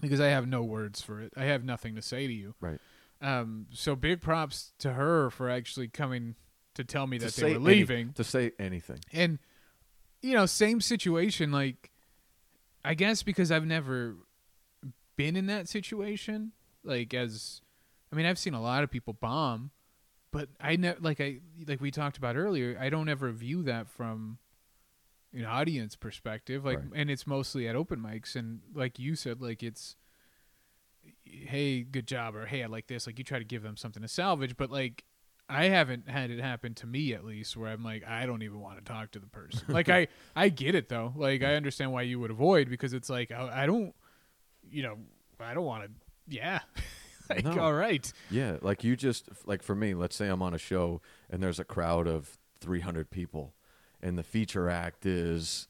[0.00, 1.32] because I have no words for it.
[1.36, 2.54] I have nothing to say to you.
[2.60, 2.78] Right.
[3.20, 3.66] Um.
[3.72, 6.34] So big props to her for actually coming
[6.74, 8.12] to tell me To that they were any- leaving.
[8.14, 8.98] to say anything.
[9.12, 9.38] and
[10.22, 11.90] you know same situation like
[12.84, 14.16] i guess because i've never
[15.16, 16.52] been in that situation
[16.84, 17.60] like as
[18.12, 19.70] i mean i've seen a lot of people bomb
[20.32, 23.88] but i never like i like we talked about earlier i don't ever view that
[23.88, 24.38] from
[25.34, 26.86] an audience perspective like Right.
[26.94, 29.96] and it's mostly at open mics and like you said like it's
[31.24, 34.02] hey good job or hey i like this like you try to give them something
[34.02, 35.04] to salvage but like
[35.52, 38.60] I haven't had it happen to me at least where I'm like I don't even
[38.60, 39.62] want to talk to the person.
[39.68, 41.12] like I I get it though.
[41.14, 43.94] Like I understand why you would avoid because it's like I, I don't
[44.70, 44.96] you know
[45.40, 45.90] I don't want to
[46.28, 46.60] yeah.
[47.30, 47.58] like No.
[47.58, 48.10] all right.
[48.30, 51.00] Yeah, like you just like for me, let's say I'm on a show
[51.30, 53.54] and there's a crowd of 300 people
[54.00, 55.68] and the feature act is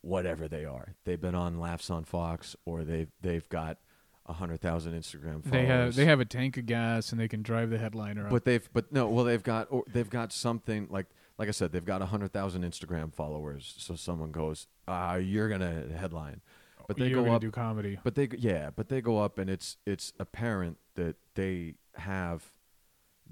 [0.00, 0.94] whatever they are.
[1.04, 3.78] They've been on Laughs on Fox or they've they've got
[4.26, 5.50] 100,000 Instagram followers.
[5.50, 8.30] They have they have a tank of gas and they can drive the headliner up.
[8.30, 11.06] but they've but no, well they've got or they've got something like
[11.38, 13.74] like I said they've got 100,000 Instagram followers.
[13.78, 16.40] So someone goes, "Ah, you're going to headline."
[16.86, 17.98] But they You're go up do comedy.
[18.02, 22.52] But they yeah, but they go up and it's it's apparent that they have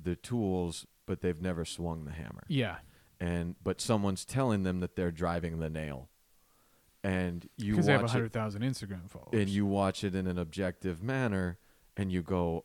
[0.01, 2.45] the tools, but they've never swung the hammer.
[2.49, 2.77] Yeah.
[3.19, 6.09] And but someone's telling them that they're driving the nail,
[7.03, 9.31] and you Because they have watch hundred thousand Instagram followers.
[9.33, 11.59] and you watch it in an objective manner,
[11.97, 12.65] and you go,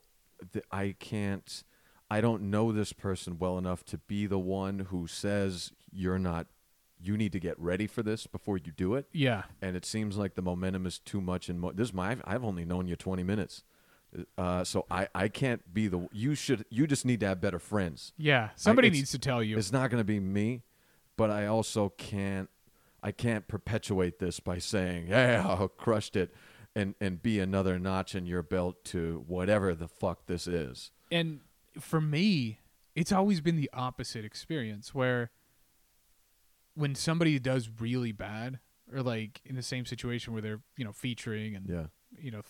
[0.71, 1.63] I can't,
[2.11, 6.47] I don't know this person well enough to be the one who says you're not.
[6.97, 9.43] You need to get ready for this before you do it yeah.
[9.61, 11.49] and it seems like the momentum is too much.
[11.49, 13.63] And mo- this is my I've, only known you twenty minutes,
[14.37, 17.59] uh, so I I can't be the you should you just need to have better
[17.59, 18.13] friends.
[18.17, 18.49] Yeah.
[18.55, 19.57] Somebody it's- needs to tell you.
[19.57, 20.63] It's not going to be me,
[21.17, 22.49] but I also can't
[23.05, 26.33] I can't perpetuate this by saying yeah I crushed it,
[26.75, 30.91] and and be another notch in your belt to whatever the fuck this is.
[31.11, 31.41] and
[31.79, 32.59] for me,
[32.95, 35.29] it's always been the opposite experience where
[36.73, 38.59] when somebody does really bad
[38.91, 41.85] or like in the same situation where they're, you know, featuring and Yeah,
[42.17, 42.41] you know,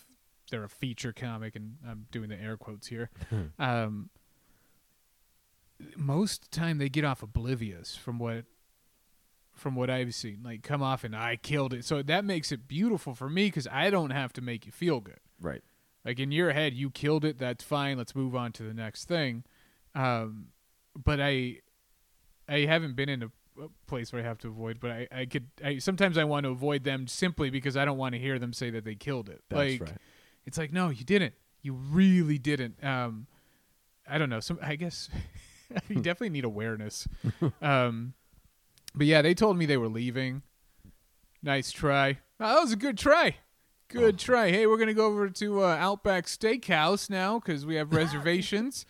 [0.51, 3.09] they're a feature comic and I'm doing the air quotes here.
[3.59, 4.09] um
[5.97, 8.45] most time they get off oblivious from what
[9.55, 10.41] from what I've seen.
[10.43, 11.85] Like come off and I killed it.
[11.85, 14.99] So that makes it beautiful for me cuz I don't have to make you feel
[14.99, 15.19] good.
[15.41, 15.63] right.
[16.05, 17.39] Like in your head, you killed it.
[17.39, 17.97] That's fine.
[17.97, 19.43] Let's move on to the next thing.
[19.95, 20.49] Um,
[20.95, 21.61] but I,
[22.47, 24.79] I haven't been in a, a place where I have to avoid.
[24.79, 25.47] But I, I could.
[25.63, 28.53] I sometimes I want to avoid them simply because I don't want to hear them
[28.53, 29.41] say that they killed it.
[29.49, 29.97] That's like right.
[30.45, 31.33] it's like no, you didn't.
[31.63, 32.83] You really didn't.
[32.83, 33.25] Um,
[34.07, 34.39] I don't know.
[34.39, 35.09] Some I guess
[35.89, 37.07] you definitely need awareness.
[37.63, 38.13] um,
[38.95, 40.41] but yeah, they told me they were leaving.
[41.43, 42.19] Nice try.
[42.39, 43.35] Oh, that was a good try.
[43.87, 44.49] Good try.
[44.49, 48.85] Hey, we're gonna go over to uh, Outback Steakhouse now because we have reservations.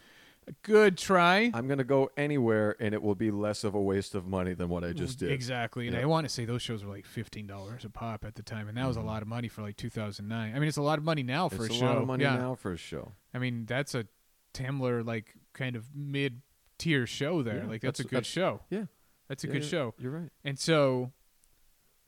[0.62, 1.50] Good try.
[1.54, 4.70] I'm gonna go anywhere, and it will be less of a waste of money than
[4.70, 5.32] what I just did.
[5.32, 5.88] Exactly.
[5.88, 6.04] And Yeah.
[6.04, 8.68] I want to say those shows were like fifteen dollars a pop at the time,
[8.70, 10.56] and that was a lot of money for like 2009.
[10.56, 11.64] I mean, it's a lot of money now for Mm-hmm.
[11.66, 11.86] It's a a show.
[11.88, 12.38] lot of money yeah.
[12.38, 13.12] now for a show.
[13.34, 14.06] I mean, that's a
[14.54, 16.42] Temblor like kind of mid
[16.78, 17.64] tier show there.
[17.64, 18.62] Yeah, like that's, a good that's- show.
[18.70, 18.86] Yeah,
[19.28, 19.94] That's a Yeah, good you're- show.
[19.98, 20.30] You're right.
[20.44, 21.12] And so,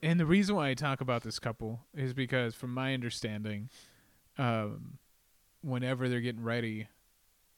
[0.02, 3.70] and the reason why I talk about this couple is because, from my understanding,
[4.36, 4.98] um,
[5.62, 6.88] whenever they're getting ready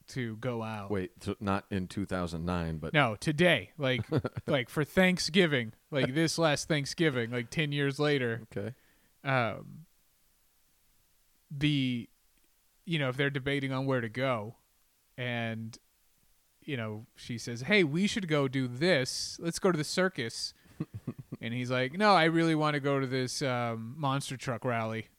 [0.07, 0.89] to go out.
[0.89, 4.03] Wait, t- not in 2009, but No, today, like
[4.47, 8.73] like for Thanksgiving, like this last Thanksgiving, like 10 years later, okay.
[9.23, 9.85] um
[11.49, 12.09] the
[12.85, 14.55] you know, if they're debating on where to go
[15.17, 15.77] and
[16.71, 19.37] you know, she says, "Hey, we should go do this.
[19.41, 20.53] Let's go to the circus."
[21.41, 25.09] and he's like, "No, I really want to go to this um, monster truck rally."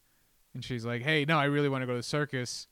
[0.55, 2.69] And she's like, "Hey, no, I really want to go to the circus."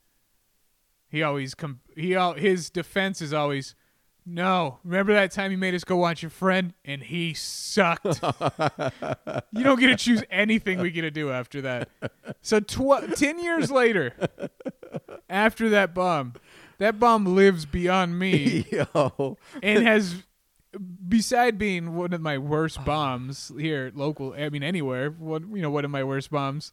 [1.11, 3.75] He always com- he all his defense is always,
[4.25, 8.07] "No, remember that time you made us go watch your friend and he sucked."
[9.53, 11.91] you don't get to choose anything we get to do after that.
[12.41, 14.15] So tw- 10 years later,
[15.29, 16.33] after that bomb,
[16.81, 19.39] that bomb lives beyond me Yo.
[19.63, 20.17] and has
[21.09, 25.71] beside being one of my worst bombs here local i mean anywhere one you know
[25.71, 26.73] one of my worst bombs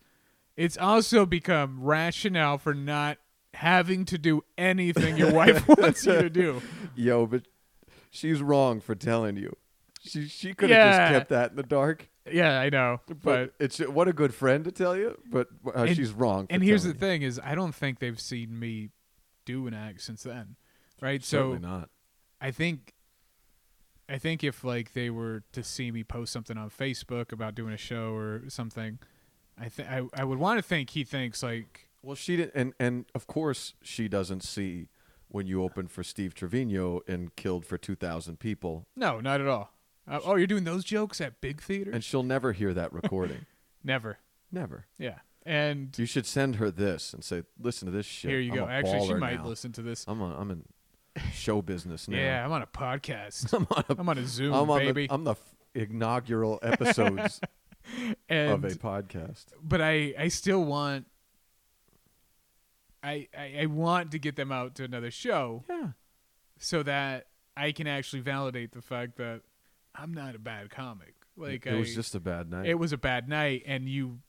[0.56, 3.18] it's also become rationale for not
[3.54, 6.62] having to do anything your wife wants you to do
[6.96, 7.44] Yo, but
[8.12, 9.56] she's wrong for telling you.
[10.02, 12.08] She she could have just kept that in the dark.
[12.32, 15.72] yeah i know But, but it's what a good friend to tell you, but uh,
[15.84, 16.46] And- she's wrong.
[16.52, 16.96] And here's the you.
[16.96, 18.90] thing is i don't think they've seen me
[19.48, 20.56] do an act since then
[21.02, 21.90] right Certainly so not.
[22.40, 22.94] I think
[24.10, 27.74] I think if like they were to see me post something on Facebook about doing
[27.74, 29.00] a show or something,
[29.60, 32.74] I think I I would want to think he thinks like Well, she didn't, and
[32.80, 34.90] and of course she doesn't see
[35.30, 39.48] when you opened for Steve Trevino and killed for two thousand people, no, not at
[39.48, 39.74] all.
[40.08, 41.92] Uh, oh, you're doing those jokes at big theater?
[41.92, 43.46] and she'll never hear that recording.
[43.84, 44.18] Never.
[44.52, 44.86] never.
[44.98, 45.20] Yeah.
[45.48, 48.58] And You should send her this and say, "Listen to this shit." here you I'm
[48.58, 48.68] go.
[48.68, 49.48] Actually, she might now.
[49.48, 50.04] listen to this.
[50.08, 50.64] I'm a, I'm in
[51.34, 52.18] show business now.
[52.18, 53.54] Yeah, I'm on a podcast.
[53.58, 55.08] I'm on a, I'm on a Zoom, I'm on baby.
[55.08, 57.40] the I'm the f- inaugural episodes
[58.28, 59.46] and of a podcast.
[59.64, 61.06] but I I still want
[63.04, 65.90] I, I I want to get them out to another show Yeah.
[66.60, 69.42] so that I can actually validate the fact that
[69.96, 71.16] I'm not a bad comic.
[71.36, 72.66] Like it I, was just a bad night.
[72.68, 74.20] it was a bad night, and you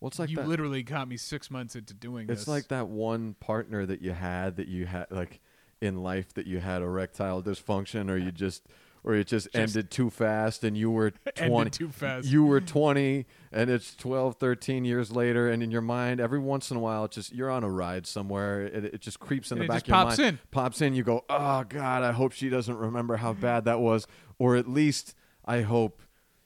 [0.00, 0.48] well, it's like you that.
[0.48, 2.38] literally got me six months into doing It's this.
[2.40, 5.40] It's like that one partner that you had that you had like
[5.80, 8.66] in life that you had erectile dysfunction or you just
[9.04, 12.26] or it just, ended too fast and you were Ended 20 too fast.
[12.26, 16.72] you were 20 and it's 12 13 years later and in your mind every once
[16.72, 19.58] in a while it just you're on a ride somewhere it, it just creeps in
[19.58, 20.38] And the back just of your pops mind in.
[20.50, 24.06] pops in you go oh god i hope she doesn't remember how bad that was
[24.40, 25.14] or at least
[25.44, 26.02] i hope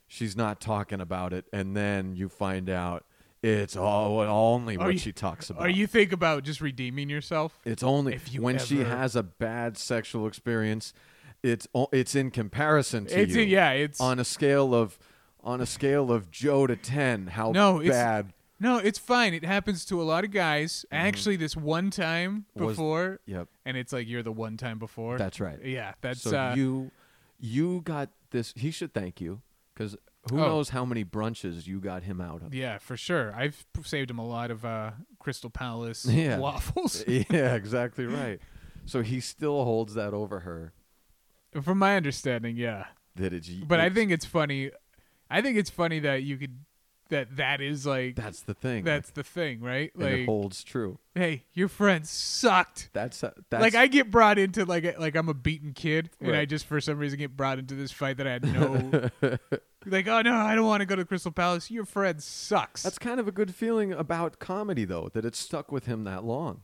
[0.07, 3.07] she's not talking about it and then you find out
[3.43, 7.59] it's all only what you- she talks about Or you think about just redeeming yourself?
[7.65, 10.93] it's only If you when she has a bad sexual experience.
[11.43, 13.43] It's it's in comparison to It's you.
[13.43, 14.97] yeah, it's on a scale of
[15.43, 17.27] on a scale of Joe to ten.
[17.27, 18.33] How No, it's- bad?
[18.61, 19.35] no, it's fine.
[19.35, 20.87] It happens to a lot of guys.
[20.93, 22.65] Actually, this one time Mm-hmm.
[22.65, 25.19] Was- before, Yep, and it's like you're the one time before.
[25.19, 25.59] that's right.
[25.65, 26.93] yeah, that's so uh, you
[27.41, 28.55] you got this.
[28.57, 29.43] He should thank you
[29.75, 29.97] because
[30.31, 30.47] who Oh.
[30.47, 32.55] knows how many brunches you got him out of.
[32.55, 33.35] Yeah, for sure.
[33.35, 36.39] I've saved him a lot of uh, Crystal Palace Yeah.
[36.39, 37.05] waffles.
[37.09, 37.23] yeah,
[37.55, 38.41] exactly right.
[38.87, 40.73] So he still holds that over her.
[41.63, 42.87] From my understanding, yeah.
[43.17, 43.49] That it's.
[43.49, 44.71] But I think it's funny.
[45.31, 46.65] I think it's funny that you could
[47.13, 48.85] that that is like that's the thing.
[48.85, 49.91] that's the thing, right?
[49.95, 50.99] and it Like, holds true.
[51.15, 52.91] hey, your friend sucked.
[52.93, 56.11] That's, uh, that's like I get brought into like a, like I'm a beaten kid,
[56.21, 59.09] and I just for some reason get brought into this fight that I had no.
[59.87, 61.71] like, oh no, I don't want to go to Crystal Palace.
[61.71, 62.83] Your friend sucks.
[62.83, 66.25] That's kind of a good feeling about comedy, though, that it stuck with him that
[66.25, 66.63] long.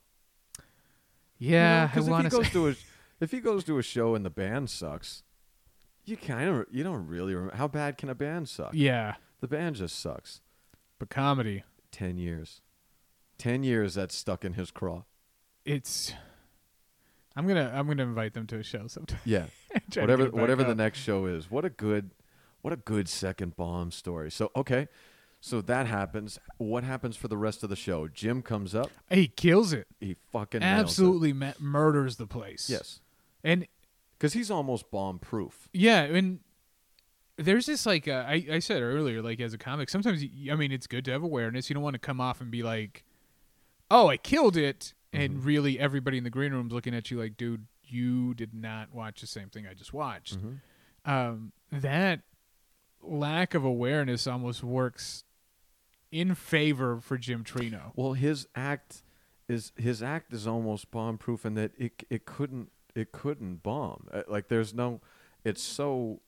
[1.38, 2.74] yeah, I because if want he goes to a
[3.20, 5.22] if he goes to a show and the band sucks,
[6.04, 8.70] you kind of you don't really remember how bad can a band suck.
[8.72, 10.40] Yeah, The band just sucks.
[10.98, 12.60] but comedy, Ten years,
[13.38, 15.04] ten years that's stuck in his craw.
[15.64, 16.12] it's.
[17.36, 19.20] I'm gonna I'm gonna invite them to a show sometime.
[19.24, 20.76] Yeah, Try to whatever get it back whatever the up.
[20.76, 21.50] next show is.
[21.50, 22.10] What a good,
[22.62, 24.30] what a good second bomb story.
[24.30, 24.88] So okay,
[25.40, 26.38] so that happens.
[26.58, 28.08] What happens for the rest of the show?
[28.08, 28.90] Jim comes up.
[29.08, 29.86] He kills it.
[30.00, 30.82] He fucking nails it.
[30.82, 32.68] Absolutely ma- murders the place.
[32.68, 33.00] yes,
[33.44, 33.66] and
[34.18, 35.68] because he's almost bomb proof.
[35.72, 36.40] Yeah, and
[37.38, 40.56] there's this like uh, I I said earlier, like as a comic, sometimes you, I
[40.56, 41.70] mean it's good to have awareness.
[41.70, 43.04] You don't want to come off and be like,
[43.90, 47.36] "Oh, I killed it," and really everybody in the green room's looking at you like,
[47.36, 50.36] "Dude, you did not watch the same thing I just watched."
[51.04, 52.20] Um, that
[53.00, 55.24] lack of awareness almost works
[56.10, 57.92] in favor for Jim Trino.
[57.94, 59.02] Well, his act
[59.48, 64.08] is his act is almost bomb proof in that it it couldn't it couldn't bomb.
[64.12, 65.00] Uh, Like there's no
[65.44, 66.20] it's so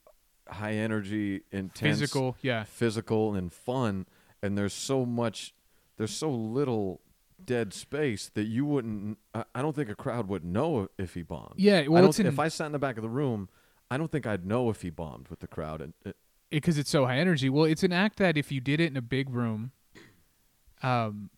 [0.51, 2.65] high energy, intense, Physical, yeah.
[2.65, 4.07] physical and fun
[4.43, 5.55] and there's so much
[5.97, 7.01] there's so little
[7.45, 9.19] dead space that you wouldn't.
[9.35, 11.55] I, don't think a crowd would know if he bombed.
[11.57, 13.49] Yeah, well, I don't, in- if I sat in the back of the room,
[13.91, 15.81] I don't think I'd know if he bombed with the crowd.
[15.83, 16.13] And uh,
[16.51, 17.51] because it's so high energy.
[17.51, 19.73] Well, it's an act that if you did it in a big room,
[20.83, 21.31] um,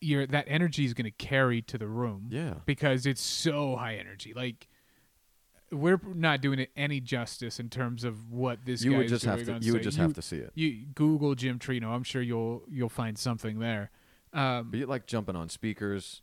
[0.00, 2.26] your that energy is going to carry to the room.
[2.30, 2.54] Yeah.
[2.66, 4.32] because it's so high energy.
[4.34, 4.68] Like
[5.74, 9.12] we're not doing it any justice in terms of what this you guy would is
[9.12, 9.58] just have to.
[9.60, 10.52] You would just have to see it.
[10.54, 11.88] You Google Jim Trino.
[11.88, 13.90] I'm sure you'll you'll find something there.
[14.32, 16.22] Um, But you like jumping on speakers.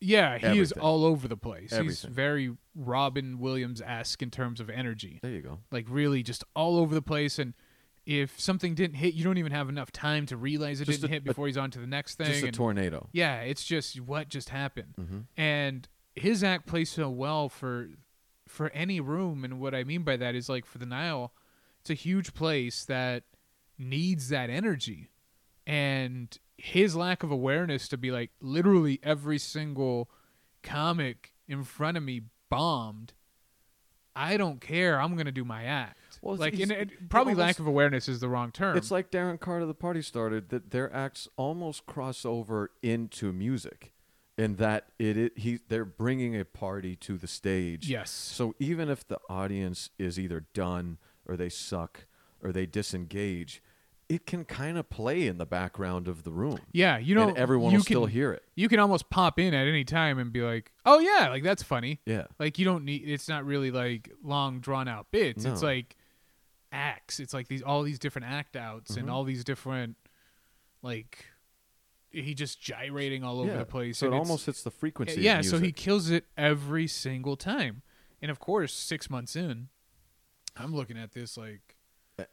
[0.00, 1.74] yeah, he is all over the place.
[1.76, 5.18] He's very Robin Williams esque in terms of energy.
[5.22, 5.60] There you go.
[5.70, 7.54] like really just all over the place and
[8.06, 11.10] if something didn't hit you don't even have enough time to realize it Just didn't
[11.10, 13.08] a- hit a- before he's on to the next thing Just a and- tornado.
[13.12, 17.88] yeah it's just what just happened hmm and his act plays so well for
[18.54, 21.32] for any room and what i mean by that is like for the nile
[21.84, 23.24] it's a huge place that
[23.78, 25.10] needs that energy.
[25.66, 30.08] And his lack of awareness to be like literally every single
[30.62, 33.12] comic in front of me bombed
[34.16, 35.00] i don't care.
[35.00, 36.20] I'm gonna do my act.
[36.22, 38.76] Well, like and it, probably almost- lack of awareness is the wrong term.
[38.76, 43.92] It's like Darren Carter, the party started, that their acts almost cross over into music,
[44.36, 47.88] in that it, it he they're bringing a party to the stage.
[47.88, 52.06] yes So even if the audience is either done or they suck
[52.42, 53.62] or they disengage,
[54.08, 56.58] it can kind of play in the background of the room.
[56.72, 58.42] yeah you know and everyone you will still hear it.
[58.54, 61.62] you can almost pop in at any time and be like, "Oh yeah, like that's
[61.62, 62.24] funny." Yeah.
[62.38, 65.44] Like you don't need it's not really like long drawn out bits.
[65.44, 65.96] It's like
[66.72, 67.20] acts.
[67.20, 69.12] It's like these all these different act outs and Mhm.
[69.12, 69.96] all these different
[70.82, 71.24] like
[72.14, 73.58] he just gyrating all over yeah.
[73.58, 73.98] the place.
[73.98, 75.20] So it almost hits the frequency.
[75.20, 75.40] yeah.
[75.40, 77.82] So he kills it every single time.
[78.22, 79.68] And of course, six months in,
[80.56, 81.76] I'm looking at this like,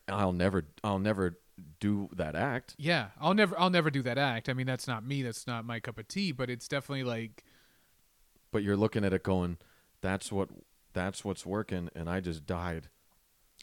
[0.07, 1.39] I'll never, I'll never
[1.79, 2.75] do that act.
[2.77, 4.47] yeah, I'll never, I'll never do that act.
[4.47, 5.21] I mean, that's not me.
[5.23, 6.31] That's not my cup of tea.
[6.31, 7.43] But it's definitely like,
[8.51, 9.57] But you're looking at it going,
[10.01, 10.49] that's what,
[10.93, 12.89] that's what's working, and I just died.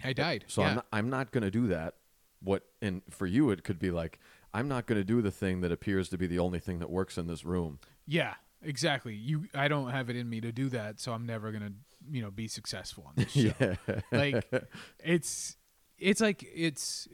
[0.03, 0.45] I died.
[0.49, 0.69] So yeah.
[0.69, 1.95] I'm not, I'm not going to do that.
[2.41, 4.21] What and for you it could be like
[4.53, 6.91] I'm not going to do the thing that appears to be the only thing that
[6.91, 7.79] works in this room.
[8.07, 9.15] Yeah, exactly.
[9.15, 11.73] You, I don't have it in me to do that, so I'm never gonna,
[12.11, 13.53] you know, be successful on this show.
[13.61, 14.01] yeah.
[14.11, 14.51] Like,
[15.05, 15.57] it's,
[15.99, 17.09] it's like it's,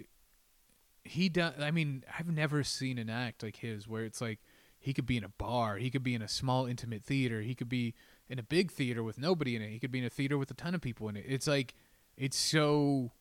[1.04, 1.54] he does.
[1.60, 4.38] I mean, I've never seen an act like his where it's like
[4.78, 7.54] he could be in a bar, he could be in a small intimate theater, he
[7.54, 7.94] could be
[8.28, 10.50] in a big theater with nobody in it, he could be in a theater with
[10.50, 11.24] a ton of people in it.
[11.26, 11.74] It's like,
[12.16, 13.12] it's so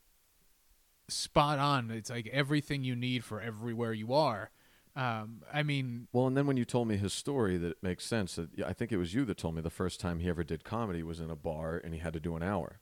[1.09, 1.91] spot on.
[1.91, 4.51] It's like everything you need for everywhere you are.
[4.95, 8.05] Um, I mean, Well, and then when you told me his story, that it makes
[8.05, 8.35] sense.
[8.35, 10.63] That I think it was you that told me the first time he ever did
[10.63, 12.79] comedy was in a bar and he had to do an hour.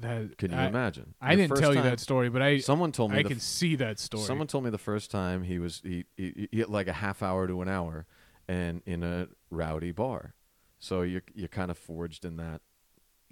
[0.00, 1.14] that Can you I, imagine?
[1.20, 3.40] I The didn't tell you that story, but I Someone told me I the can
[3.40, 4.22] see that story.
[4.22, 7.22] Someone told me the first time he was he, he, he had like a half
[7.22, 8.06] hour to an hour,
[8.48, 10.34] and in a rowdy bar.
[10.78, 12.60] So you you kind of forged in that.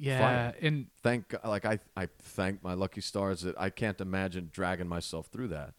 [0.00, 0.54] Yeah, fire.
[0.62, 4.88] and Thank God- like I I thank my lucky stars that I can't imagine dragging
[4.88, 5.74] myself through that.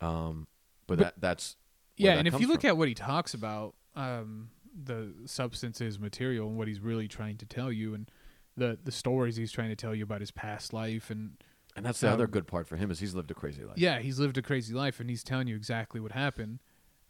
[0.00, 0.46] Um,
[0.86, 1.56] but, But- that that's
[1.96, 4.50] yeah, and if you look at what he talks about, um,
[4.84, 8.08] the substances, material, and what he's really trying to tell you, and
[8.56, 11.32] the the stories he's trying to tell you about his past life, and
[11.74, 13.76] and that's the other um, good part for him is he's lived a crazy life.
[13.78, 16.60] yeah, he's lived a crazy life, and he's telling you exactly what happened.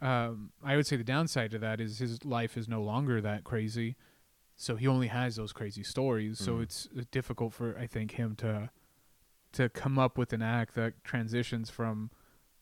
[0.01, 3.45] Um, I would say the downside to that is his life is no longer that
[3.45, 3.97] crazy,
[4.61, 6.39] so he only has those crazy stories.
[6.39, 6.63] So Mhm.
[6.65, 8.71] it's uh, difficult for I think him to
[9.53, 12.11] to come up with an act that transitions from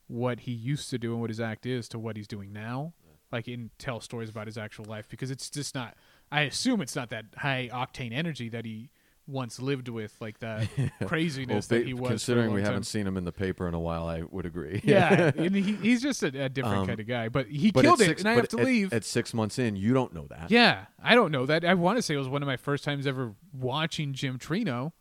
[0.06, 2.92] what he used to do and what his act is to what he's doing now.
[3.32, 5.96] Like and tell stories about his actual life because it's just not.
[6.30, 8.90] I assume it's not that high octane energy that he
[9.28, 12.08] once lived with, like that Well, craziness ba- that he was.
[12.10, 14.80] considering we long haven't seen him in the paper in a while, I would agree.
[14.84, 17.28] Yeah, and he, he's just a, a different Um, kind of guy.
[17.28, 18.92] But he But killed it, six- and I have to at- leave.
[18.92, 20.50] At six months in, you don't know that.
[20.50, 21.64] yeah, I don't know that.
[21.64, 24.92] I want to say it was one of my first times ever watching Jim Trino,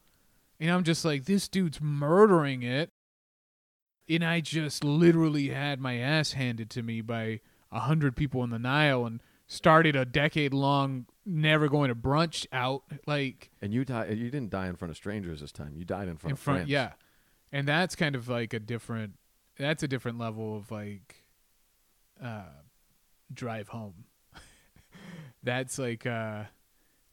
[0.60, 2.91] and I'm just like, this dude's murdering it,
[4.10, 7.41] and I just literally had my ass handed to me by
[7.72, 12.45] a hundred people in the Nile, and started a decade long never going to brunch
[12.52, 14.07] out like And you die.
[14.10, 15.73] You didn't die in front of strangers this time.
[15.76, 16.69] You died in front in of front friends.
[16.69, 16.91] yeah
[17.52, 19.14] and that's kind of like a different
[19.57, 21.23] that's a different level of like
[22.23, 22.43] uh
[23.34, 24.06] drive home
[25.43, 26.43] that's like uh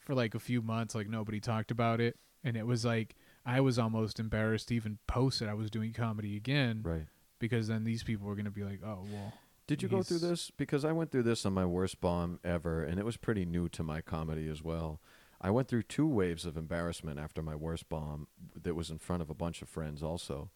[0.01, 3.14] for like a few months like nobody talked about it and it was like
[3.47, 7.06] i was almost embarrassed to even post that i was doing comedy again Right.
[7.39, 9.32] because then these people were going to be like oh well
[9.72, 10.50] Did you go through this?
[10.50, 13.70] Because I went through this on my worst bomb ever, and it was pretty new
[13.70, 15.00] to my comedy as well.
[15.40, 19.22] I went through two waves of embarrassment after my worst bomb that was in front
[19.22, 20.50] of a bunch of friends also.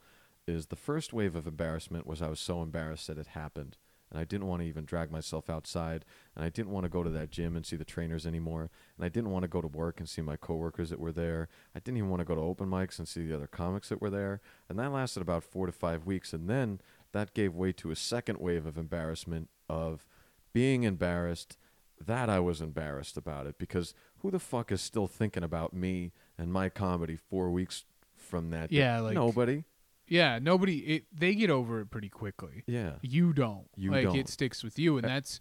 [0.46, 3.78] Is the first wave of embarrassment was I was so embarrassed that it happened
[4.10, 7.02] and I didn't want to even drag myself outside, and I didn't want to go
[7.02, 9.66] to that gym and see the trainers anymore, and I didn't want to go to
[9.66, 11.48] work and see my coworkers that were there.
[11.74, 14.00] I didn't even want to go to open mics and see the other comics that
[14.00, 16.80] were there, and that lasted about four to five weeks, and then
[17.16, 20.06] that gave way to a second wave of embarrassment of
[20.52, 21.56] being embarrassed
[22.04, 26.12] that I was embarrassed about it because who the fuck is still thinking about me
[26.36, 27.84] and my comedy four weeks
[28.16, 28.70] from that?
[28.70, 28.76] day?
[28.78, 29.64] Yeah, like- nobody.
[30.08, 30.78] Yeah, nobody.
[30.78, 32.62] It, they get over it pretty quickly.
[32.66, 33.66] Yeah, You don't.
[33.76, 34.16] You like don't.
[34.16, 35.40] it sticks with you, and that's.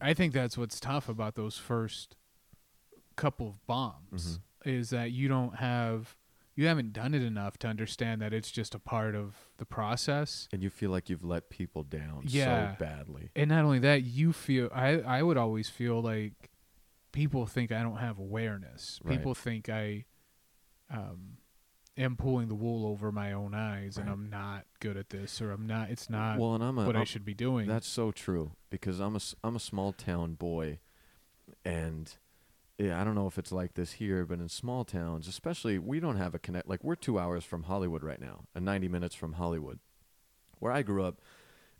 [0.00, 2.16] I think that's what's tough about those first
[3.16, 4.40] couple of bombs Mhm.
[4.76, 6.16] is that you don't have,
[6.56, 10.48] you haven't done it enough to understand that it's just a part of the process.
[10.52, 12.72] and you feel like you've let people down Yeah.
[12.76, 13.30] so badly.
[13.36, 14.68] And not only that, you feel.
[14.74, 16.50] I I would always feel like
[17.12, 19.00] people think I don't have awareness.
[19.02, 19.16] Right.
[19.16, 20.04] People think I,
[20.90, 21.38] um,
[21.96, 25.50] am pulling the wool over my own eyes, and I'm not good at this, or
[25.52, 25.90] I'm not.
[25.90, 27.66] It's not well, and I'm a what I I'm- should be doing.
[27.68, 30.78] That's so true because I'm a I'm a small town boy,
[31.64, 32.12] and
[32.80, 36.00] yeah, I don't know if it's like this here, but in small towns, especially, we
[36.00, 36.66] don't have a connect.
[36.66, 39.80] Like we're two hours from Hollywood right now, and 90 minutes from Hollywood.
[40.60, 41.20] Where I grew up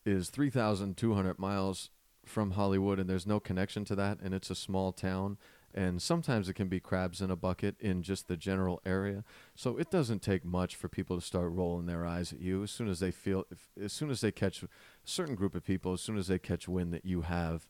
[0.05, 1.89] is 3,200 miles
[2.27, 5.39] from Hollywood, and there's no connection to that, and it's a small town.
[5.73, 9.25] And sometimes it can be crabs in a bucket in just the general area.
[9.55, 12.73] So it doesn't take much for people to start rolling their eyes at you as
[12.73, 13.47] soon as they feel,
[13.83, 14.69] as soon as they catch a
[15.05, 17.69] certain group of people, as soon as they catch wind that you have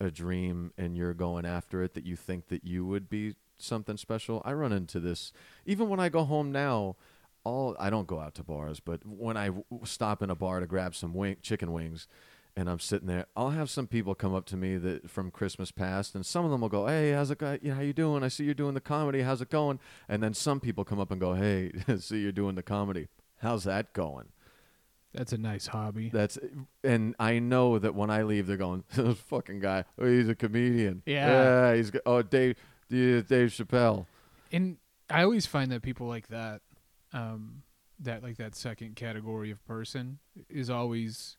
[0.00, 3.96] a dream and you're going after it, that you think that you would be something
[3.96, 4.42] special.
[4.44, 5.32] I run into this
[5.66, 6.96] even when I go home now.
[7.42, 10.60] All I don't go out to bars, but when I w- stop in a bar
[10.60, 12.06] to grab some wing, chicken wings,
[12.54, 15.70] and I'm sitting there, I'll have some people come up to me that from Christmas
[15.70, 17.56] past, and some of them will go, "Hey, how's it go?
[17.62, 18.22] You know, how you doing?
[18.22, 19.22] I see you're doing the comedy.
[19.22, 22.56] How's it going?" And then some people come up and go, "Hey, see you're doing
[22.56, 23.08] the comedy.
[23.38, 24.32] How's that going?"
[25.12, 26.08] That's a nice hobby.
[26.08, 26.38] That's
[26.84, 30.34] and I know that when I leave, they're going, "This fucking guy, oh, he's a
[30.34, 31.02] comedian.
[31.04, 31.28] Yeah.
[31.72, 32.56] yeah, he's oh Dave,
[32.88, 34.06] Dave Chappelle.
[34.52, 34.76] and
[35.08, 36.60] I always find that people like that,
[37.12, 37.62] um,
[37.98, 41.36] that like that second category of person is always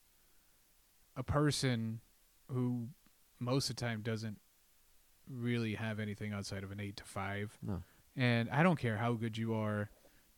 [1.16, 2.02] a person
[2.50, 2.88] who
[3.40, 4.38] most of the time doesn't
[5.30, 7.58] really have anything outside of an eight to five.
[7.62, 7.82] No,
[8.18, 9.90] And I don't care how good you are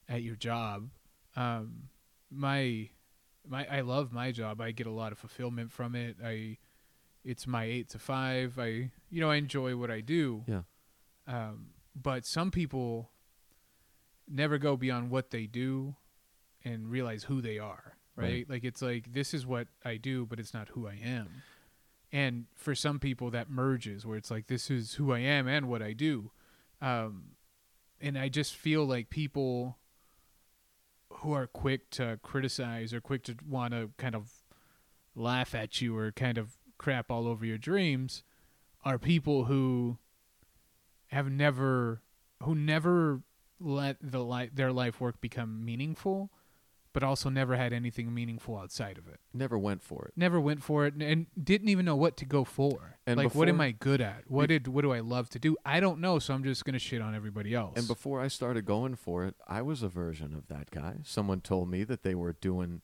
[0.07, 0.89] at your job.
[1.35, 1.89] Um,
[2.29, 2.89] my
[3.47, 4.61] my I love my job.
[4.61, 6.17] I get a lot of fulfillment from it.
[6.23, 6.57] I
[7.23, 8.57] it's my eight to five.
[8.59, 10.43] I you know I enjoy what I do.
[10.47, 10.61] yeah,
[11.27, 13.11] Um, but some people
[14.27, 15.95] never go beyond what they do
[16.63, 18.25] and realize who they are, right?
[18.25, 18.49] Right.
[18.49, 21.29] Like it's like this is what I do, but it's not who I am.
[22.11, 25.67] And for some people that merges where it's like this is who I am and
[25.67, 26.31] what I do.
[26.81, 27.31] Um,
[27.99, 29.77] and I just feel like people
[31.23, 34.43] who are quick to criticize or quick to want to kind of
[35.15, 38.23] laugh at you or kind of crap all over your dreams
[38.83, 39.97] are people who
[41.07, 42.01] have never
[42.43, 43.21] who never
[43.57, 46.29] let the li- their life work become meaningful
[46.93, 50.13] but also never had anything meaningful outside of it never went for it.
[50.15, 53.35] never went for it and, and didn't even know what to go for And like
[53.35, 55.99] what am i good at what did what do i love to do i don't
[55.99, 59.25] know so i'm just gonna shit on everybody else And before I started going for
[59.25, 60.97] it, I was a version of that guy.
[61.03, 62.81] Someone told me that they were doing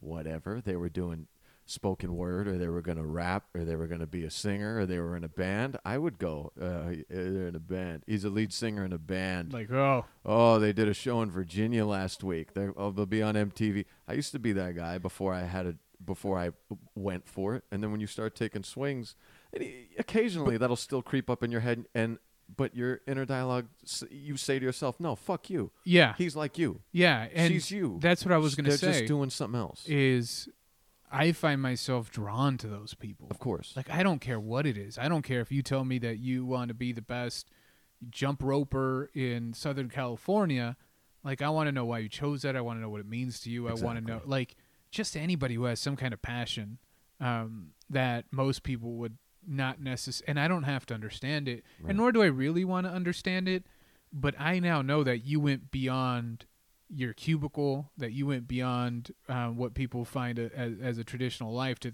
[0.00, 0.60] whatever.
[0.60, 1.26] They were doing
[1.70, 4.30] spoken word, or they were going to rap, or they were going to be a
[4.30, 5.76] singer, or they were in a band.
[5.84, 8.02] I would go, uh, they're in a band.
[8.06, 9.52] He's a lead singer in a band.
[9.52, 12.54] like oh Oh, they did a show in Virginia last week.
[12.54, 13.84] They're, oh, they'll be on MTV.
[14.08, 15.74] I used to be that guy before I had a
[16.04, 16.50] before I
[16.94, 17.64] went for it.
[17.70, 19.14] And then when you start taking swings,
[19.52, 19.62] and
[19.98, 21.84] occasionally that'll still creep up in your head.
[21.94, 22.18] And
[22.56, 23.66] but your inner dialogue,
[24.10, 25.70] you say to yourself, "No, fuck you.
[25.84, 26.80] yeah He's like you.
[26.90, 27.98] yeah and She's you.
[28.00, 29.84] that's what i was gonna They're say just doing something else.
[29.86, 30.48] is
[31.10, 33.72] i find myself drawn to those people of course.
[33.76, 34.98] Like I don't care what it is.
[34.98, 37.50] I don't care if you tell me that you want to be the best
[38.10, 40.76] jump roper in Southern California.
[41.22, 42.56] Like I want to know why you chose that.
[42.56, 43.68] I want to know what it means to you.
[43.68, 44.56] I want to know like
[44.90, 46.78] just anybody who has some kind of passion
[47.20, 50.30] um, that most people would not necessarily.
[50.30, 51.90] And I don't have to understand it, Right.
[51.90, 53.64] and nor do I really want to understand it.
[54.12, 56.46] But I now know that you went beyond
[56.92, 61.52] your cubicle, that you went beyond um, what people find a, as, as a traditional
[61.52, 61.92] life to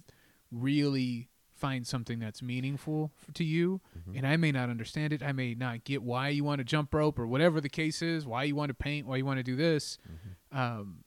[0.50, 3.80] really find something that's meaningful to you.
[3.98, 4.18] Mm-hmm.
[4.18, 5.22] And I may not understand it.
[5.22, 8.26] I may not get why you want to jump rope or whatever the case is,
[8.26, 9.98] why you want to paint, why you want to do this.
[10.06, 10.58] Mm-hmm.
[10.58, 11.04] Um,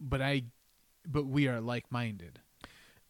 [0.00, 0.44] but I,
[1.06, 2.40] but we are like minded.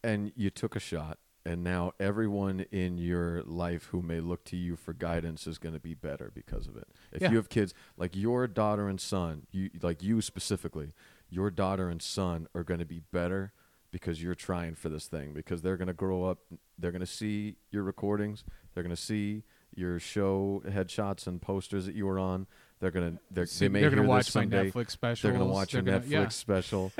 [0.05, 4.55] and you took a shot and now everyone in your life who may look to
[4.57, 7.31] you for guidance is going to be better because of it if Yeah.
[7.31, 10.93] you have kids like your daughter and son you like you specifically
[11.29, 13.51] your daughter and son are going to be better
[13.91, 16.39] because you're trying for this thing because they're going to grow up
[16.77, 18.43] they're going to see your recordings
[18.73, 19.43] they're going to see
[19.75, 22.47] your show headshots and posters that you were on
[22.79, 25.29] they're going to they're, they may they're gonna watch someday my Netflix special.
[25.29, 26.27] they're going to watch They're your gonna- Netflix yeah.
[26.29, 26.91] special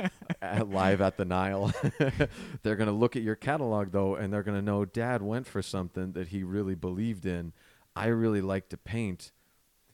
[0.42, 1.72] at, live at the Nile.
[2.64, 5.48] they're going to look at your catalog though, and they're going to know Dad went
[5.48, 7.52] for something that he really believed in.
[7.96, 9.32] I really like to paint.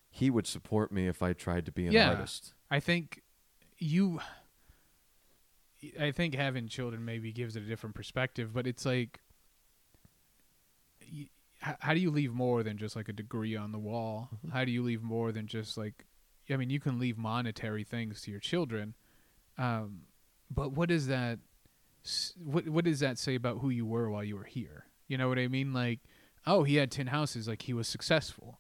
[0.10, 2.10] He would support me if I tried to be an Yeah.
[2.12, 2.54] artist.
[2.70, 3.22] I think
[3.78, 4.20] you.
[6.00, 9.20] I think having children maybe gives it a different perspective, but it's like,
[11.66, 14.30] h- how do you leave more than just like a degree on the wall?
[14.36, 14.50] Mm-hmm.
[14.50, 16.06] How do you leave more than just like,
[16.50, 18.96] I mean, you can leave monetary things to your children,
[19.58, 20.02] um,
[20.50, 21.40] but what does that,
[22.44, 24.86] what what does that say about who you were while you were here?
[25.08, 25.72] You know what I mean?
[25.72, 26.00] Like,
[26.48, 28.60] oh, he had ten houses, like he was successful.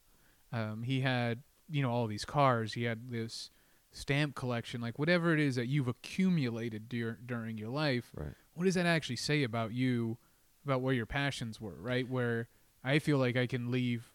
[0.54, 2.74] Um, he had you know all these cars.
[2.74, 3.50] He had this
[3.92, 8.12] stamp collection, like whatever it is that you've accumulated dur- during your life.
[8.16, 8.36] Right.
[8.54, 10.18] What does that actually say about you,
[10.64, 11.82] about where your passions were?
[11.82, 12.48] Right, where
[12.84, 14.12] I feel like I can leave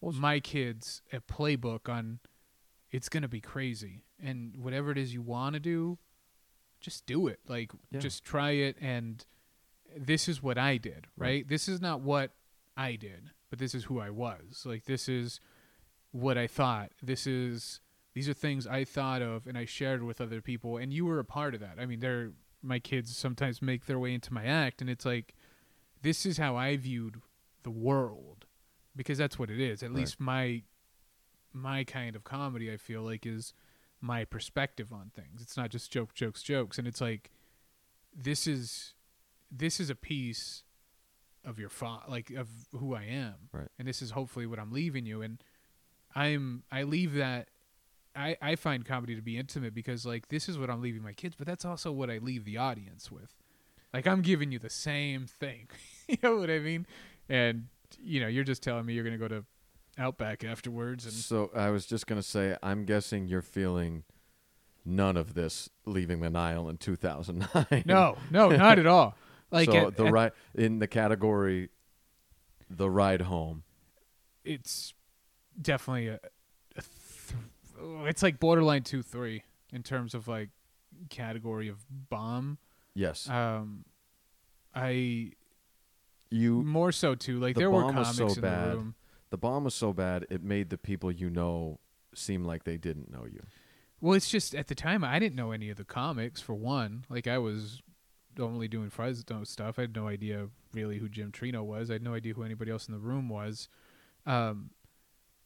[0.00, 2.20] my kids a playbook on.
[2.90, 5.98] It's gonna be crazy, and whatever it is you want to do,
[6.80, 7.40] just do it.
[7.48, 8.00] Like, Yeah.
[8.00, 9.24] just try it, and
[9.96, 11.06] this is what I did.
[11.16, 11.28] Right.
[11.28, 11.48] right?
[11.48, 12.32] This is not what
[12.76, 14.64] I did, but this is who I was.
[14.66, 15.40] Like, this is
[16.12, 16.92] what I thought.
[17.02, 17.80] This is
[18.12, 21.18] these are things I thought of and I shared with other people and you were
[21.18, 21.80] a part of that.
[21.80, 22.30] I mean, they're
[22.62, 25.34] my kids sometimes make their way into my act and it's like
[26.02, 27.20] this is how I viewed
[27.64, 28.46] the world
[28.96, 29.82] because that's what it is.
[29.82, 29.98] At Right.
[30.00, 30.62] least my
[31.52, 33.52] my kind of comedy I feel like is
[34.00, 35.40] my perspective on things.
[35.42, 37.30] It's not just joke jokes jokes and it's like
[38.16, 38.94] this is
[39.50, 40.62] this is a piece
[41.44, 43.34] of your fa- like of who I am.
[43.52, 43.68] Right.
[43.78, 45.42] And this is hopefully what I'm leaving you and
[46.14, 47.48] I'm I leave that
[48.16, 51.12] I I find comedy to be intimate because like this is what I'm leaving my
[51.12, 53.34] kids, but that's also what I leave the audience with.
[53.92, 55.68] Like I'm giving you the same thing.
[56.08, 56.86] you know what I mean?
[57.28, 57.66] And
[58.00, 59.44] you know, you're just telling me you're going to go to
[59.96, 64.02] Outback afterwards and So I was just going to say, I'm guessing you're feeling
[64.84, 67.84] none of this leaving the Nile in 2009.
[67.86, 69.14] No, no, not at all.
[69.52, 71.68] Like so at- the ride in the category,
[72.68, 73.62] the ride home.
[74.44, 74.92] it's
[75.60, 76.14] definitely a,
[76.76, 79.42] a th- it's like borderline 2-3
[79.72, 80.48] in terms of like
[81.08, 82.58] category of bomb.
[82.94, 83.84] Yes, Um
[84.74, 85.32] I
[86.34, 86.62] you.
[86.62, 87.38] more so too.
[87.38, 88.70] Like the there were bomb was comics so in bad.
[88.70, 88.94] the room.
[89.30, 91.80] The bomb was so bad it made the people you know
[92.14, 93.42] seem like they didn't know you.
[94.00, 97.04] Well, it's just at the time I didn't know any of the comics for one.
[97.08, 97.82] Like I was
[98.38, 99.78] only doing Fresno stuff.
[99.78, 101.90] I had no idea really who Jim Trino was.
[101.90, 103.68] I had no idea who anybody else in the room was.
[104.26, 104.70] Um,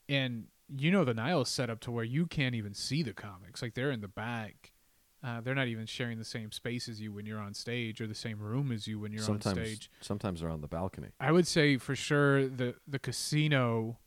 [0.07, 0.47] and
[0.77, 3.61] you know the Nile's set up to where you can't even see the comics.
[3.61, 4.71] Like they're in the back.
[5.21, 8.07] Uh, they're not even sharing the same space as you when you're on stage or
[8.07, 9.91] the same room as you when you're sometimes, on stage.
[9.99, 11.09] sometimes they're on the balcony.
[11.19, 13.97] I would say for sure the the casino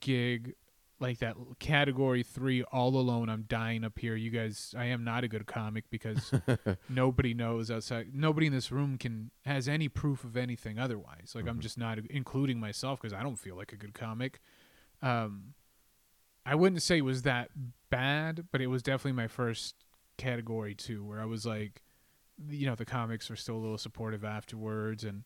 [0.00, 0.54] gig,
[0.98, 3.28] like that category three, all alone.
[3.28, 4.16] I'm dying up here.
[4.16, 6.32] You guys, I am not a good comic because
[6.88, 8.08] nobody knows outside.
[8.12, 11.32] Nobody in this room can has any proof of anything otherwise.
[11.36, 14.40] Like I'm just not, including myself, because I don't feel like a good comic.
[15.00, 15.54] Um,
[16.44, 17.50] I wouldn't say it was that
[17.90, 19.74] bad, but it was definitely my first
[20.18, 21.82] category too, where I was like,
[22.50, 25.24] you know, the comics were still a little supportive afterwards, and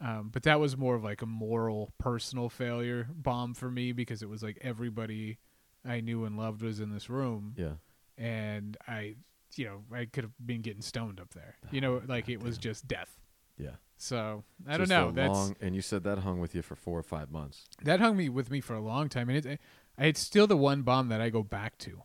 [0.00, 4.22] um, but that was more of like a moral, personal failure bomb for me because
[4.22, 5.38] it was like everybody
[5.86, 7.74] I knew and loved was in this room, Yeah.
[8.16, 9.16] and I,
[9.56, 11.56] you know, I could have been getting stoned up there.
[11.70, 13.10] You know, like it was just death.
[13.56, 13.76] Yeah.
[13.96, 15.10] So I Just don't know.
[15.10, 17.64] That's long, and you said that hung with you for four or five months.
[17.82, 19.60] that hung me with me for a long time, and it,
[19.98, 22.02] it's still the one bomb that I go back to,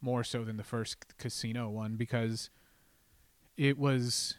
[0.00, 2.50] more so than the first casino one because
[3.56, 4.36] it was.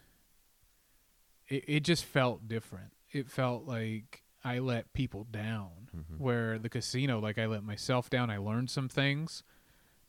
[1.48, 2.94] It it just felt different.
[3.12, 6.24] It felt like I let people down, Mm-hmm.
[6.24, 8.30] where the casino, like I let myself down.
[8.30, 9.44] I learned some things,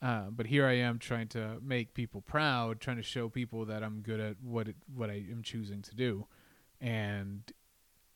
[0.01, 3.83] uh, but here I am trying to make people proud, trying to show people that
[3.83, 6.27] I'm good at what it, what I am choosing to do,
[6.81, 7.51] and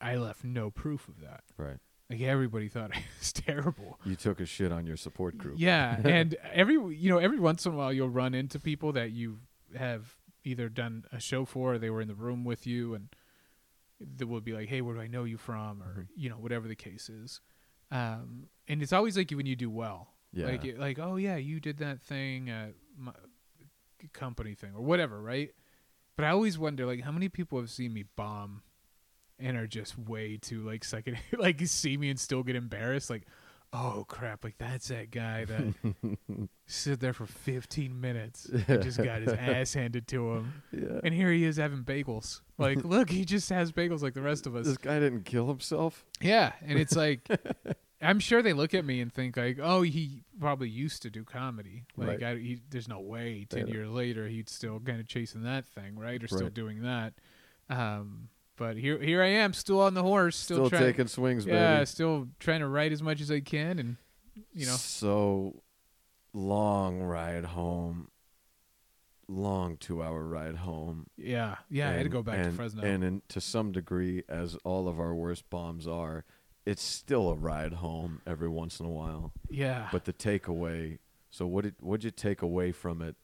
[0.00, 1.42] I left no proof of that.
[1.56, 1.78] Right.
[2.10, 3.98] Like everybody thought I was terrible.
[4.04, 5.56] You took a shit on your support group.
[5.58, 9.10] Yeah, and every you know every once in a while you'll run into people that
[9.12, 9.38] you
[9.76, 13.08] have either done a show for, or they were in the room with you, and
[14.00, 16.06] they will be like, "Hey, where do I know you from?" or Mhm.
[16.16, 17.40] you know whatever the case is.
[17.90, 20.46] Um, and it's always like when you do well, Yeah.
[20.46, 23.12] like it- like oh yeah, you did that thing at my
[24.12, 25.52] company thing or whatever, right?
[26.16, 28.62] But I always wonder like how many people have seen me bomb
[29.38, 33.22] and are just way too like second like see me and still get embarrassed like
[33.72, 35.74] oh crap, like that's that guy that
[36.66, 40.62] stood there for 15 minutes and just got his ass handed to him.
[40.72, 41.00] Yeah.
[41.04, 42.40] And here he is having bagels.
[42.56, 44.64] Like, look, he just has bagels like the rest of us.
[44.66, 46.06] This guy didn't kill himself.
[46.22, 47.28] Yeah, and it's like
[48.00, 51.24] I'm sure they look at me and think like, "Oh, he probably used to do
[51.24, 51.84] comedy.
[51.96, 52.22] Like, Right.
[52.22, 53.74] I, he, there's no way ten Yeah.
[53.74, 56.22] years later he'd still kind of chasing that thing, right?
[56.22, 57.14] Or still doing that."
[57.68, 61.46] Um, but here, here I am, still on the horse, still, Still trying, taking swings,
[61.46, 61.86] yeah, baby.
[61.86, 63.96] still trying to write as much as I can, and
[64.52, 65.62] you know, So
[66.32, 68.08] long ride home.
[69.28, 71.06] Long two hour ride home.
[71.16, 71.88] yeah, yeah.
[71.90, 72.84] I had to go back and, to Fresno.
[72.84, 76.24] And in, to some degree, as all of our worst bombs are,
[76.64, 79.32] it's still a ride home every once in a while.
[79.50, 80.98] yeah, But the takeaway.
[81.30, 83.16] So what did what did you take away from it?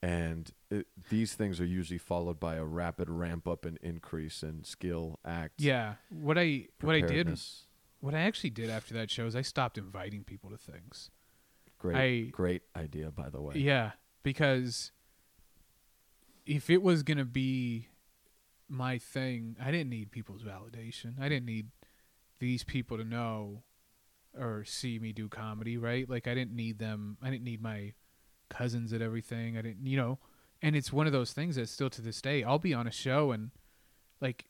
[0.00, 4.64] And it, these things are usually followed by a rapid ramp up and increase in
[4.64, 5.94] skill, act, yeah.
[6.10, 7.40] What I what I did,
[8.00, 11.10] what I actually did after that show is I stopped inviting people to things.
[11.78, 13.54] Great, I- great idea, by the way.
[13.56, 13.92] Yeah,
[14.22, 14.92] because
[16.46, 17.88] if it was gonna be
[18.68, 21.18] my thing, I didn't need people's validation.
[21.20, 21.68] I didn't need
[22.38, 23.62] these people to know
[24.38, 26.08] or see me do comedy, right?
[26.08, 27.16] Like I didn't need them.
[27.22, 27.94] I didn't need my
[28.50, 29.56] cousins at everything.
[29.56, 30.18] I didn't, you know.
[30.62, 32.90] And it's one of those things that still to this day, I'll be on a
[32.90, 33.50] show and
[34.20, 34.46] like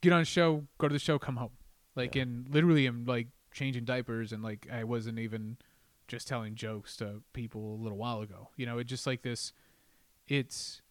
[0.00, 1.52] get on a show, go to the show, come home.
[1.94, 2.22] Like Yeah.
[2.22, 5.56] and literally I'm like changing diapers and like I wasn't even
[6.08, 8.48] just telling jokes to people a little while ago.
[8.56, 9.52] You know, it just like this
[10.26, 10.82] it's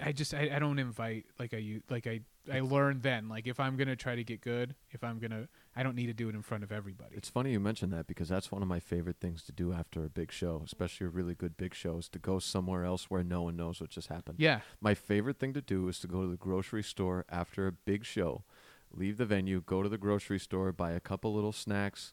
[0.00, 2.20] I just I, I don't invite like I like I
[2.52, 5.82] I learned then like if I'm gonna try to get good if I'm gonna I
[5.82, 7.16] don't need to do it in front of everybody.
[7.16, 10.04] It's funny you mentioned that because that's one of my favorite things to do after
[10.04, 13.24] a big show, especially a really good big show, is to go somewhere else where
[13.24, 14.36] no one knows what just happened.
[14.38, 17.72] yeah, My favorite thing to do is to go to the grocery store after a
[17.72, 18.44] big show,
[18.92, 22.12] leave the venue, go to the grocery store, buy a couple little snacks,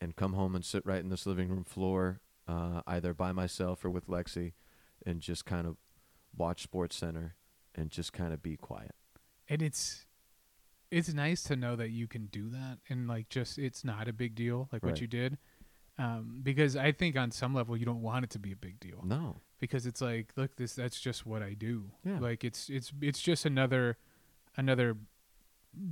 [0.00, 3.84] and come home and sit right in this living room floor, uh, either by myself
[3.84, 4.52] or with Lexi,
[5.04, 5.76] and just kind of
[6.36, 7.36] watch Sports Center
[7.74, 8.94] and just kind of be quiet.
[9.48, 10.05] and it's
[10.90, 14.12] it's nice to know that you can do that and like just it's not a
[14.12, 14.92] big deal like Right.
[14.92, 15.38] what you did
[15.98, 18.78] um, because I think on some level you don't want it to be a big
[18.80, 19.40] deal No.
[19.58, 22.18] because it's like look this that's just what I do Yeah.
[22.20, 23.96] like it's it's it's just another
[24.56, 24.96] another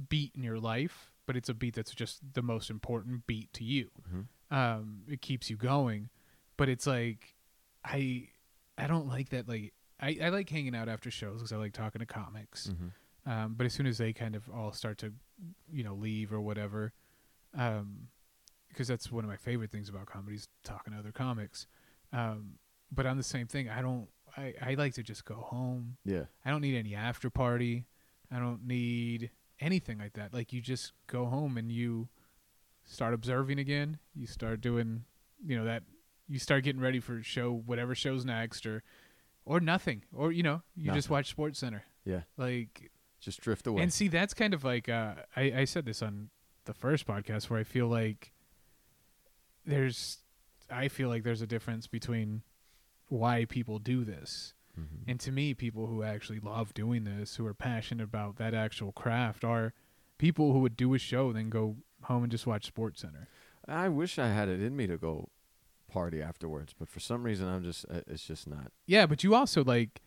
[0.09, 3.65] beat in your life but it's a beat that's just the most important beat to
[3.65, 4.27] you Mhm.
[4.57, 6.09] um it keeps you going
[6.57, 7.35] but it's like
[7.85, 8.29] I
[8.79, 11.73] I don't like that like I, I like hanging out after shows because I like
[11.73, 12.91] talking to comics Mhm.
[13.27, 15.13] Um, but as soon as they kind of all start to,
[15.73, 16.93] you know, leave or whatever,
[17.57, 18.09] um,
[18.69, 21.67] because that's one of my favorite things about comedies, talking to other comics.
[22.13, 22.55] Um,
[22.93, 24.09] but on the same thing, I don't.
[24.37, 25.97] I, I like to just go home.
[26.05, 26.25] Yeah.
[26.45, 27.87] I don't need any after party.
[28.33, 29.31] I don't need
[29.61, 30.35] anything like that.
[30.35, 32.09] Like you just go home and you
[32.85, 33.99] start observing again.
[34.15, 35.05] You start doing,
[35.45, 35.85] you know, that.
[36.29, 38.83] You start getting ready for show whatever shows next, or
[39.45, 41.85] or nothing, or you know, you just watch Sports Center.
[42.05, 42.23] Yeah.
[42.37, 42.91] Like
[43.25, 43.83] Just drift away.
[43.83, 46.29] and see, that's kind of like uh, I, I said this on
[46.67, 48.33] the first podcast where I feel like
[49.67, 50.19] there's,
[50.71, 52.43] I feel like there's a difference between
[53.09, 55.05] why people do this, Mhm.
[55.07, 58.93] and to me, people who actually love doing this, who are passionate about that actual
[58.93, 59.73] craft, are
[60.19, 63.29] people who would do a show then go home and just watch Sports Center.
[63.69, 65.29] I wish I had it in me to go
[65.89, 68.73] party afterwards, but for some reason I'm just uh, it's just not.
[68.87, 70.03] Yeah, but you also like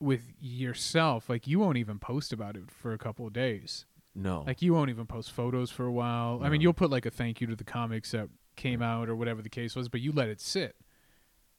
[0.00, 3.84] with yourself, like you won't even post about it for a couple of days.
[4.14, 4.44] No.
[4.46, 6.40] Like you won't even post photos for a while.
[6.42, 9.16] I mean, you'll put like a thank you to the comics that came out or
[9.16, 10.76] whatever the case was, but you let it sit.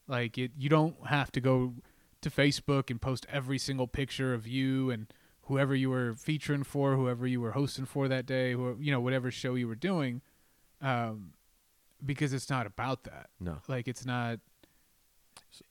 [0.08, 1.76] Like it, you don't have to go
[2.22, 5.08] to Facebook and post every single picture of you and
[5.44, 9.00] whoever you were featuring for, whoever you were hosting for that day, or you know
[9.00, 10.22] whatever show you were doing,
[10.82, 11.32] um,
[12.06, 13.30] because it's not about that.
[13.40, 13.58] no.
[13.68, 14.40] Like it's not.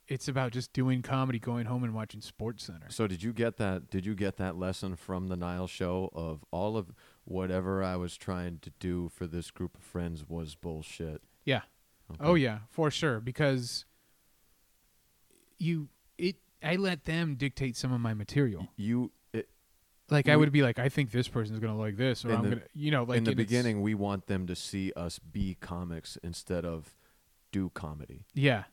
[0.07, 2.87] It's about just doing comedy, going home and watching Sports Center.
[2.91, 3.91] So did you get that?
[3.91, 6.93] Did you get that lesson from the Nile show of all of
[7.25, 11.23] whatever I was trying to do for this group of friends was bullshit?
[11.45, 11.63] Yeah.
[12.11, 12.21] Okay.
[12.25, 13.21] Oh yeah, for sure.
[13.21, 13.85] Because
[15.59, 18.69] you it I let them dictate some of my material.
[18.77, 19.49] You it,
[20.11, 22.49] Like I would be like, I think this person's gonna like this, or I'm the-
[22.51, 26.17] gonna you know, like in the beginning we want them to see us be comics
[26.23, 26.97] instead of
[27.53, 28.25] do comedy.
[28.35, 28.65] Yeah.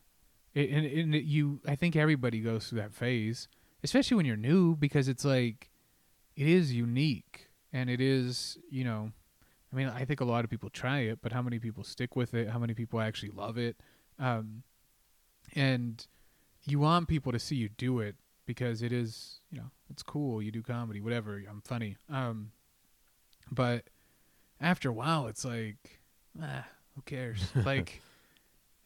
[0.56, 3.48] It, and, and it, you I think everybody goes through that phase.
[3.84, 5.70] Especially when you're new, because it's like
[6.36, 9.12] it is unique and it is, you know
[9.76, 12.16] I mean, I think a lot of people try it, but how many people stick
[12.16, 12.50] with it?
[12.50, 13.76] How many people actually love it?
[14.18, 14.64] Um,
[15.54, 16.06] and
[16.66, 18.16] you want people to see you do it
[18.46, 20.42] because it is, you know, it's cool.
[20.42, 21.42] You do comedy, whatever.
[21.50, 21.98] I'm funny.
[22.10, 22.52] Um,
[23.52, 23.84] but
[24.62, 26.00] after a while, it's like
[26.42, 26.66] ah,
[26.96, 27.40] who cares?
[27.66, 28.02] like,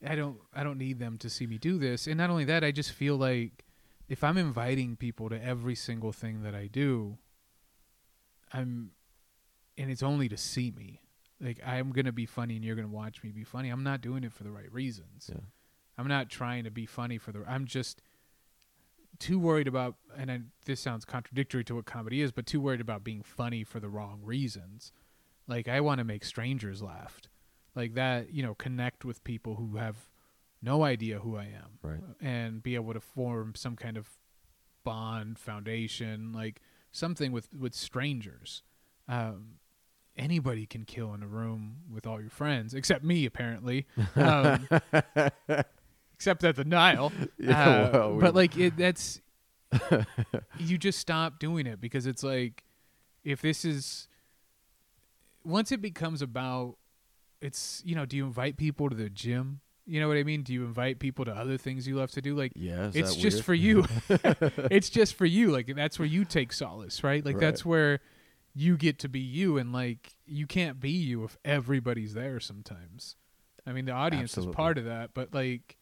[0.07, 2.07] I don't, I don't need them to see me do this.
[2.07, 3.65] And not only that, I just feel like
[4.07, 7.17] if I'm inviting people to every single thing that I do,
[8.53, 8.91] I'm,
[9.77, 11.01] and it's only to see me.
[11.41, 13.69] Like I'm gonna be funny, and you're gonna watch me be funny.
[13.69, 15.29] I'm not doing it for the right reasons.
[15.31, 15.39] Yeah.
[15.97, 17.43] I'm not trying to be funny for the.
[17.47, 18.01] I'm just
[19.19, 22.81] too worried about, and I, this sounds contradictory to what comedy is, but too worried
[22.81, 24.91] about being funny for the wrong reasons.
[25.47, 27.21] Like I want to make strangers laugh,
[27.75, 28.33] like that.
[28.33, 29.95] You know, connect with people who have
[30.61, 32.01] no idea who I am, Right.
[32.21, 34.09] and be able to form some kind of
[34.83, 38.63] bond, foundation, like something with with strangers.
[39.07, 39.55] Um,
[40.17, 43.85] anybody can kill in a room with all your friends, except me, apparently.
[44.15, 44.67] Um,
[46.13, 47.11] except at the Nile.
[47.37, 49.21] Yeah, Uh, well, we- but like it, that's
[50.57, 52.63] you just stop doing it because it's like
[53.23, 54.07] if this is
[55.43, 56.75] once it becomes about
[57.41, 60.43] it's you know do you invite people to the gym you know what i mean
[60.43, 63.37] do you invite people to other things you love to do like Yeah, it's just
[63.37, 63.45] weird?
[63.45, 63.85] for you
[64.69, 67.41] it's just for you like that's where you take solace right like Right.
[67.41, 67.99] that's where
[68.53, 73.15] you get to be you and like you can't be you if everybody's there sometimes
[73.65, 74.51] i mean the audience Absolutely.
[74.51, 75.77] is part of that but like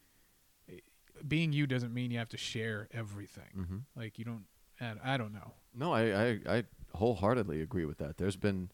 [1.27, 3.81] being you doesn't mean you have to share everything Mhm.
[3.95, 4.45] like you don't
[4.79, 6.63] I, I don't know No, I, I I
[6.93, 8.17] wholeheartedly agree with that.
[8.17, 8.69] There's been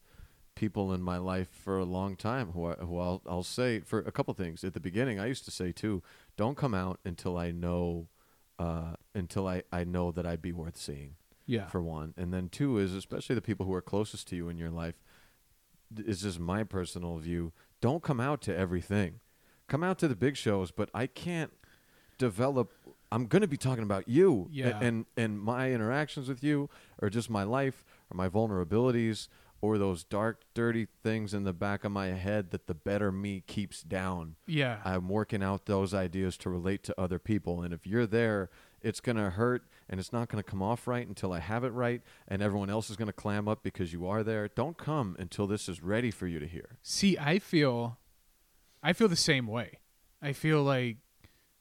[0.56, 4.00] people in my life for a long time who I, who I'll I'll say for
[4.00, 4.64] a couple things.
[4.64, 6.04] At the beginning, I used to say too,
[6.38, 8.08] don't come out until I know
[8.60, 11.16] uh, until I, I know that I'd be worth seeing.
[11.48, 14.50] yeah For one, and then two is especially the people who are closest to you
[14.50, 14.96] in your life.
[15.96, 17.52] Is just my personal view.
[17.82, 19.20] Don't come out to everything.
[19.68, 21.52] Come out to the big shows, but I can't
[22.18, 22.72] develop
[23.12, 24.80] I'm going to be talking about you Yeah.
[24.82, 26.70] and and my interactions with you
[27.00, 29.28] or just my life or my vulnerabilities
[29.64, 33.42] or those dark dirty things in the back of my head that the better me
[33.48, 34.36] keeps down.
[34.46, 38.50] yeah I'm working out those ideas to relate to other people and if you're there
[38.82, 41.64] it's going to hurt and it's not going to come off right until I have
[41.64, 44.50] it right and everyone else is going to clam up because you are there.
[44.50, 46.78] Don't come until this is ready for you to hear.
[46.82, 47.98] See, I feel,
[48.84, 49.80] I feel the same way.
[50.22, 50.98] I feel like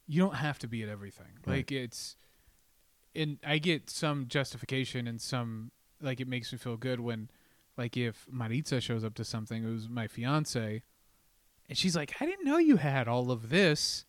[0.07, 1.39] you don't have to be at everything.
[1.45, 1.59] Right.
[1.59, 2.17] Like it's,
[3.15, 5.71] and I get some justification and some
[6.01, 7.29] like it makes me feel good when,
[7.77, 10.83] like if Maritza shows up to something, who's my fiance,
[11.69, 14.05] and she's like, I didn't know you had all of this,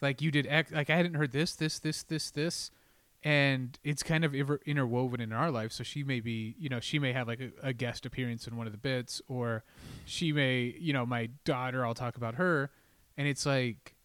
[0.00, 2.70] like you did, X, like I hadn't heard this, this, this, this, this.
[3.24, 5.72] And it's kind of inter- interwoven in our life.
[5.72, 8.56] So she may be, you know, she may have like a, a guest appearance in
[8.56, 9.64] one of the bits, or
[10.04, 12.70] she may, you know, my daughter, I'll talk about her.
[13.16, 13.96] And it's like,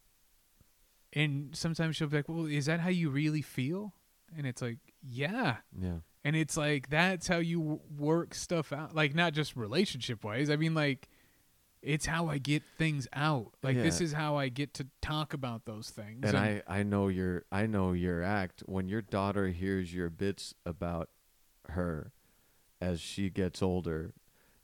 [1.12, 3.94] and sometimes she'll be like, well, is that how you really feel?
[4.36, 5.58] And it's like, yeah.
[5.80, 5.98] Yeah.
[6.24, 8.94] And it's like, that's how you work stuff out.
[8.94, 10.48] Like, not just relationship wise.
[10.48, 11.08] I mean, like,
[11.82, 13.52] it's how I get things out.
[13.62, 16.24] Like, this is how I get to talk about those things.
[16.24, 20.54] And I, I know your I know your act when your daughter hears your bits
[20.64, 21.10] about
[21.68, 22.12] her
[22.80, 24.14] as she gets older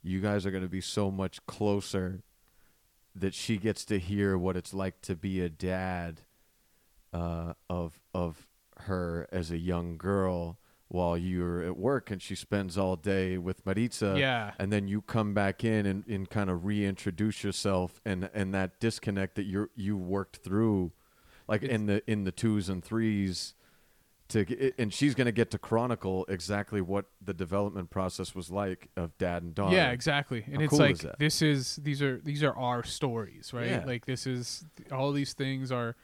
[0.02, 2.22] you guys are going to be so much closer
[3.14, 6.22] that she gets to hear what it's like to be a dad
[7.12, 8.46] uh, of of
[8.84, 10.58] her as a young girl
[10.92, 14.50] while you're at work and she spends all day with Maritza Yeah.
[14.58, 18.80] and then you come back in and, and kind of reintroduce yourself and and that
[18.80, 20.90] disconnect that you you worked through
[21.46, 23.54] like in the in the twos and threes
[24.30, 28.88] to and she's going to get to chronicle exactly what the development process was like
[28.96, 30.42] of dad and daughter Yeah, exactly.
[30.46, 33.70] And How it's cool like is this is these are these are our stories, right?
[33.70, 33.84] Yeah.
[33.84, 35.94] Like this is all these things are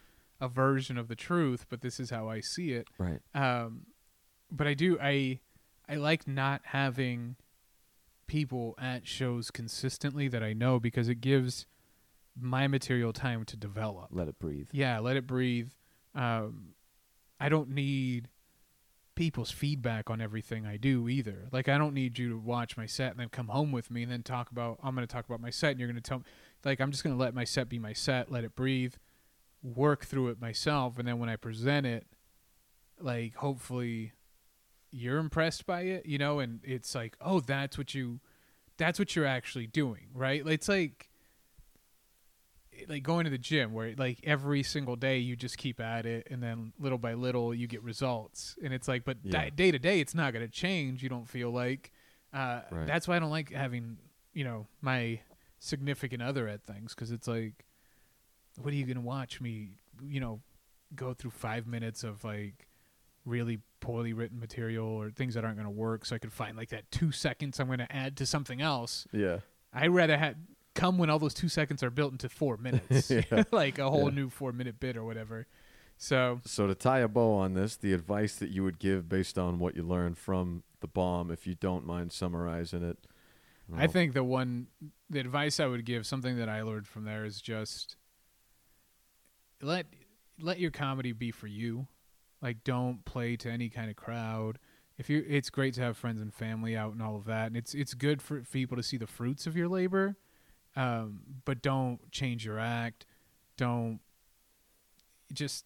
[0.40, 2.88] a version of the truth, but this is how I see it.
[2.98, 3.86] right Um,
[4.50, 5.40] but I do I
[5.88, 7.36] I like not having
[8.26, 11.66] people at shows consistently that I know because it gives
[12.38, 14.08] my material time to develop.
[14.10, 15.70] let it breathe Yeah, let it breathe.
[16.14, 16.74] Um,
[17.38, 18.28] I don't need
[19.14, 21.48] people's feedback on everything I do either.
[21.50, 24.02] Like I don't need you to watch my set and then come home with me
[24.02, 26.06] and then talk about I'm going to talk about my set and you're going to
[26.06, 26.24] tell me
[26.64, 28.94] like I'm just going to let my set be my set, let it breathe,
[29.62, 32.06] work through it myself and then when I present it
[33.00, 34.12] like hopefully
[34.90, 38.20] you're impressed by it, you know, and it's like, "Oh, that's what you
[38.78, 40.46] that's what you're actually doing." Right?
[40.46, 41.08] It's like
[42.88, 46.28] like going to the gym where like every single day you just keep at it
[46.30, 49.44] and then little by little you get results and it's like but Yeah.
[49.44, 51.90] di- day to day it's not going to change you don't feel like
[52.34, 52.86] uh, Right.
[52.86, 53.96] that's why i don't like having
[54.34, 55.20] you know my
[55.58, 57.64] significant other at things because it's like
[58.60, 60.42] what are you going to watch me you know
[60.94, 62.65] go through five minutes of like
[63.26, 66.56] really poorly written material or things that aren't going to work so i could find
[66.56, 69.38] like that two seconds i'm going to add to something else yeah
[69.74, 70.36] I rather have
[70.74, 73.12] come when all those two seconds are built into four minutes,
[73.52, 74.14] like a whole Yeah.
[74.14, 75.46] new four minute bit or whatever.
[75.98, 79.36] So So to tie a bow on this, the advice that you would give based
[79.36, 82.96] on what you learned from the bomb, if you don't mind summarizing it.
[83.76, 84.68] I think the one
[85.10, 87.96] the advice I would give, something that I learned from there is just
[89.60, 89.86] let
[90.40, 91.86] let your comedy be for you.
[92.42, 94.58] Like don't play to any kind of crowd.
[94.98, 97.46] If you it's great to have friends and family out and all of that.
[97.48, 100.16] And it's it's good for, for people to see the fruits of your labor.
[100.74, 103.06] Um, but don't change your act.
[103.56, 104.00] Don't
[105.32, 105.64] just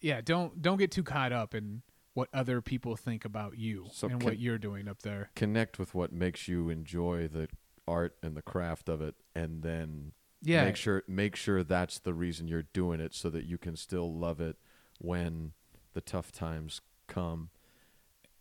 [0.00, 1.82] yeah, don't don't get too caught up in
[2.14, 5.30] what other people think about you So and can- what you're doing up there.
[5.36, 7.48] connect with what makes you enjoy the
[7.86, 10.12] art and the craft of it, and then
[10.42, 10.64] Yeah.
[10.64, 14.12] make sure make sure that's the reason you're doing it, so that you can still
[14.14, 14.56] love it
[14.98, 15.52] when
[15.94, 17.50] the tough times come.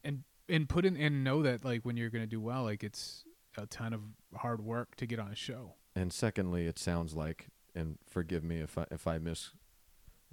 [0.03, 3.23] and and put in and know that like when you're gonna do well, like it's
[3.57, 4.01] a ton of
[4.39, 5.73] hard work to get on a show.
[5.95, 9.51] And secondly, it sounds like, and forgive me if I if I miss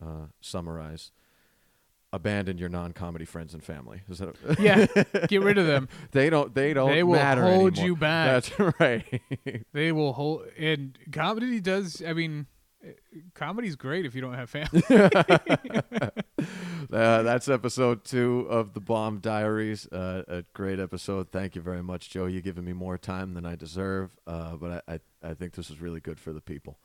[0.02, 1.10] uh, summarize,
[2.12, 4.02] abandon your non-comedy friends and family.
[4.08, 4.86] Is that Yeah,
[5.26, 5.88] get rid of them.
[6.12, 7.86] they don't they don't They will matter hold anymore.
[7.86, 8.44] you back.
[8.44, 9.22] That's right.
[9.72, 10.46] They will hold.
[10.58, 12.02] And comedy does.
[12.06, 12.46] I mean,
[13.34, 14.82] comedy's great if you don't have family.
[16.92, 19.88] Uh, that's episode two of the Bomb Diaries.
[19.88, 21.32] Uh, a great episode.
[21.32, 22.26] Thank you very much, Joe.
[22.26, 25.68] You've given me more time than I deserve, uh, but I, I, I think this
[25.68, 26.78] is really good for the people.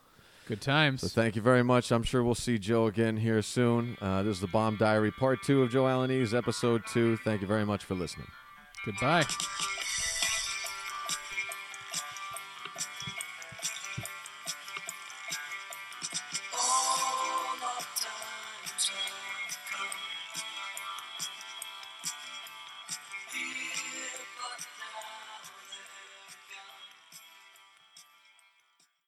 [0.48, 1.02] Good times.
[1.02, 1.91] So thank you very much.
[1.91, 3.95] I'm sure we'll see Joe again here soon.
[4.02, 7.18] Uh, this is the Bomb Diary, part two of Joe Alaniz, episode two.
[7.18, 8.28] Thank you very much for listening.
[8.86, 9.26] Goodbye.